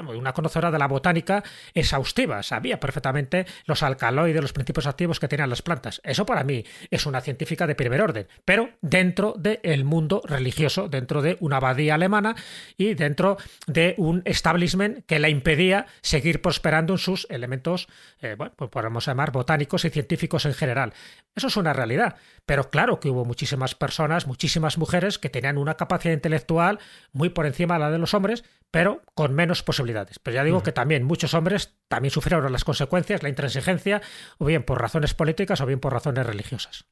una 0.00 0.32
conocedora 0.32 0.70
de 0.70 0.78
la 0.78 0.88
botánica 0.88 1.42
exhaustiva, 1.74 2.42
sabía 2.42 2.80
perfectamente 2.80 3.46
los 3.66 3.82
alcaloides, 3.82 4.42
los 4.42 4.52
principios 4.52 4.86
activos 4.86 5.20
que 5.20 5.28
tenían 5.28 5.50
las 5.50 5.62
plantas. 5.62 6.00
Eso 6.04 6.26
para 6.26 6.44
mí 6.44 6.64
es 6.90 7.06
una 7.06 7.20
científica 7.20 7.66
de 7.66 7.74
primer 7.74 8.00
orden, 8.00 8.28
pero 8.44 8.70
dentro 8.80 9.34
del 9.38 9.84
mundo 9.84 10.22
religioso, 10.24 10.88
dentro 10.88 11.22
de 11.22 11.36
una 11.40 11.56
abadía 11.56 11.94
alemana 11.94 12.34
y 12.76 12.94
dentro 12.94 13.36
de 13.66 13.94
un 13.98 14.22
establishment 14.24 15.04
que 15.06 15.18
la 15.18 15.28
impedía 15.28 15.86
seguir 16.00 16.42
prosperando 16.42 16.94
en 16.94 16.98
sus 16.98 17.26
elementos, 17.30 17.88
eh, 18.20 18.34
bueno, 18.36 18.54
pues 18.56 18.70
podemos 18.70 19.06
llamar 19.06 19.32
botánicos 19.32 19.84
y 19.84 19.90
científicos 19.90 20.46
en 20.46 20.54
general. 20.54 20.92
Eso 21.34 21.46
es 21.48 21.56
una 21.56 21.72
realidad, 21.72 22.16
pero 22.46 22.70
claro 22.70 23.00
que 23.00 23.08
hubo 23.08 23.24
muchísimas 23.24 23.74
personas, 23.74 24.26
muchísimas 24.26 24.78
mujeres 24.78 25.18
que 25.18 25.30
tenían 25.30 25.58
una 25.58 25.76
capacidad 25.76 26.14
intelectual 26.14 26.78
muy 27.12 27.28
por 27.30 27.46
encima 27.46 27.74
de 27.74 27.80
la 27.80 27.90
de 27.90 27.98
los 27.98 28.14
hombres, 28.14 28.44
pero 28.72 29.02
con 29.14 29.34
menos 29.34 29.62
posibilidades. 29.62 30.18
Pero 30.18 30.34
ya 30.34 30.42
digo 30.42 30.64
que 30.64 30.72
también 30.72 31.04
muchos 31.04 31.34
hombres 31.34 31.76
también 31.88 32.10
sufrieron 32.10 32.50
las 32.50 32.64
consecuencias, 32.64 33.22
la 33.22 33.28
intransigencia, 33.28 34.02
o 34.38 34.46
bien 34.46 34.64
por 34.64 34.80
razones 34.80 35.14
políticas 35.14 35.60
o 35.60 35.66
bien 35.66 35.78
por 35.78 35.92
razones 35.92 36.26
religiosas. 36.26 36.86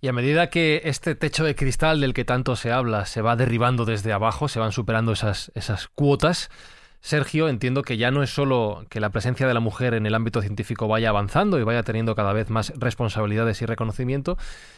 Y 0.00 0.08
a 0.08 0.14
medida 0.14 0.48
que 0.48 0.80
este 0.84 1.14
techo 1.14 1.44
de 1.44 1.54
cristal 1.54 2.00
del 2.00 2.14
que 2.14 2.24
tanto 2.24 2.56
se 2.56 2.72
habla 2.72 3.04
se 3.04 3.20
va 3.20 3.36
derribando 3.36 3.84
desde 3.84 4.14
abajo, 4.14 4.48
se 4.48 4.58
van 4.58 4.72
superando 4.72 5.12
esas, 5.12 5.52
esas 5.54 5.88
cuotas, 5.88 6.50
Sergio, 7.00 7.48
entiendo 7.48 7.82
que 7.82 7.96
ya 7.96 8.10
no 8.10 8.22
es 8.22 8.30
solo 8.30 8.84
que 8.90 9.00
la 9.00 9.08
presencia 9.08 9.48
de 9.48 9.54
la 9.54 9.60
mujer 9.60 9.94
en 9.94 10.04
el 10.04 10.14
ámbito 10.14 10.42
científico 10.42 10.86
vaya 10.86 11.08
avanzando 11.08 11.58
y 11.58 11.62
vaya 11.62 11.82
teniendo 11.82 12.14
cada 12.14 12.34
vez 12.34 12.50
más 12.50 12.74
responsabilidades 12.76 13.62
y 13.62 13.66
reconocimiento, 13.66 14.36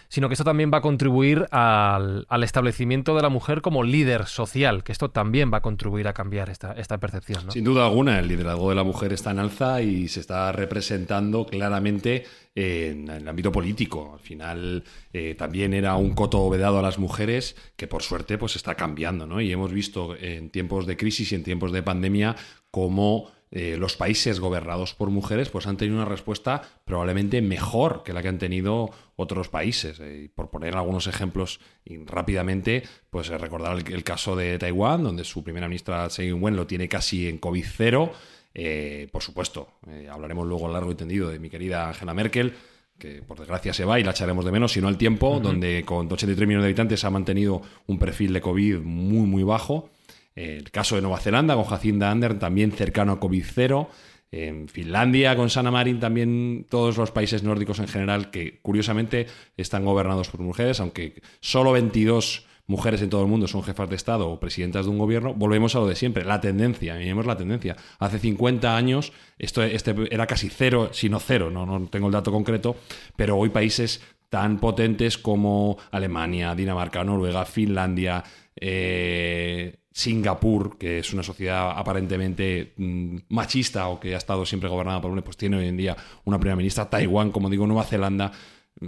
sino 0.09 0.29
que 0.29 0.35
esto 0.35 0.45
también 0.45 0.71
va 0.73 0.79
a 0.79 0.81
contribuir 0.83 1.49
al, 1.51 2.27
establecimiento 2.43 3.17
de 3.17 3.23
la 3.23 3.29
mujer 3.29 3.61
como 3.61 3.83
líder 3.83 4.27
social, 4.27 4.85
que 4.85 4.93
esto 4.93 5.11
también 5.11 5.53
va 5.53 5.59
a 5.59 5.63
contribuir 5.63 6.07
a 6.07 6.13
cambiar 6.13 6.49
esta, 6.49 6.73
esta 6.73 6.99
percepción. 6.99 7.51
Sin 7.51 7.65
duda 7.65 7.87
alguna, 7.87 8.21
el 8.21 8.29
liderazgo 8.29 8.69
de 8.69 8.77
la 8.77 8.85
mujer 8.85 9.13
está 9.13 9.33
en 9.33 9.41
alza 9.41 9.83
y 9.83 10.07
se 10.07 10.21
está 10.21 10.53
representando 10.53 11.45
claramente 11.45 12.25
en, 12.55 13.09
el 13.09 13.27
ámbito 13.29 13.53
político. 13.53 14.13
Al 14.15 14.21
final 14.21 14.85
eh, 15.13 15.35
también 15.35 15.75
era 15.75 15.97
un 15.97 16.15
coto 16.15 16.49
vedado 16.51 16.79
a 16.79 16.83
las 16.83 16.99
mujeres 16.99 17.57
que 17.77 17.87
por 17.87 18.03
suerte 18.03 18.39
pues 18.39 18.57
está 18.57 18.75
cambiando, 18.75 19.27
¿no? 19.27 19.41
Y 19.41 19.53
hemos 19.53 19.73
visto 19.73 20.17
en 20.17 20.51
tiempos 20.51 20.87
de 20.87 20.97
crisis 20.97 21.33
y 21.33 21.35
en 21.35 21.45
tiempos 21.45 21.73
de 21.73 21.83
pandemia 21.83 22.37
cómo 22.71 23.31
eh, 23.55 23.77
los 23.77 23.97
países 23.97 24.41
gobernados 24.41 24.95
por 24.95 25.11
mujeres 25.11 25.51
pues 25.51 25.67
han 25.67 25.77
tenido 25.77 25.99
una 25.99 26.07
respuesta 26.07 26.63
probablemente 26.87 27.43
mejor 27.43 28.03
que 28.03 28.15
la 28.15 28.23
que 28.23 28.29
han 28.29 28.39
tenido 28.39 28.91
otros 29.17 29.51
países. 29.51 30.01
Eh, 30.01 30.31
por 30.35 30.51
poner 30.51 30.75
algunos 30.75 31.07
ejemplos 31.07 31.61
rápidamente, 32.07 32.83
pues 33.11 33.29
recordar 33.29 33.77
el, 33.77 34.05
caso 34.05 34.37
de 34.37 34.59
Taiwán, 34.59 35.03
donde 35.03 35.25
su 35.25 35.45
primera 35.45 35.69
ministra 35.69 36.09
Tsai 36.09 36.29
Ing-wen 36.29 36.57
lo 36.57 36.67
tiene 36.67 36.89
casi 36.89 37.29
en 37.29 37.39
COVID 37.39 37.65
cero. 37.67 38.13
Eh, 38.55 39.09
por 39.11 39.23
supuesto, 39.23 39.69
eh, 39.89 40.09
hablaremos 40.11 40.47
luego 40.47 40.69
a 40.69 40.73
largo 40.73 40.93
y 40.93 40.95
tendido 40.95 41.29
de 41.29 41.39
mi 41.39 41.49
querida 41.49 41.89
Angela 41.89 42.15
Merkel, 42.15 42.55
que 42.99 43.23
por 43.23 43.39
desgracia 43.39 43.73
se 43.73 43.85
va 43.85 43.99
y 43.99 44.05
la 44.05 44.13
echaremos 44.13 44.45
de 44.45 44.53
menos, 44.53 44.73
sino 44.73 44.89
al 44.89 44.97
tiempo, 44.97 45.41
donde 45.41 45.83
con 45.85 46.13
83 46.13 46.47
millones 46.47 46.65
de 46.65 46.69
habitantes 46.69 47.05
ha 47.05 47.11
mantenido 47.11 47.63
un 47.87 47.99
perfil 47.99 48.33
de 48.33 48.41
COVID 48.41 48.79
muy, 48.79 49.27
muy 49.27 49.43
bajo. 49.43 49.91
El 50.35 50.71
caso 50.71 50.97
de 50.97 51.03
Nueva 51.03 51.19
Zelanda 51.19 51.55
con 51.55 51.65
Jacinda 51.65 52.11
Ardern 52.11 52.39
también 52.39 52.73
cercano 52.73 53.13
a 53.13 53.21
COVID 53.21 53.45
cero. 53.45 53.91
En 54.31 54.69
Finlandia 54.69 55.37
con 55.37 55.51
Sanna 55.51 55.71
Marin 55.71 56.01
también 56.01 56.67
todos 56.71 56.97
los 56.97 57.11
países 57.11 57.43
nórdicos 57.43 57.81
en 57.81 57.89
general 57.89 58.31
que 58.31 58.61
curiosamente 58.63 59.27
están 59.59 59.85
gobernados 59.85 60.31
por 60.31 60.41
mujeres, 60.41 60.81
aunque 60.81 61.21
solo 61.41 61.73
22 61.73 62.47
mujeres 62.67 63.03
en 63.03 63.11
todo 63.11 63.23
el 63.23 63.29
mundo 63.29 63.49
son 63.49 63.63
jefas 63.63 63.89
de 63.91 63.97
Estado 63.97 64.29
o 64.29 64.41
presidentas 64.41 64.87
de 64.87 64.91
un 64.91 64.99
gobierno, 64.99 65.35
volvemos 65.35 65.75
a 65.75 65.81
lo 65.81 65.87
de 65.87 65.97
siempre, 65.97 66.25
la 66.25 66.41
tendencia, 66.41 66.95
miremos 66.95 67.27
la 67.27 67.37
tendencia. 67.37 67.77
Hace 67.99 68.19
50 68.19 68.77
años 68.77 69.13
esto 69.39 69.63
este 69.63 69.95
era 70.11 70.27
casi 70.27 70.49
cero, 70.49 70.91
sino 70.93 71.21
cero, 71.21 71.51
no, 71.51 71.67
no 71.67 71.87
tengo 71.89 72.07
el 72.07 72.13
dato 72.13 72.31
concreto, 72.33 72.77
pero 73.17 73.37
hoy 73.37 73.51
países 73.51 74.01
tan 74.29 74.59
potentes 74.59 75.19
como 75.19 75.77
Alemania, 75.91 76.55
Dinamarca, 76.55 77.05
Noruega, 77.05 77.45
Finlandia, 77.45 78.25
eh, 78.57 79.77
Singapur, 79.93 80.79
que 80.79 81.01
es 81.01 81.13
una 81.13 81.23
sociedad 81.23 81.73
aparentemente 81.77 82.73
mm, 82.79 83.17
machista 83.29 83.89
o 83.89 84.01
que 84.01 84.15
ha 84.15 84.19
estado 84.19 84.47
siempre 84.47 84.71
gobernada 84.71 85.03
por 85.03 85.11
hombres, 85.11 85.25
pues 85.25 85.37
tiene 85.37 85.59
hoy 85.59 85.69
en 85.69 85.77
día 85.77 85.97
una 86.25 86.39
primera 86.39 86.57
ministra. 86.57 86.89
Taiwán, 86.89 87.31
como 87.31 87.51
digo, 87.51 87.67
Nueva 87.67 87.85
Zelanda, 87.85 88.33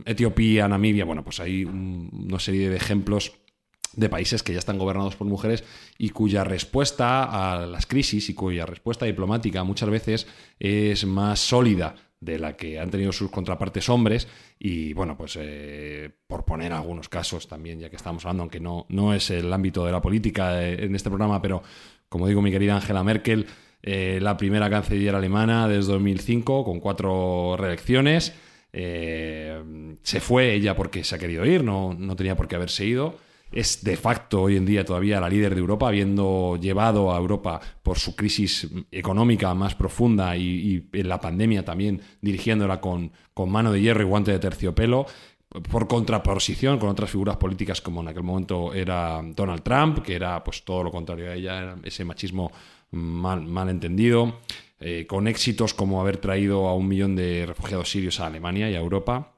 Etiopía, 0.06 0.66
Namibia, 0.66 1.04
bueno, 1.04 1.22
pues 1.22 1.40
hay 1.40 1.64
una 1.64 2.38
serie 2.38 2.70
de 2.70 2.76
ejemplos 2.76 3.43
de 3.96 4.08
países 4.08 4.42
que 4.42 4.52
ya 4.52 4.58
están 4.58 4.78
gobernados 4.78 5.16
por 5.16 5.26
mujeres 5.26 5.64
y 5.98 6.10
cuya 6.10 6.44
respuesta 6.44 7.24
a 7.24 7.66
las 7.66 7.86
crisis 7.86 8.28
y 8.28 8.34
cuya 8.34 8.66
respuesta 8.66 9.06
diplomática 9.06 9.64
muchas 9.64 9.90
veces 9.90 10.26
es 10.58 11.06
más 11.06 11.40
sólida 11.40 11.94
de 12.24 12.38
la 12.38 12.56
que 12.56 12.80
han 12.80 12.90
tenido 12.90 13.12
sus 13.12 13.30
contrapartes 13.30 13.88
hombres. 13.88 14.26
Y 14.58 14.92
bueno, 14.94 15.16
pues 15.16 15.38
eh, 15.40 16.10
por 16.26 16.44
poner 16.44 16.72
algunos 16.72 17.08
casos 17.08 17.46
también, 17.48 17.80
ya 17.80 17.90
que 17.90 17.96
estamos 17.96 18.24
hablando, 18.24 18.44
aunque 18.44 18.60
no, 18.60 18.86
no 18.88 19.14
es 19.14 19.30
el 19.30 19.52
ámbito 19.52 19.84
de 19.84 19.92
la 19.92 20.00
política 20.00 20.62
eh, 20.62 20.84
en 20.84 20.94
este 20.94 21.10
programa, 21.10 21.40
pero 21.42 21.62
como 22.08 22.26
digo 22.26 22.40
mi 22.40 22.50
querida 22.50 22.76
Angela 22.76 23.04
Merkel, 23.04 23.46
eh, 23.82 24.18
la 24.22 24.36
primera 24.36 24.70
canciller 24.70 25.14
alemana 25.14 25.68
desde 25.68 25.92
2005 25.92 26.64
con 26.64 26.80
cuatro 26.80 27.56
reelecciones, 27.58 28.34
se 28.72 30.20
fue 30.20 30.52
ella 30.52 30.74
porque 30.74 31.04
se 31.04 31.14
ha 31.14 31.18
querido 31.18 31.46
ir, 31.46 31.62
no, 31.62 31.94
no 31.94 32.16
tenía 32.16 32.34
por 32.34 32.48
qué 32.48 32.56
haberse 32.56 32.84
ido 32.84 33.14
es 33.54 33.84
de 33.84 33.96
facto 33.96 34.42
hoy 34.42 34.56
en 34.56 34.66
día 34.66 34.84
todavía 34.84 35.20
la 35.20 35.28
líder 35.28 35.54
de 35.54 35.60
Europa, 35.60 35.86
habiendo 35.86 36.58
llevado 36.60 37.14
a 37.14 37.18
Europa 37.18 37.60
por 37.82 37.98
su 37.98 38.16
crisis 38.16 38.68
económica 38.90 39.54
más 39.54 39.76
profunda 39.76 40.36
y, 40.36 40.88
en 40.92 41.08
la 41.08 41.20
pandemia 41.20 41.64
también 41.64 42.00
dirigiéndola 42.20 42.80
con, 42.80 43.12
con 43.32 43.50
mano 43.50 43.72
de 43.72 43.80
hierro 43.80 44.02
y 44.02 44.06
guante 44.06 44.32
de 44.32 44.40
terciopelo 44.40 45.06
por 45.70 45.86
contraposición 45.86 46.80
con 46.80 46.88
otras 46.88 47.10
figuras 47.10 47.36
políticas 47.36 47.80
como 47.80 48.00
en 48.00 48.08
aquel 48.08 48.24
momento 48.24 48.74
era 48.74 49.22
Donald 49.22 49.62
Trump, 49.62 50.00
que 50.00 50.16
era 50.16 50.42
pues 50.42 50.64
todo 50.64 50.82
lo 50.82 50.90
contrario 50.90 51.30
a 51.30 51.34
ella, 51.34 51.76
ese 51.84 52.04
machismo 52.04 52.50
mal, 52.90 53.68
entendido, 53.68 54.40
eh, 54.80 55.06
con 55.06 55.28
éxitos 55.28 55.72
como 55.72 56.00
haber 56.00 56.16
traído 56.16 56.66
a 56.66 56.74
un 56.74 56.88
millón 56.88 57.14
de 57.14 57.46
refugiados 57.46 57.88
sirios 57.88 58.18
a 58.18 58.26
Alemania 58.26 58.68
y 58.68 58.74
a 58.74 58.80
Europa. 58.80 59.36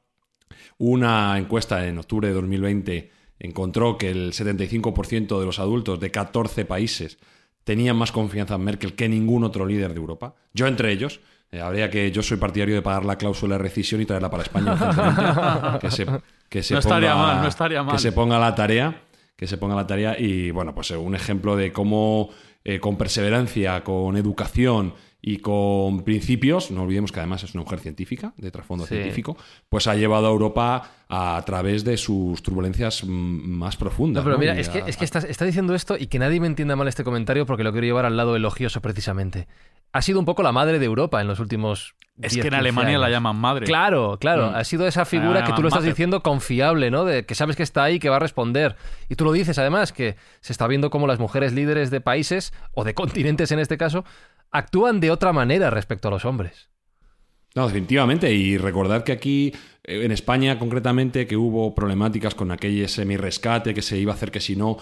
Una 0.78 1.36
encuesta 1.36 1.86
en 1.86 1.98
octubre 1.98 2.28
de 2.28 2.34
2020 2.34 3.15
encontró 3.38 3.98
que 3.98 4.10
el 4.10 4.32
75% 4.32 5.38
de 5.38 5.46
los 5.46 5.58
adultos 5.58 6.00
de 6.00 6.10
14 6.10 6.64
países 6.64 7.18
tenían 7.64 7.96
más 7.96 8.12
confianza 8.12 8.54
en 8.54 8.62
Merkel 8.62 8.94
que 8.94 9.08
ningún 9.08 9.44
otro 9.44 9.66
líder 9.66 9.92
de 9.92 10.00
Europa. 10.00 10.34
Yo 10.54 10.66
entre 10.66 10.92
ellos. 10.92 11.20
Eh, 11.52 11.60
habría 11.60 11.88
que 11.90 12.10
yo 12.10 12.24
soy 12.24 12.38
partidario 12.38 12.74
de 12.74 12.82
pagar 12.82 13.04
la 13.04 13.16
cláusula 13.16 13.56
de 13.56 13.62
rescisión 13.62 14.00
y 14.00 14.04
traerla 14.04 14.28
para 14.28 14.42
España 14.42 15.78
que 15.80 15.92
se, 15.92 16.04
que 16.48 16.60
se 16.64 16.74
no 16.74 16.80
ponga, 16.80 16.96
estaría 16.96 17.14
mal, 17.14 17.40
no 17.40 17.46
estaría 17.46 17.82
mal. 17.84 17.94
Que 17.94 18.02
se 18.02 18.10
ponga 18.10 18.38
la 18.40 18.52
tarea, 18.56 19.02
que 19.36 19.46
se 19.46 19.56
ponga 19.56 19.76
la 19.76 19.86
tarea 19.86 20.18
y 20.18 20.50
bueno, 20.50 20.74
pues 20.74 20.90
eh, 20.90 20.96
un 20.96 21.14
ejemplo 21.14 21.54
de 21.54 21.72
cómo 21.72 22.30
eh, 22.64 22.80
con 22.80 22.96
perseverancia, 22.96 23.84
con 23.84 24.16
educación 24.16 24.94
y 25.28 25.38
con 25.38 26.04
principios, 26.04 26.70
no 26.70 26.84
olvidemos 26.84 27.10
que 27.10 27.18
además 27.18 27.42
es 27.42 27.52
una 27.52 27.64
mujer 27.64 27.80
científica, 27.80 28.32
de 28.36 28.48
trasfondo 28.52 28.86
científico, 28.86 29.36
pues 29.68 29.88
ha 29.88 29.96
llevado 29.96 30.28
a 30.28 30.30
Europa 30.30 30.88
a, 31.08 31.42
través 31.44 31.82
de 31.82 31.96
sus 31.96 32.44
turbulencias 32.44 33.02
más 33.04 33.76
profundas. 33.76 34.22
No, 34.22 34.24
pero 34.24 34.38
mira, 34.38 34.56
es 34.56 34.68
que, 34.68 34.84
es 34.86 34.96
que 34.96 35.04
está, 35.04 35.18
está, 35.18 35.44
diciendo 35.44 35.74
esto 35.74 35.96
y 35.98 36.06
que 36.06 36.20
nadie 36.20 36.38
me 36.38 36.46
entienda 36.46 36.76
mal 36.76 36.86
este 36.86 37.02
comentario 37.02 37.44
porque 37.44 37.64
lo 37.64 37.72
quiero 37.72 37.88
llevar 37.88 38.04
al 38.06 38.16
lado 38.16 38.36
elogioso 38.36 38.80
precisamente. 38.80 39.48
Ha 39.90 40.00
sido 40.00 40.20
un 40.20 40.26
poco 40.26 40.44
la 40.44 40.52
madre 40.52 40.78
de 40.78 40.86
Europa 40.86 41.20
en 41.20 41.26
los 41.26 41.40
últimos 41.40 41.96
es 42.22 42.34
que 42.36 42.48
en 42.48 42.54
Alemania 42.54 42.98
la 42.98 43.10
llaman 43.10 43.36
madre. 43.36 43.66
Claro, 43.66 44.18
claro. 44.18 44.50
Mm. 44.50 44.54
Ha 44.54 44.64
sido 44.64 44.86
esa 44.86 45.04
figura 45.04 45.44
que 45.44 45.52
tú 45.52 45.62
lo 45.62 45.68
estás 45.68 45.84
diciendo 45.84 46.22
confiable, 46.22 46.90
¿no? 46.90 47.04
De 47.04 47.26
que 47.26 47.34
sabes 47.34 47.56
que 47.56 47.62
está 47.62 47.84
ahí, 47.84 47.98
que 47.98 48.08
va 48.08 48.16
a 48.16 48.20
responder. 48.20 48.76
Y 49.08 49.16
tú 49.16 49.24
lo 49.24 49.32
dices 49.32 49.58
además, 49.58 49.92
que 49.92 50.16
se 50.40 50.52
está 50.52 50.66
viendo 50.66 50.88
como 50.88 51.06
las 51.06 51.18
mujeres 51.18 51.52
líderes 51.52 51.90
de 51.90 52.00
países, 52.00 52.54
o 52.72 52.84
de 52.84 52.94
continentes 52.94 53.52
en 53.52 53.58
este 53.58 53.76
caso, 53.76 54.04
actúan 54.50 55.00
de 55.00 55.10
otra 55.10 55.32
manera 55.32 55.70
respecto 55.70 56.08
a 56.08 56.10
los 56.10 56.24
hombres. 56.24 56.70
No, 57.54 57.66
definitivamente. 57.66 58.32
Y 58.32 58.58
recordar 58.58 59.02
que 59.02 59.12
aquí, 59.12 59.52
eh, 59.82 60.04
en 60.04 60.12
España 60.12 60.58
concretamente, 60.58 61.26
que 61.26 61.38
hubo 61.38 61.74
problemáticas 61.74 62.34
con 62.34 62.50
aquel 62.50 62.86
semi-rescate 62.86 63.72
que 63.72 63.80
se 63.80 63.98
iba 63.98 64.12
a 64.12 64.14
hacer 64.14 64.30
que 64.30 64.40
si 64.40 64.56
no, 64.56 64.76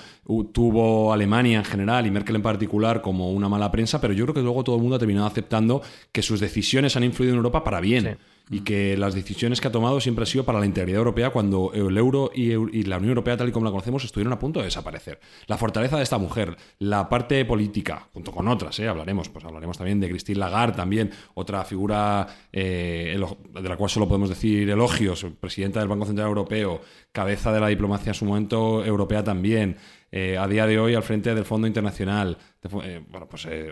tuvo 0.53 1.12
Alemania 1.12 1.59
en 1.59 1.65
general 1.65 2.07
y 2.07 2.11
Merkel 2.11 2.37
en 2.37 2.43
particular 2.43 3.01
como 3.01 3.31
una 3.31 3.49
mala 3.49 3.71
prensa, 3.71 4.01
pero 4.01 4.12
yo 4.12 4.25
creo 4.25 4.35
que 4.35 4.43
luego 4.43 4.65
todo 4.65 4.75
el 4.75 4.83
mundo 4.83 4.97
ha 4.97 4.99
terminado 4.99 5.27
aceptando 5.27 5.83
que 6.11 6.23
sus 6.23 6.41
decisiones 6.41 6.97
han 6.97 7.05
influido 7.05 7.33
en 7.35 7.39
Europa 7.39 7.62
para 7.62 7.81
bien 7.81 8.19
y 8.51 8.61
que 8.61 8.97
las 8.97 9.14
decisiones 9.14 9.61
que 9.61 9.68
ha 9.68 9.72
tomado 9.72 10.01
siempre 10.01 10.22
han 10.22 10.26
sido 10.26 10.45
para 10.45 10.61
la 10.61 10.66
integridad 10.66 10.99
europea 10.99 11.30
cuando 11.30 11.72
el 11.72 11.97
euro 11.97 12.30
y, 12.34 12.53
la 12.84 12.99
Unión 12.99 13.11
Europea 13.11 13.36
tal 13.36 13.49
y 13.49 13.53
como 13.53 13.64
la 13.64 13.70
conocemos 13.70 14.05
estuvieron 14.05 14.32
a 14.32 14.38
punto 14.38 14.61
de 14.61 14.66
desaparecer. 14.66 15.18
La 15.47 15.57
fortaleza 15.57 15.97
de 15.97 16.03
esta 16.03 16.18
mujer, 16.18 16.57
la 16.78 17.09
parte 17.09 17.45
política, 17.45 18.09
junto 18.12 18.32
con 18.32 18.47
otras, 18.49 18.78
¿eh? 18.80 18.88
hablaremos, 18.88 19.30
pues 19.30 19.45
hablaremos 19.45 19.78
también 19.78 19.99
de 20.01 20.11
Christine 20.11 20.38
Lagarde, 20.38 20.76
también 20.76 21.11
otra 21.34 21.64
figura 21.64 22.26
eh, 22.53 23.18
de 23.55 23.68
la 23.68 23.76
cual 23.76 23.88
solo 23.88 24.07
podemos 24.07 24.28
decir 24.28 24.68
elogios, 24.68 25.26
presidenta 25.40 25.80
del 25.80 25.88
Banco 25.88 26.05
Central 26.05 26.28
Europeo, 26.28 26.80
cabeza 27.12 27.53
de 27.53 27.61
la 27.61 27.68
diplomacia 27.68 28.11
en 28.11 28.14
su 28.14 28.24
momento 28.26 28.84
europea 28.84 29.24
también. 29.24 29.76
Eh, 30.11 30.39
a 30.39 30.47
día 30.47 30.67
de 30.67 30.79
hoy 30.79 30.95
al 30.95 31.03
frente 31.03 31.35
del 31.35 31.45
Fondo 31.45 31.67
Internacional, 31.67 32.39
eh, 32.85 33.03
bueno, 33.09 33.27
pues, 33.29 33.47
eh, 33.51 33.69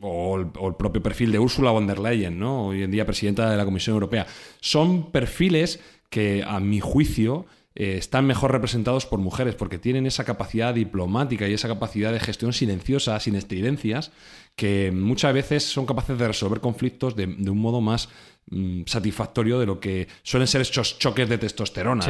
o, 0.00 0.36
el, 0.38 0.74
propio 0.76 1.02
perfil 1.02 1.30
de 1.30 1.38
Ursula 1.38 1.70
von 1.72 1.86
der 1.86 1.98
Leyen, 1.98 2.38
¿no? 2.38 2.68
hoy 2.68 2.82
en 2.82 2.90
día 2.90 3.04
presidenta 3.04 3.50
de 3.50 3.56
la 3.56 3.66
Comisión 3.66 3.94
Europea. 3.94 4.26
Son 4.60 5.12
perfiles 5.12 5.80
que, 6.08 6.42
a 6.46 6.58
mi 6.58 6.80
juicio, 6.80 7.44
están 7.74 8.24
mejor 8.24 8.52
representados 8.52 9.04
por 9.04 9.18
mujeres 9.18 9.56
porque 9.56 9.78
tienen 9.78 10.06
esa 10.06 10.24
capacidad 10.24 10.72
diplomática 10.72 11.48
y 11.48 11.54
esa 11.54 11.68
capacidad 11.68 12.12
de 12.12 12.20
gestión 12.20 12.52
silenciosa, 12.52 13.18
sin 13.18 13.34
estridencias, 13.34 14.12
que 14.56 14.92
muchas 14.92 15.34
veces 15.34 15.64
son 15.64 15.84
capaces 15.84 16.16
de 16.16 16.28
resolver 16.28 16.60
conflictos 16.60 17.16
de, 17.16 17.26
un 17.26 17.58
modo 17.58 17.80
más 17.80 18.08
mm, 18.48 18.82
satisfactorio 18.86 19.58
de 19.58 19.66
lo 19.66 19.80
que 19.80 20.06
suelen 20.22 20.46
ser 20.46 20.60
estos 20.60 20.98
choques 20.98 21.28
de 21.28 21.36
testosterona. 21.36 22.06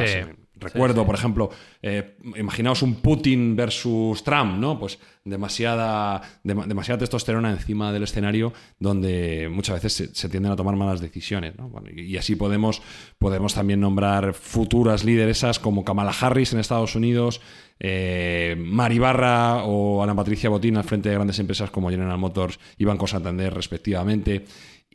Recuerdo, 0.57 1.05
por 1.05 1.15
ejemplo, 1.15 1.49
eh, 1.81 2.17
imaginaos 2.37 2.81
un 2.81 2.95
Putin 2.95 3.55
versus 3.55 4.23
Trump, 4.23 4.57
¿no? 4.57 4.79
Pues 4.79 4.99
demasiada, 5.25 6.21
demasiada 6.43 6.99
testosterona 6.99 7.51
encima 7.51 7.91
del 7.91 8.03
escenario 8.03 8.53
donde 8.79 9.49
muchas 9.51 9.81
veces 9.81 10.11
se, 10.13 10.29
tienden 10.29 10.51
a 10.51 10.55
tomar 10.55 10.75
malas 10.75 11.01
decisiones, 11.01 11.55
¿no? 11.57 11.71
y, 11.95 12.15
así 12.17 12.35
podemos, 12.35 12.81
podemos 13.17 13.55
también 13.55 13.79
nombrar 13.79 14.33
futuras 14.33 15.03
lideresas 15.03 15.57
como 15.57 15.83
Kamala 15.83 16.13
Harris 16.19 16.53
en 16.53 16.59
Estados 16.59 16.95
Unidos, 16.95 17.41
eh, 17.79 18.55
Maribarra 18.57 19.63
o 19.65 20.03
Ana 20.03 20.15
Patricia 20.15 20.49
Botín 20.49 20.77
al 20.77 20.83
frente 20.83 21.09
de 21.09 21.15
grandes 21.15 21.39
empresas 21.39 21.71
como 21.71 21.89
General 21.89 22.17
Motors 22.17 22.59
y 22.77 22.85
Banco 22.85 23.07
Santander 23.07 23.53
respectivamente. 23.53 24.45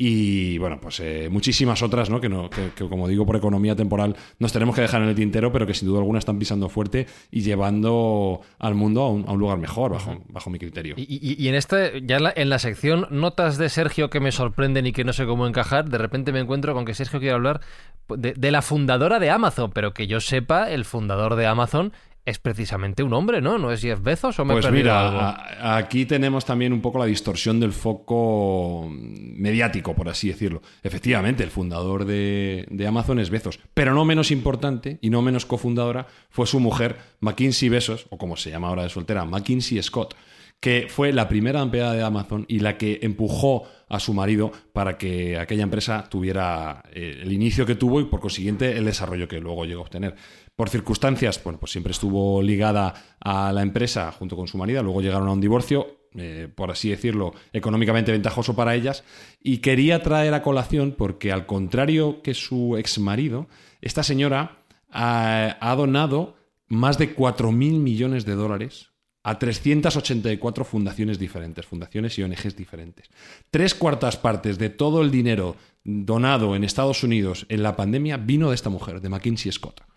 Y 0.03 0.57
bueno, 0.57 0.79
pues 0.81 0.99
eh, 1.01 1.29
muchísimas 1.31 1.83
otras, 1.83 2.09
¿no? 2.09 2.23
Que, 2.23 2.31
no 2.31 2.49
que, 2.49 2.71
como 2.89 3.07
digo, 3.07 3.27
por 3.27 3.37
economía 3.37 3.77
temporal 3.77 4.17
nos 4.39 4.51
tenemos 4.51 4.75
que 4.75 4.81
dejar 4.81 5.03
en 5.03 5.11
el 5.11 5.15
tintero, 5.15 5.53
pero 5.53 5.67
que 5.67 5.75
sin 5.75 5.89
duda 5.89 5.99
alguna 5.99 6.19
están 6.19 6.39
pisando 6.39 6.71
fuerte 6.71 7.07
y 7.31 7.43
llevando 7.43 8.41
al 8.59 8.75
mundo 8.75 9.03
a 9.03 9.11
un, 9.11 9.39
lugar 9.39 9.59
mejor, 9.59 9.93
bajo, 9.93 10.23
bajo 10.31 10.49
mi 10.49 10.59
criterio. 10.59 10.95
Y, 10.97 11.47
en 11.47 11.55
este, 11.55 12.01
ya 12.07 12.17
en 12.35 12.49
la, 12.49 12.59
sección 12.59 13.09
notas 13.11 13.59
de 13.59 13.69
Sergio 13.69 14.09
que 14.09 14.21
me 14.21 14.33
sorprenden 14.33 14.87
y 14.87 14.93
que 14.93 15.05
no 15.05 15.13
sé 15.13 15.27
cómo 15.27 15.47
encajar, 15.47 15.91
de 15.91 15.99
repente 15.99 16.33
me 16.33 16.41
encuentro 16.41 16.73
con 16.73 16.87
que 16.87 16.95
Sergio 16.95 17.19
quiere 17.19 17.35
hablar 17.35 17.61
de, 18.09 18.33
de 18.33 18.51
la 18.51 18.63
fundadora 18.63 19.19
de 19.19 19.29
Amazon, 19.29 19.71
pero 19.71 19.93
que 19.93 20.07
yo 20.07 20.23
sepa, 20.23 20.71
el 20.71 20.87
fundador 20.87 21.37
de 21.37 21.47
Amazon 21.47 21.93
es 22.31 22.39
precisamente 22.39 23.03
un 23.03 23.13
hombre, 23.13 23.41
¿no? 23.41 23.59
¿No 23.59 23.73
es 23.73 23.83
Jeff 23.83 24.01
Bezos 24.03 24.39
o 24.39 24.45
me 24.45 24.55
Pues 24.55 24.71
mira, 24.71 25.75
aquí 25.77 26.07
tenemos 26.07 26.45
también 26.45 26.73
un 26.73 26.81
poco 26.81 26.99
la 26.99 27.05
distorsión 27.05 27.61
del 27.61 27.73
foco 27.73 28.89
mediático, 28.91 29.95
por 29.95 30.09
así 30.09 30.29
decirlo. 30.29 30.63
Efectivamente, 30.83 31.43
el 31.43 31.51
fundador 31.51 32.05
de, 32.05 32.67
Amazon 32.87 33.19
es 33.19 33.31
Bezos, 33.31 33.61
pero 33.75 33.95
no 33.95 34.05
menos 34.05 34.31
importante 34.31 34.99
y 35.03 35.11
no 35.11 35.23
menos 35.23 35.45
cofundadora 35.45 36.07
fue 36.31 36.47
su 36.47 36.61
mujer, 36.61 36.97
McKinsey 37.21 37.69
Bezos, 37.69 38.07
o 38.11 38.19
como 38.19 38.37
se 38.37 38.51
llama 38.51 38.69
ahora 38.69 38.85
de 38.85 38.89
soltera, 38.89 39.25
McKinsey 39.25 39.83
Scott, 39.83 40.15
que 40.61 40.87
fue 40.89 41.13
la 41.13 41.29
primera 41.29 41.63
empleada 41.63 41.95
de 41.95 42.03
Amazon 42.03 42.45
y 42.47 42.61
la 42.61 42.77
que 42.77 43.01
empujó 43.03 43.65
a 43.89 43.99
su 43.99 44.13
marido 44.13 44.53
para 44.73 44.99
que 44.99 45.39
aquella 45.39 45.63
empresa 45.63 46.07
tuviera 46.09 46.83
eh, 46.93 47.21
el 47.23 47.33
inicio 47.33 47.65
que 47.65 47.75
tuvo 47.75 48.01
y 48.01 48.05
por 48.05 48.21
consiguiente 48.21 48.77
el 48.77 48.85
desarrollo 48.85 49.27
que 49.27 49.41
luego 49.41 49.65
llegó 49.65 49.81
a 49.81 49.85
obtener 49.85 50.15
por 50.61 50.69
circunstancias, 50.69 51.43
bueno, 51.43 51.59
pues 51.59 51.73
siempre 51.73 51.93
estuvo 51.93 52.43
ligada 52.43 52.93
a 53.19 53.51
la 53.51 53.63
empresa 53.63 54.13
junto 54.13 54.37
con 54.37 54.47
su 54.47 54.59
marido, 54.59 54.83
luego 54.83 55.01
llegaron 55.01 55.27
a 55.27 55.33
un 55.33 55.41
divorcio, 55.41 56.03
eh, 56.15 56.49
por 56.55 56.71
así 56.71 56.91
decirlo, 56.91 57.33
económicamente 57.55 58.13
ventajoso 58.13 58.55
para 58.55 58.75
ellas, 58.75 59.03
y 59.43 59.63
quería 59.63 60.03
traer 60.03 60.35
a 60.35 60.43
colación 60.43 60.95
porque 60.99 61.33
al 61.33 61.47
contrario 61.47 62.21
que 62.21 62.35
su 62.35 62.77
ex 62.77 62.99
marido, 62.99 63.47
esta 63.81 64.03
señora 64.03 64.59
ha, 64.91 65.57
ha 65.63 65.77
donado 65.77 66.35
más 66.69 66.99
de 66.99 67.17
4.000 67.17 67.55
millones 67.81 68.27
de 68.27 68.35
dólares 68.35 68.91
a 69.23 69.39
384 69.39 70.67
fundaciones 70.67 71.19
diferentes, 71.19 71.65
fundaciones 71.65 72.19
y 72.19 72.23
ONGs 72.23 72.55
diferentes. 72.55 73.09
Tres 73.51 73.75
cuartas 73.75 74.19
partes 74.19 74.59
de 74.59 74.69
todo 74.69 75.01
el 75.01 75.11
dinero 75.11 75.57
donado 75.85 76.55
en 76.55 76.65
Estados 76.65 77.03
Unidos 77.03 77.47
en 77.49 77.63
la 77.63 77.77
pandemia 77.77 78.19
vino 78.19 78.51
de 78.51 78.57
esta 78.57 78.69
mujer, 78.69 79.01
de 79.01 79.09
McKinsey 79.09 79.53
Scott. 79.53 79.90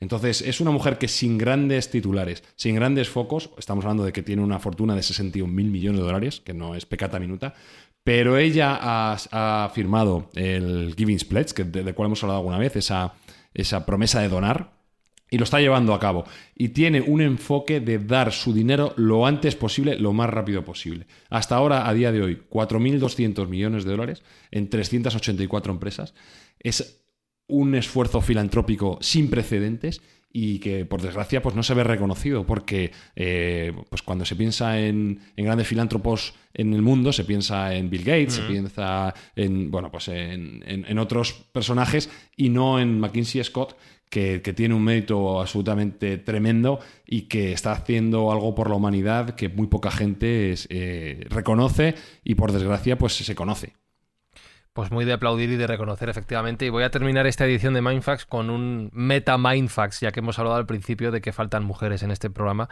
Entonces, 0.00 0.40
es 0.40 0.60
una 0.60 0.70
mujer 0.70 0.96
que 0.96 1.08
sin 1.08 1.36
grandes 1.36 1.90
titulares, 1.90 2.42
sin 2.56 2.74
grandes 2.74 3.10
focos, 3.10 3.50
estamos 3.58 3.84
hablando 3.84 4.04
de 4.04 4.12
que 4.12 4.22
tiene 4.22 4.42
una 4.42 4.58
fortuna 4.58 4.96
de 4.96 5.02
61 5.02 5.52
mil 5.52 5.70
millones 5.70 6.00
de 6.00 6.06
dólares, 6.06 6.40
que 6.40 6.54
no 6.54 6.74
es 6.74 6.86
pecata 6.86 7.20
minuta, 7.20 7.54
pero 8.02 8.38
ella 8.38 8.78
ha, 8.80 9.70
firmado 9.74 10.30
el 10.34 10.94
Giving 10.96 11.18
Pledge, 11.28 11.52
que, 11.52 11.64
del 11.64 11.94
cual 11.94 12.06
hemos 12.06 12.22
hablado 12.22 12.38
alguna 12.38 12.58
vez, 12.58 12.76
esa, 12.76 13.12
esa 13.52 13.84
promesa 13.84 14.20
de 14.20 14.30
donar, 14.30 14.72
y 15.30 15.38
lo 15.38 15.44
está 15.44 15.60
llevando 15.60 15.94
a 15.94 16.00
cabo. 16.00 16.24
Y 16.56 16.70
tiene 16.70 17.00
un 17.02 17.20
enfoque 17.20 17.80
de 17.80 17.98
dar 17.98 18.32
su 18.32 18.52
dinero 18.52 18.94
lo 18.96 19.26
antes 19.26 19.54
posible, 19.54 19.96
lo 19.98 20.12
más 20.12 20.28
rápido 20.28 20.64
posible. 20.64 21.06
Hasta 21.28 21.56
ahora, 21.56 21.88
a 21.88 21.94
día 21.94 22.10
de 22.10 22.22
hoy, 22.22 22.42
4.200 22.50 23.46
millones 23.46 23.84
de 23.84 23.90
dólares 23.92 24.22
en 24.50 24.68
384 24.68 25.72
empresas. 25.72 26.14
Es 26.58 26.99
un 27.50 27.74
esfuerzo 27.74 28.20
filantrópico 28.20 28.98
sin 29.00 29.28
precedentes 29.28 30.00
y 30.32 30.60
que 30.60 30.84
por 30.84 31.02
desgracia 31.02 31.42
pues 31.42 31.56
no 31.56 31.62
se 31.62 31.74
ve 31.74 31.82
reconocido 31.82 32.46
porque 32.46 32.92
eh, 33.16 33.72
pues 33.88 34.02
cuando 34.02 34.24
se 34.24 34.36
piensa 34.36 34.78
en, 34.78 35.20
grandes 35.36 35.66
filántropos 35.66 36.34
en 36.54 36.72
el 36.72 36.82
mundo 36.82 37.12
se 37.12 37.24
piensa 37.24 37.74
en 37.74 37.90
Bill 37.90 38.04
Gates 38.04 38.34
se 38.34 38.42
piensa 38.42 39.12
en 39.34 39.70
bueno 39.70 39.90
pues 39.90 40.08
en, 40.08 40.98
otros 40.98 41.32
personajes 41.52 42.10
y 42.36 42.48
no 42.48 42.78
en 42.78 43.00
McKinsey 43.00 43.42
Scott 43.42 43.76
que, 44.08 44.40
tiene 44.40 44.74
un 44.74 44.84
mérito 44.84 45.40
absolutamente 45.40 46.18
tremendo 46.18 46.80
y 47.06 47.22
que 47.22 47.52
está 47.52 47.72
haciendo 47.72 48.30
algo 48.30 48.54
por 48.54 48.68
la 48.68 48.76
humanidad 48.76 49.34
que 49.34 49.48
muy 49.48 49.66
poca 49.66 49.90
gente 49.90 50.54
eh, 50.68 51.26
reconoce 51.28 51.94
y 52.24 52.36
por 52.36 52.52
desgracia 52.52 52.98
pues 52.98 53.14
se 53.14 53.34
conoce 53.34 53.72
pues 54.72 54.90
muy 54.90 55.04
de 55.04 55.12
aplaudir 55.12 55.50
y 55.50 55.56
de 55.56 55.66
reconocer 55.66 56.08
efectivamente. 56.08 56.66
Y 56.66 56.68
voy 56.68 56.84
a 56.84 56.90
terminar 56.90 57.26
esta 57.26 57.44
edición 57.44 57.74
de 57.74 57.82
Mindfax 57.82 58.26
con 58.26 58.50
un 58.50 58.90
meta 58.92 59.36
Mindfax, 59.38 60.00
ya 60.00 60.12
que 60.12 60.20
hemos 60.20 60.38
hablado 60.38 60.56
al 60.56 60.66
principio 60.66 61.10
de 61.10 61.20
que 61.20 61.32
faltan 61.32 61.64
mujeres 61.64 62.02
en 62.02 62.10
este 62.10 62.30
programa. 62.30 62.68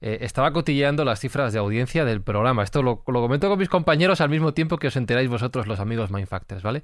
Eh, 0.00 0.18
estaba 0.22 0.52
cotilleando 0.52 1.04
las 1.04 1.20
cifras 1.20 1.52
de 1.52 1.60
audiencia 1.60 2.04
del 2.04 2.22
programa. 2.22 2.64
Esto 2.64 2.82
lo, 2.82 3.04
comento 3.04 3.48
con 3.48 3.58
mis 3.58 3.68
compañeros 3.68 4.20
al 4.20 4.30
mismo 4.30 4.52
tiempo 4.52 4.78
que 4.78 4.88
os 4.88 4.96
enteráis 4.96 5.28
vosotros, 5.28 5.68
los 5.68 5.78
amigos 5.78 6.10
Mindfactors, 6.10 6.62
¿vale? 6.62 6.82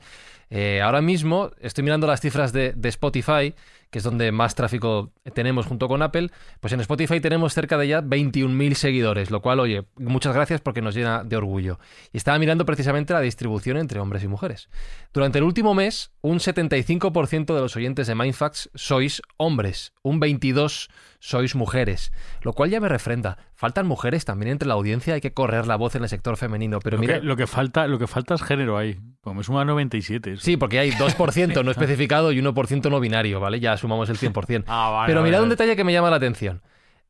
Eh, 0.51 0.81
ahora 0.83 1.03
mismo 1.03 1.51
estoy 1.61 1.83
mirando 1.83 2.07
las 2.07 2.21
cifras 2.21 2.53
de, 2.53 2.73
de 2.75 2.89
Spotify 2.89 3.55
que 3.91 3.99
es 3.99 4.05
donde 4.05 4.33
más 4.33 4.55
tráfico 4.55 5.13
tenemos 5.35 5.67
junto 5.67 5.89
con 5.89 6.03
Apple, 6.03 6.31
pues 6.61 6.73
en 6.73 6.81
Spotify 6.81 7.21
tenemos 7.21 7.55
cerca 7.55 7.79
de 7.79 7.89
ya 7.89 8.03
21.000 8.03 8.75
seguidores, 8.75 9.31
lo 9.31 9.41
cual, 9.41 9.61
oye, 9.61 9.85
muchas 9.97 10.35
gracias 10.35 10.61
porque 10.61 10.83
nos 10.83 10.95
llena 10.95 11.25
de 11.25 11.37
orgullo. 11.37 11.79
Y 12.13 12.17
estaba 12.17 12.39
mirando 12.39 12.67
precisamente 12.67 13.15
la 13.15 13.21
distribución 13.21 13.77
entre 13.77 14.01
hombres 14.01 14.23
y 14.23 14.29
mujeres. 14.29 14.69
Durante 15.13 15.39
el 15.39 15.45
último 15.45 15.75
mes, 15.75 16.13
un 16.21 16.39
75% 16.39 17.55
de 17.55 17.61
los 17.61 17.77
oyentes 17.77 18.07
de 18.07 18.15
Mindfax 18.15 18.71
sois 18.75 19.23
hombres, 19.37 19.93
un 20.03 20.21
22% 20.21 20.89
sois 21.21 21.55
mujeres, 21.57 22.13
lo 22.43 22.53
cual 22.53 22.71
ya 22.71 22.81
me 22.81 22.89
refrenda. 22.89 23.39
Faltan 23.59 23.89
mujeres 23.89 24.25
también 24.25 24.53
entre 24.53 24.69
la 24.69 24.75
audiencia, 24.75 25.15
hay 25.15 25.21
que 25.21 25.33
correr 25.33 25.67
la 25.67 25.75
voz 25.75 25.97
en 25.97 26.05
el 26.05 26.09
sector 26.09 26.37
femenino. 26.37 26.79
Pero 26.79 26.97
lo, 26.97 27.01
mira, 27.01 27.19
que, 27.19 27.27
lo, 27.27 27.37
que 27.37 27.49
falta, 27.49 27.89
lo 27.89 27.99
que 27.99 28.07
falta 28.07 28.35
es 28.35 28.43
género 28.43 28.79
ahí. 28.79 29.01
Como 29.21 29.41
es 29.41 29.49
una 29.49 29.65
97. 29.65 30.35
Eso. 30.35 30.45
Sí, 30.45 30.57
porque 30.57 30.79
hay 30.79 30.93
2% 30.93 31.65
no 31.65 31.71
especificado 31.73 32.31
y 32.31 32.41
1% 32.41 32.89
no 32.89 33.01
binario, 33.01 33.41
¿vale? 33.41 33.59
Ya 33.59 33.77
sumamos 33.77 34.09
el 34.11 34.17
100%. 34.17 34.63
Ah, 34.69 34.91
vale, 34.91 35.09
Pero 35.09 35.21
vale, 35.21 35.31
mirad 35.31 35.43
un 35.43 35.49
detalle 35.49 35.75
que 35.75 35.83
me 35.83 35.93
llama 35.93 36.09
la 36.09 36.17
atención. 36.17 36.63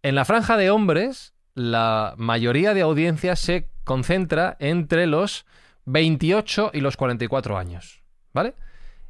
En 0.02 0.14
la 0.14 0.24
franja 0.24 0.56
de 0.56 0.70
hombres, 0.70 1.34
la 1.52 2.14
mayoría 2.16 2.72
de 2.72 2.80
audiencia 2.80 3.36
se 3.36 3.68
concentra 3.84 4.56
entre 4.58 5.06
los 5.06 5.44
28 5.84 6.70
y 6.72 6.80
los 6.80 6.96
44 6.96 7.58
años, 7.58 8.02
¿vale? 8.32 8.54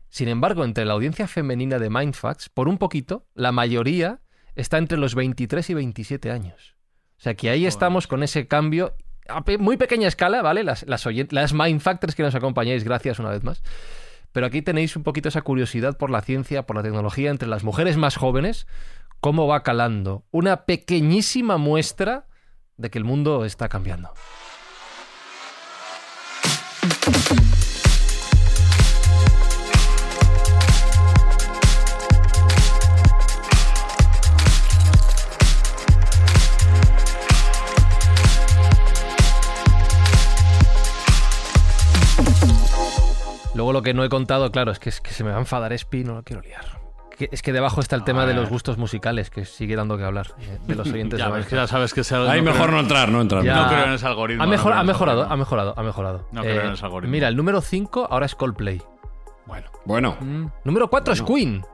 Sin 0.08 0.26
embargo, 0.26 0.64
entre 0.64 0.84
la 0.84 0.94
audiencia 0.94 1.28
femenina 1.28 1.78
de 1.78 1.88
Mindfax, 1.88 2.48
por 2.48 2.66
un 2.66 2.78
poquito, 2.78 3.26
la 3.34 3.52
mayoría 3.52 4.22
está 4.56 4.78
entre 4.78 4.98
los 4.98 5.14
23 5.14 5.70
y 5.70 5.74
27 5.74 6.32
años. 6.32 6.77
O 7.18 7.20
sea 7.20 7.34
que 7.34 7.50
ahí 7.50 7.66
estamos 7.66 8.06
con 8.06 8.22
ese 8.22 8.46
cambio 8.46 8.94
a 9.28 9.44
muy 9.58 9.76
pequeña 9.76 10.08
escala, 10.08 10.40
¿vale? 10.40 10.64
Las, 10.64 10.86
las, 10.86 11.04
las 11.30 11.52
Mindfactors 11.52 12.14
que 12.14 12.22
nos 12.22 12.34
acompañáis, 12.34 12.84
gracias 12.84 13.18
una 13.18 13.30
vez 13.30 13.42
más. 13.44 13.62
Pero 14.32 14.46
aquí 14.46 14.62
tenéis 14.62 14.96
un 14.96 15.02
poquito 15.02 15.28
esa 15.28 15.42
curiosidad 15.42 15.96
por 15.96 16.10
la 16.10 16.20
ciencia, 16.22 16.64
por 16.64 16.76
la 16.76 16.82
tecnología 16.82 17.30
entre 17.30 17.48
las 17.48 17.64
mujeres 17.64 17.96
más 17.96 18.16
jóvenes, 18.16 18.66
cómo 19.20 19.46
va 19.46 19.62
calando. 19.62 20.24
Una 20.30 20.64
pequeñísima 20.64 21.56
muestra 21.56 22.26
de 22.76 22.90
que 22.90 22.98
el 22.98 23.04
mundo 23.04 23.44
está 23.44 23.68
cambiando. 23.68 24.12
Luego 43.58 43.72
lo 43.72 43.82
que 43.82 43.92
no 43.92 44.04
he 44.04 44.08
contado, 44.08 44.52
claro, 44.52 44.70
es 44.70 44.78
que, 44.78 44.88
es 44.88 45.00
que 45.00 45.10
se 45.10 45.24
me 45.24 45.30
va 45.30 45.36
a 45.36 45.40
enfadar 45.40 45.72
Espi, 45.72 46.04
no 46.04 46.14
lo 46.14 46.22
quiero 46.22 46.42
liar. 46.42 46.64
Que- 47.18 47.28
es 47.32 47.42
que 47.42 47.52
debajo 47.52 47.80
está 47.80 47.96
el 47.96 48.04
tema 48.04 48.24
de 48.24 48.32
los 48.32 48.48
gustos 48.48 48.78
musicales, 48.78 49.30
que 49.30 49.44
sigue 49.44 49.74
dando 49.74 49.98
que 49.98 50.04
hablar, 50.04 50.28
eh, 50.40 50.60
de 50.64 50.76
los 50.76 50.86
oyentes 50.92 51.18
Ya, 51.18 51.28
de 51.28 51.42
ya 51.42 51.66
sabes 51.66 51.92
que 51.92 52.04
sea, 52.04 52.22
Ahí 52.30 52.38
no 52.40 52.52
mejor 52.52 52.66
creo- 52.66 52.74
no 52.76 52.80
entrar, 52.80 53.08
no 53.10 53.20
entrar. 53.20 53.42
Ya. 53.42 53.56
No 53.62 53.68
creo 53.68 53.84
en 53.86 53.92
ese 53.94 54.06
algoritmo. 54.06 54.44
Ha, 54.44 54.46
mejor- 54.46 54.84
mejorado, 54.84 55.22
algoritmo. 55.22 55.34
ha 55.34 55.36
mejorado, 55.36 55.74
ha 55.76 55.82
mejorado. 55.82 56.18
Eh, 56.20 56.24
No 56.30 56.42
creo 56.42 56.62
en 56.66 56.72
ese 56.74 56.84
algoritmo. 56.84 57.10
Mira, 57.10 57.26
el 57.26 57.34
número 57.36 57.60
5 57.60 58.06
ahora 58.08 58.26
es 58.26 58.36
Coldplay. 58.36 58.80
Bueno, 59.46 59.66
bueno. 59.84 60.16
Número 60.62 60.88
4 60.88 61.14
es 61.14 61.22
Queen. 61.22 61.64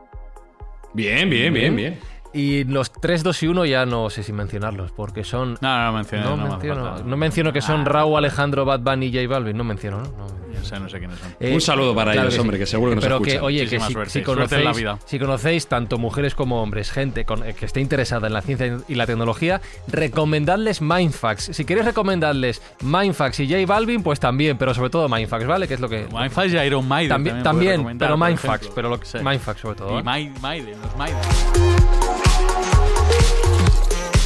Bien, 0.95 1.29
bien, 1.29 1.53
bien, 1.53 1.77
bien. 1.77 2.01
Y 2.35 2.65
los 2.65 2.91
3, 2.93 3.23
2 3.23 3.43
y 3.45 3.47
1 3.47 3.65
ya 3.67 3.87
no 3.87 4.11
sé 4.11 4.23
si 4.25 4.33
mencionarlos, 4.33 4.91
porque 4.91 5.23
son... 5.23 5.57
No, 5.61 5.79
no, 5.79 5.85
no 5.87 5.93
mencioné. 5.93 6.25
No, 6.25 6.37
menciono, 6.37 6.85
falta. 6.85 7.05
no 7.05 7.17
menciono 7.17 7.53
que 7.53 7.61
son 7.63 7.85
Raúl, 7.87 8.17
Alejandro, 8.19 8.65
Bad 8.65 8.81
Bunny 8.81 9.07
y 9.07 9.13
J 9.15 9.29
Balvin. 9.29 9.57
No 9.57 9.63
menciono, 9.63 9.99
¿no? 9.99 10.03
No 10.05 10.11
menciono. 10.25 10.35
Sé, 10.65 10.81
no 10.81 10.89
sé 10.89 10.99
quiénes 10.99 11.19
son. 11.19 11.37
Eh, 11.41 11.53
Un 11.55 11.61
saludo 11.61 11.95
para 11.95 12.13
ellos, 12.15 12.33
sí. 12.35 12.41
hombre, 12.41 12.59
que 12.59 12.65
seguro 12.67 12.91
que 12.93 12.97
nos 12.97 13.05
Pero 13.05 13.19
que, 13.21 13.31
escuchan. 13.33 13.45
oye, 13.45 13.69
que 13.69 13.79
si, 13.79 13.93
suerte. 13.93 14.11
si 14.11 14.23
conocéis, 14.23 14.65
la 14.65 14.73
vida. 14.73 14.99
si 15.05 15.19
conocéis 15.19 15.67
tanto 15.69 15.99
mujeres 15.99 16.35
como 16.35 16.63
hombres, 16.63 16.91
gente 16.91 17.25
con- 17.27 17.45
eh, 17.47 17.53
que 17.55 17.67
esté 17.67 17.81
interesada 17.81 18.27
en 18.29 18.33
la 18.33 18.41
ciencia 18.41 18.79
y 18.89 18.95
la 18.95 19.05
tecnología, 19.07 19.61
recomendadles 19.89 20.81
Mindfax. 20.81 21.51
Si 21.53 21.65
queréis 21.67 21.85
recomendarles 21.87 22.63
Mindfax 22.83 23.41
y 23.41 23.47
J 23.49 23.67
Balvin, 23.73 24.03
pues 24.03 24.19
también, 24.21 24.57
pero 24.57 24.73
sobre 24.75 24.89
todo 24.91 25.09
Mindfax, 25.09 25.47
¿vale? 25.47 25.69
Que 25.69 25.75
es 25.75 25.81
lo 25.81 25.89
que... 25.89 26.07
Mindfax 26.11 26.53
y 26.55 26.57
Iron 26.57 26.89
Maiden. 26.89 27.43
También, 27.43 27.99
pero 27.99 28.17
Mindfax, 28.17 28.71
pero 28.75 28.89
lo 28.89 28.99
que- 28.99 29.05
Sí. 29.07 29.19
Mindfax 29.23 29.61
sobre 29.61 29.77
todo. 29.77 29.97
Y 29.97 30.01
¿eh? 30.01 30.03
Mai- 30.05 30.41
Maiden, 30.41 30.81
los 30.81 30.97
Maiden. 30.97 32.24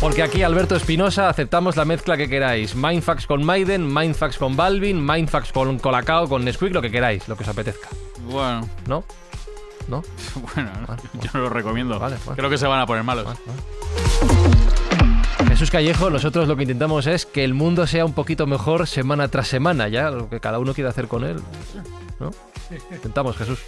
Porque 0.00 0.22
aquí, 0.22 0.44
Alberto 0.44 0.76
Espinosa, 0.76 1.28
aceptamos 1.28 1.76
la 1.76 1.84
mezcla 1.84 2.16
que 2.16 2.28
queráis. 2.28 2.76
Mindfax 2.76 3.26
con 3.26 3.44
Maiden, 3.44 3.92
Mindfax 3.92 4.38
con 4.38 4.56
Balvin, 4.56 5.04
Mindfax 5.04 5.50
con 5.50 5.76
Colacao, 5.80 6.28
con 6.28 6.44
Nesquik, 6.44 6.72
lo 6.72 6.80
que 6.80 6.90
queráis, 6.90 7.26
lo 7.26 7.36
que 7.36 7.42
os 7.42 7.48
apetezca. 7.48 7.88
Bueno, 8.30 8.68
¿No? 8.86 9.04
¿No? 9.88 10.02
bueno, 10.54 10.70
yo 11.14 11.30
no 11.34 11.40
lo 11.40 11.48
recomiendo. 11.50 11.98
Vale, 11.98 12.16
bueno. 12.24 12.36
Creo 12.36 12.48
que 12.48 12.58
se 12.58 12.68
van 12.68 12.80
a 12.80 12.86
poner 12.86 13.02
malos. 13.02 13.26
Jesús 15.48 15.70
Callejo, 15.70 16.10
nosotros 16.10 16.46
lo 16.46 16.54
que 16.54 16.62
intentamos 16.62 17.08
es 17.08 17.26
que 17.26 17.42
el 17.42 17.54
mundo 17.54 17.86
sea 17.88 18.04
un 18.04 18.12
poquito 18.12 18.46
mejor 18.46 18.86
semana 18.86 19.26
tras 19.26 19.48
semana, 19.48 19.88
ya 19.88 20.10
lo 20.10 20.30
que 20.30 20.38
cada 20.38 20.60
uno 20.60 20.74
quiera 20.74 20.90
hacer 20.90 21.08
con 21.08 21.24
él. 21.24 21.40
¿No? 22.20 22.30
Intentamos, 22.92 23.36
Jesús. 23.36 23.58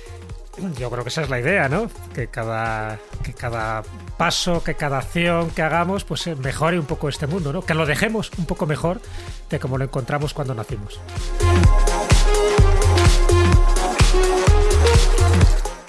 Yo 0.79 0.91
creo 0.91 1.03
que 1.03 1.09
esa 1.09 1.23
es 1.23 1.31
la 1.31 1.41
idea, 1.41 1.69
¿no? 1.69 1.91
Que 2.15 2.29
cada, 2.29 2.99
que 3.23 3.33
cada 3.33 3.83
paso, 4.17 4.63
que 4.63 4.75
cada 4.75 4.99
acción 4.99 5.51
que 5.51 5.63
hagamos, 5.63 6.05
pues 6.05 6.27
eh, 6.27 6.37
mejore 6.37 6.79
un 6.79 6.87
poco 6.87 7.09
este 7.09 7.27
mundo, 7.27 7.53
¿no? 7.53 7.63
Que 7.63 7.75
lo 7.75 7.87
dejemos 7.87 8.31
un 8.39 8.47
poco 8.47 8.67
mejor 8.67 9.01
de 9.49 9.59
como 9.59 9.79
lo 9.79 9.85
encontramos 9.85 10.35
cuando 10.35 10.55
nacimos. 10.55 11.01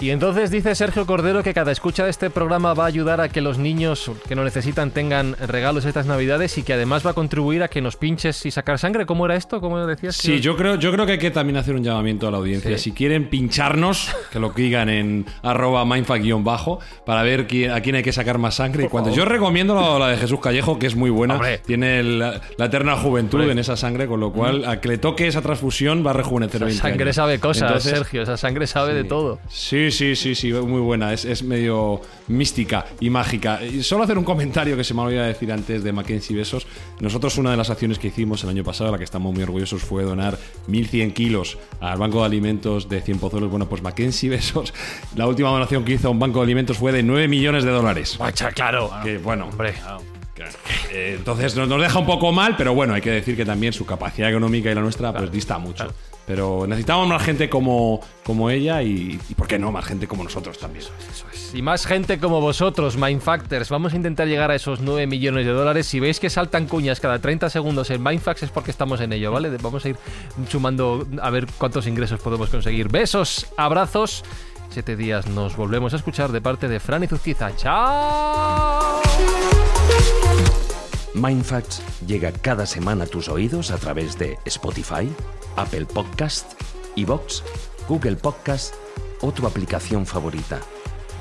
Y 0.02 0.10
entonces 0.10 0.50
dice 0.50 0.74
Sergio 0.74 1.06
Cordero 1.06 1.44
que 1.44 1.54
cada 1.54 1.72
escucha 1.72 2.04
de 2.06 2.10
este 2.10 2.32
programa 2.32 2.74
va 2.74 2.86
a 2.86 2.88
ayudar 2.88 3.22
a 3.22 3.30
que 3.30 3.40
los 3.40 3.60
niños 3.60 4.10
que 4.28 4.34
lo 4.34 4.44
necesitan 4.44 4.90
tengan 4.90 5.36
regalos 5.48 5.86
estas 5.86 6.08
navidades 6.08 6.58
y 6.58 6.64
que 6.64 6.74
además 6.74 7.06
va 7.06 7.12
a 7.12 7.14
contribuir 7.14 7.62
a 7.62 7.68
que 7.68 7.82
nos 7.82 7.98
pinches 7.98 8.44
y 8.48 8.50
sacar 8.50 8.80
sangre. 8.80 9.06
¿Cómo 9.06 9.28
era 9.28 9.36
esto? 9.36 9.62
¿Cómo 9.62 9.86
decías? 9.86 10.16
Sí, 10.16 10.40
yo 10.40 10.58
creo, 10.58 10.74
yo 10.76 10.92
creo 10.92 11.06
que 11.06 11.12
hay 11.14 11.18
que 11.20 11.30
también 11.30 11.58
hacer 11.58 11.76
un 11.76 11.84
llamamiento 11.84 12.28
a 12.28 12.32
la 12.32 12.38
audiencia. 12.38 12.76
Sí. 12.80 12.86
Si 12.86 12.92
quieren 12.94 13.30
pincharnos, 13.30 14.10
que 14.32 14.40
lo 14.40 14.50
digan 14.50 14.90
en 14.90 15.28
arroba 15.44 15.86
mindfuck-bajo 15.86 16.80
para 17.06 17.22
ver 17.22 17.46
quién- 17.46 17.70
a 17.70 17.82
quién 17.82 17.96
hay 17.96 18.02
que 18.04 18.12
sacar 18.12 18.40
más 18.40 18.56
sangre 18.56 18.86
y 18.86 18.88
cuánto. 18.88 19.12
Yo 19.14 19.26
recomiendo 19.26 19.76
la, 19.76 20.00
la 20.00 20.08
de 20.08 20.18
Jesús 20.18 20.40
Callejo, 20.40 20.80
que 20.80 20.88
es 20.88 20.96
muy 20.96 21.12
buena. 21.12 21.36
Hombre. 21.36 21.60
Tiene 21.60 22.02
la, 22.02 22.42
la 22.58 22.66
eterna 22.66 22.98
juventud 22.98 23.38
Hombre. 23.40 23.52
en 23.52 23.60
esa 23.60 23.78
sangre, 23.78 24.08
con 24.08 24.20
lo 24.20 24.32
cual 24.34 24.66
a 24.66 24.82
que 24.82 24.88
le 24.88 24.98
toque 24.98 25.28
esa 25.28 25.44
transfusión 25.44 26.04
va 26.04 26.10
a 26.10 26.14
rejuvenecer 26.14 26.56
Esa 26.64 26.66
20 26.66 26.82
sangre 26.82 27.04
años. 27.04 27.16
sabe 27.16 27.40
cosas, 27.40 27.68
Entonces, 27.70 27.92
Sergio. 28.00 28.24
Esa 28.24 28.38
sangre 28.38 28.66
sabe 28.66 28.96
de 28.96 29.04
todo. 29.04 29.38
Sí, 29.48 29.91
sí, 29.92 30.16
sí, 30.16 30.36
sí, 30.36 30.52
muy 30.52 30.82
buena. 30.82 31.14
Es, 31.14 31.26
es 31.26 31.44
medio 31.44 32.02
mística 32.28 32.86
y 33.00 33.10
mágica. 33.10 33.64
Y 33.64 33.84
solo 33.84 34.04
hacer 34.04 34.18
un 34.18 34.24
comentario 34.24 34.76
que 34.76 34.84
se 34.84 34.94
me 34.94 35.02
olvidó 35.02 35.24
decir 35.24 35.52
antes 35.52 35.84
de 35.84 35.92
Mackenzie 35.92 36.36
Besos. 36.36 36.68
Nosotros 37.00 37.38
una 37.38 37.52
de 37.52 37.58
las 37.58 37.70
acciones 37.70 38.00
que 38.00 38.08
hicimos 38.08 38.44
el 38.44 38.50
año 38.50 38.64
pasado, 38.64 38.92
la 38.92 38.98
que 38.98 39.04
estamos 39.04 39.34
muy 39.34 39.44
orgullosos, 39.44 39.82
fue 39.84 40.04
donar 40.04 40.38
1.100 40.68 41.14
kilos 41.14 41.58
al 41.80 41.98
Banco 42.00 42.20
de 42.20 42.26
Alimentos 42.26 42.90
de 42.90 43.02
100 43.02 43.20
Pozuelos. 43.20 43.50
Bueno, 43.50 43.68
pues 43.68 43.82
Mackenzie 43.82 44.30
Besos, 44.30 44.74
la 45.16 45.28
última 45.28 45.50
donación 45.50 45.86
que 45.86 45.94
hizo 45.94 46.08
a 46.08 46.12
un 46.12 46.20
banco 46.20 46.40
de 46.40 46.46
alimentos 46.46 46.78
fue 46.78 46.92
de 46.92 47.04
9 47.04 47.28
millones 47.28 47.64
de 47.64 47.72
dólares. 47.72 48.16
Guacha, 48.18 48.52
claro. 48.52 48.92
Que, 49.04 49.18
bueno, 49.18 49.48
Hombre. 49.50 49.74
eh, 50.92 51.16
entonces 51.18 51.56
nos, 51.56 51.68
nos 51.68 51.82
deja 51.82 52.00
un 52.00 52.06
poco 52.06 52.32
mal, 52.32 52.56
pero 52.58 52.74
bueno, 52.74 52.94
hay 52.94 53.02
que 53.02 53.12
decir 53.12 53.36
que 53.36 53.46
también 53.46 53.74
su 53.74 53.86
capacidad 53.86 54.30
económica 54.30 54.72
y 54.72 54.76
la 54.76 54.82
nuestra 54.82 55.14
pues 55.14 55.32
dista 55.32 55.58
mucho. 55.58 55.94
Pero 56.32 56.66
necesitamos 56.66 57.10
más 57.10 57.22
gente 57.22 57.50
como, 57.50 58.00
como 58.24 58.50
ella 58.50 58.82
y, 58.82 59.20
y, 59.28 59.36
¿por 59.36 59.48
qué 59.48 59.60
no? 59.60 59.70
Más 59.70 59.84
gente 59.84 60.08
como 60.08 60.24
nosotros 60.24 60.58
también. 60.58 60.86
Y 61.54 61.62
más 61.62 61.86
gente 61.86 62.20
como 62.20 62.40
vosotros, 62.40 62.96
Mindfactors. 62.96 63.68
Vamos 63.68 63.92
a 63.92 63.98
intentar 63.98 64.30
llegar 64.30 64.50
a 64.50 64.56
esos 64.56 64.80
9 64.80 65.08
millones 65.08 65.46
de 65.46 65.52
dólares. 65.52 65.88
Si 65.88 66.00
veis 66.00 66.22
que 66.22 66.30
saltan 66.30 66.68
cuñas 66.68 67.02
cada 67.02 67.20
30 67.20 67.50
segundos 67.50 67.90
en 67.90 68.02
Mindfax 68.02 68.44
es 68.44 68.50
porque 68.50 68.72
estamos 68.72 69.02
en 69.02 69.12
ello, 69.12 69.34
¿vale? 69.34 69.50
Vamos 69.62 69.84
a 69.84 69.90
ir 69.90 69.98
sumando 70.48 71.06
a 71.22 71.30
ver 71.32 71.48
cuántos 71.58 71.86
ingresos 71.86 72.22
podemos 72.22 72.50
conseguir. 72.50 72.88
Besos, 72.88 73.48
abrazos. 73.58 74.24
Siete 74.70 74.96
días 74.96 75.28
nos 75.28 75.58
volvemos 75.58 75.92
a 75.92 75.98
escuchar 75.98 76.32
de 76.32 76.40
parte 76.40 76.70
de 76.70 76.80
Fran 76.80 77.04
y 77.04 77.08
Zuzquiza. 77.08 77.54
¡Chao! 77.58 79.02
Mindfacts 81.14 81.82
llega 82.08 82.32
cada 82.32 82.66
semana 82.66 83.04
a 83.04 83.08
tus 83.08 83.28
oídos 83.28 83.72
a 83.72 83.78
través 83.78 84.18
de 84.18 84.38
Spotify, 84.46 85.12
Apple 85.58 85.86
Podcast, 85.86 86.54
Evox, 86.96 87.44
Google 87.88 88.16
Podcast 88.16 88.76
o 89.22 89.32
tu 89.32 89.46
aplicación 89.46 90.06
favorita. 90.06 90.62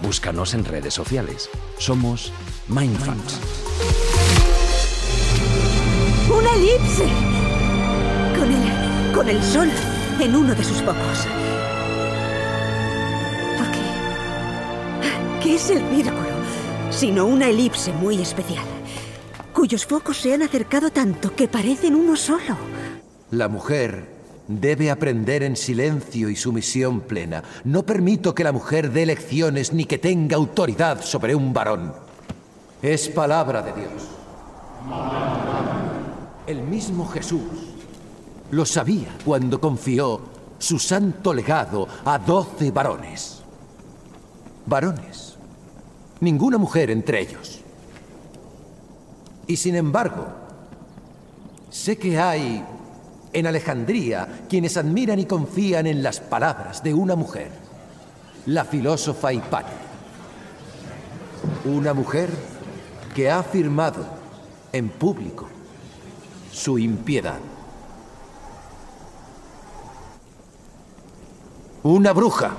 Búscanos 0.02 0.54
en 0.54 0.64
redes 0.64 0.94
sociales. 0.94 1.50
Somos 1.78 2.32
Mindfacts. 2.68 3.40
¡Una 6.28 6.54
elipse! 6.54 7.08
Con 8.38 8.52
el, 8.52 9.12
con 9.12 9.28
el 9.28 9.42
sol 9.42 9.70
en 10.20 10.36
uno 10.36 10.54
de 10.54 10.64
sus 10.64 10.78
focos. 10.82 11.26
¿Por 13.58 13.70
qué? 13.72 15.42
¿Qué 15.42 15.54
es 15.56 15.70
el 15.70 15.80
círculo? 15.90 16.30
Sino 16.90 17.26
una 17.26 17.48
elipse 17.48 17.92
muy 17.92 18.20
especial, 18.22 18.64
cuyos 19.60 19.84
focos 19.84 20.16
se 20.16 20.32
han 20.32 20.40
acercado 20.40 20.88
tanto 20.88 21.36
que 21.36 21.46
parecen 21.46 21.94
uno 21.94 22.16
solo. 22.16 22.56
La 23.30 23.46
mujer 23.46 24.08
debe 24.48 24.90
aprender 24.90 25.42
en 25.42 25.54
silencio 25.54 26.30
y 26.30 26.36
sumisión 26.36 27.02
plena. 27.02 27.44
No 27.64 27.82
permito 27.82 28.34
que 28.34 28.42
la 28.42 28.52
mujer 28.52 28.90
dé 28.90 29.04
lecciones 29.04 29.74
ni 29.74 29.84
que 29.84 29.98
tenga 29.98 30.36
autoridad 30.36 31.02
sobre 31.02 31.34
un 31.34 31.52
varón. 31.52 31.92
Es 32.80 33.10
palabra 33.10 33.60
de 33.60 33.72
Dios. 33.74 34.08
El 36.46 36.62
mismo 36.62 37.06
Jesús 37.08 37.74
lo 38.52 38.64
sabía 38.64 39.14
cuando 39.26 39.60
confió 39.60 40.22
su 40.58 40.78
santo 40.78 41.34
legado 41.34 41.86
a 42.06 42.16
doce 42.18 42.70
varones. 42.70 43.42
Varones. 44.64 45.36
Ninguna 46.20 46.56
mujer 46.56 46.90
entre 46.90 47.20
ellos. 47.20 47.59
Y 49.50 49.56
sin 49.56 49.74
embargo, 49.74 50.40
Sé 51.70 51.96
que 51.98 52.18
hay 52.18 52.64
en 53.32 53.46
Alejandría 53.46 54.44
quienes 54.48 54.76
admiran 54.76 55.20
y 55.20 55.24
confían 55.24 55.86
en 55.86 56.02
las 56.02 56.18
palabras 56.18 56.82
de 56.82 56.92
una 56.92 57.14
mujer, 57.14 57.48
la 58.46 58.64
filósofa 58.64 59.32
Hipátia. 59.32 59.78
Una 61.64 61.94
mujer 61.94 62.28
que 63.14 63.30
ha 63.30 63.38
afirmado 63.38 64.04
en 64.72 64.88
público 64.88 65.48
su 66.52 66.76
impiedad. 66.76 67.38
Una 71.84 72.12
bruja 72.12 72.50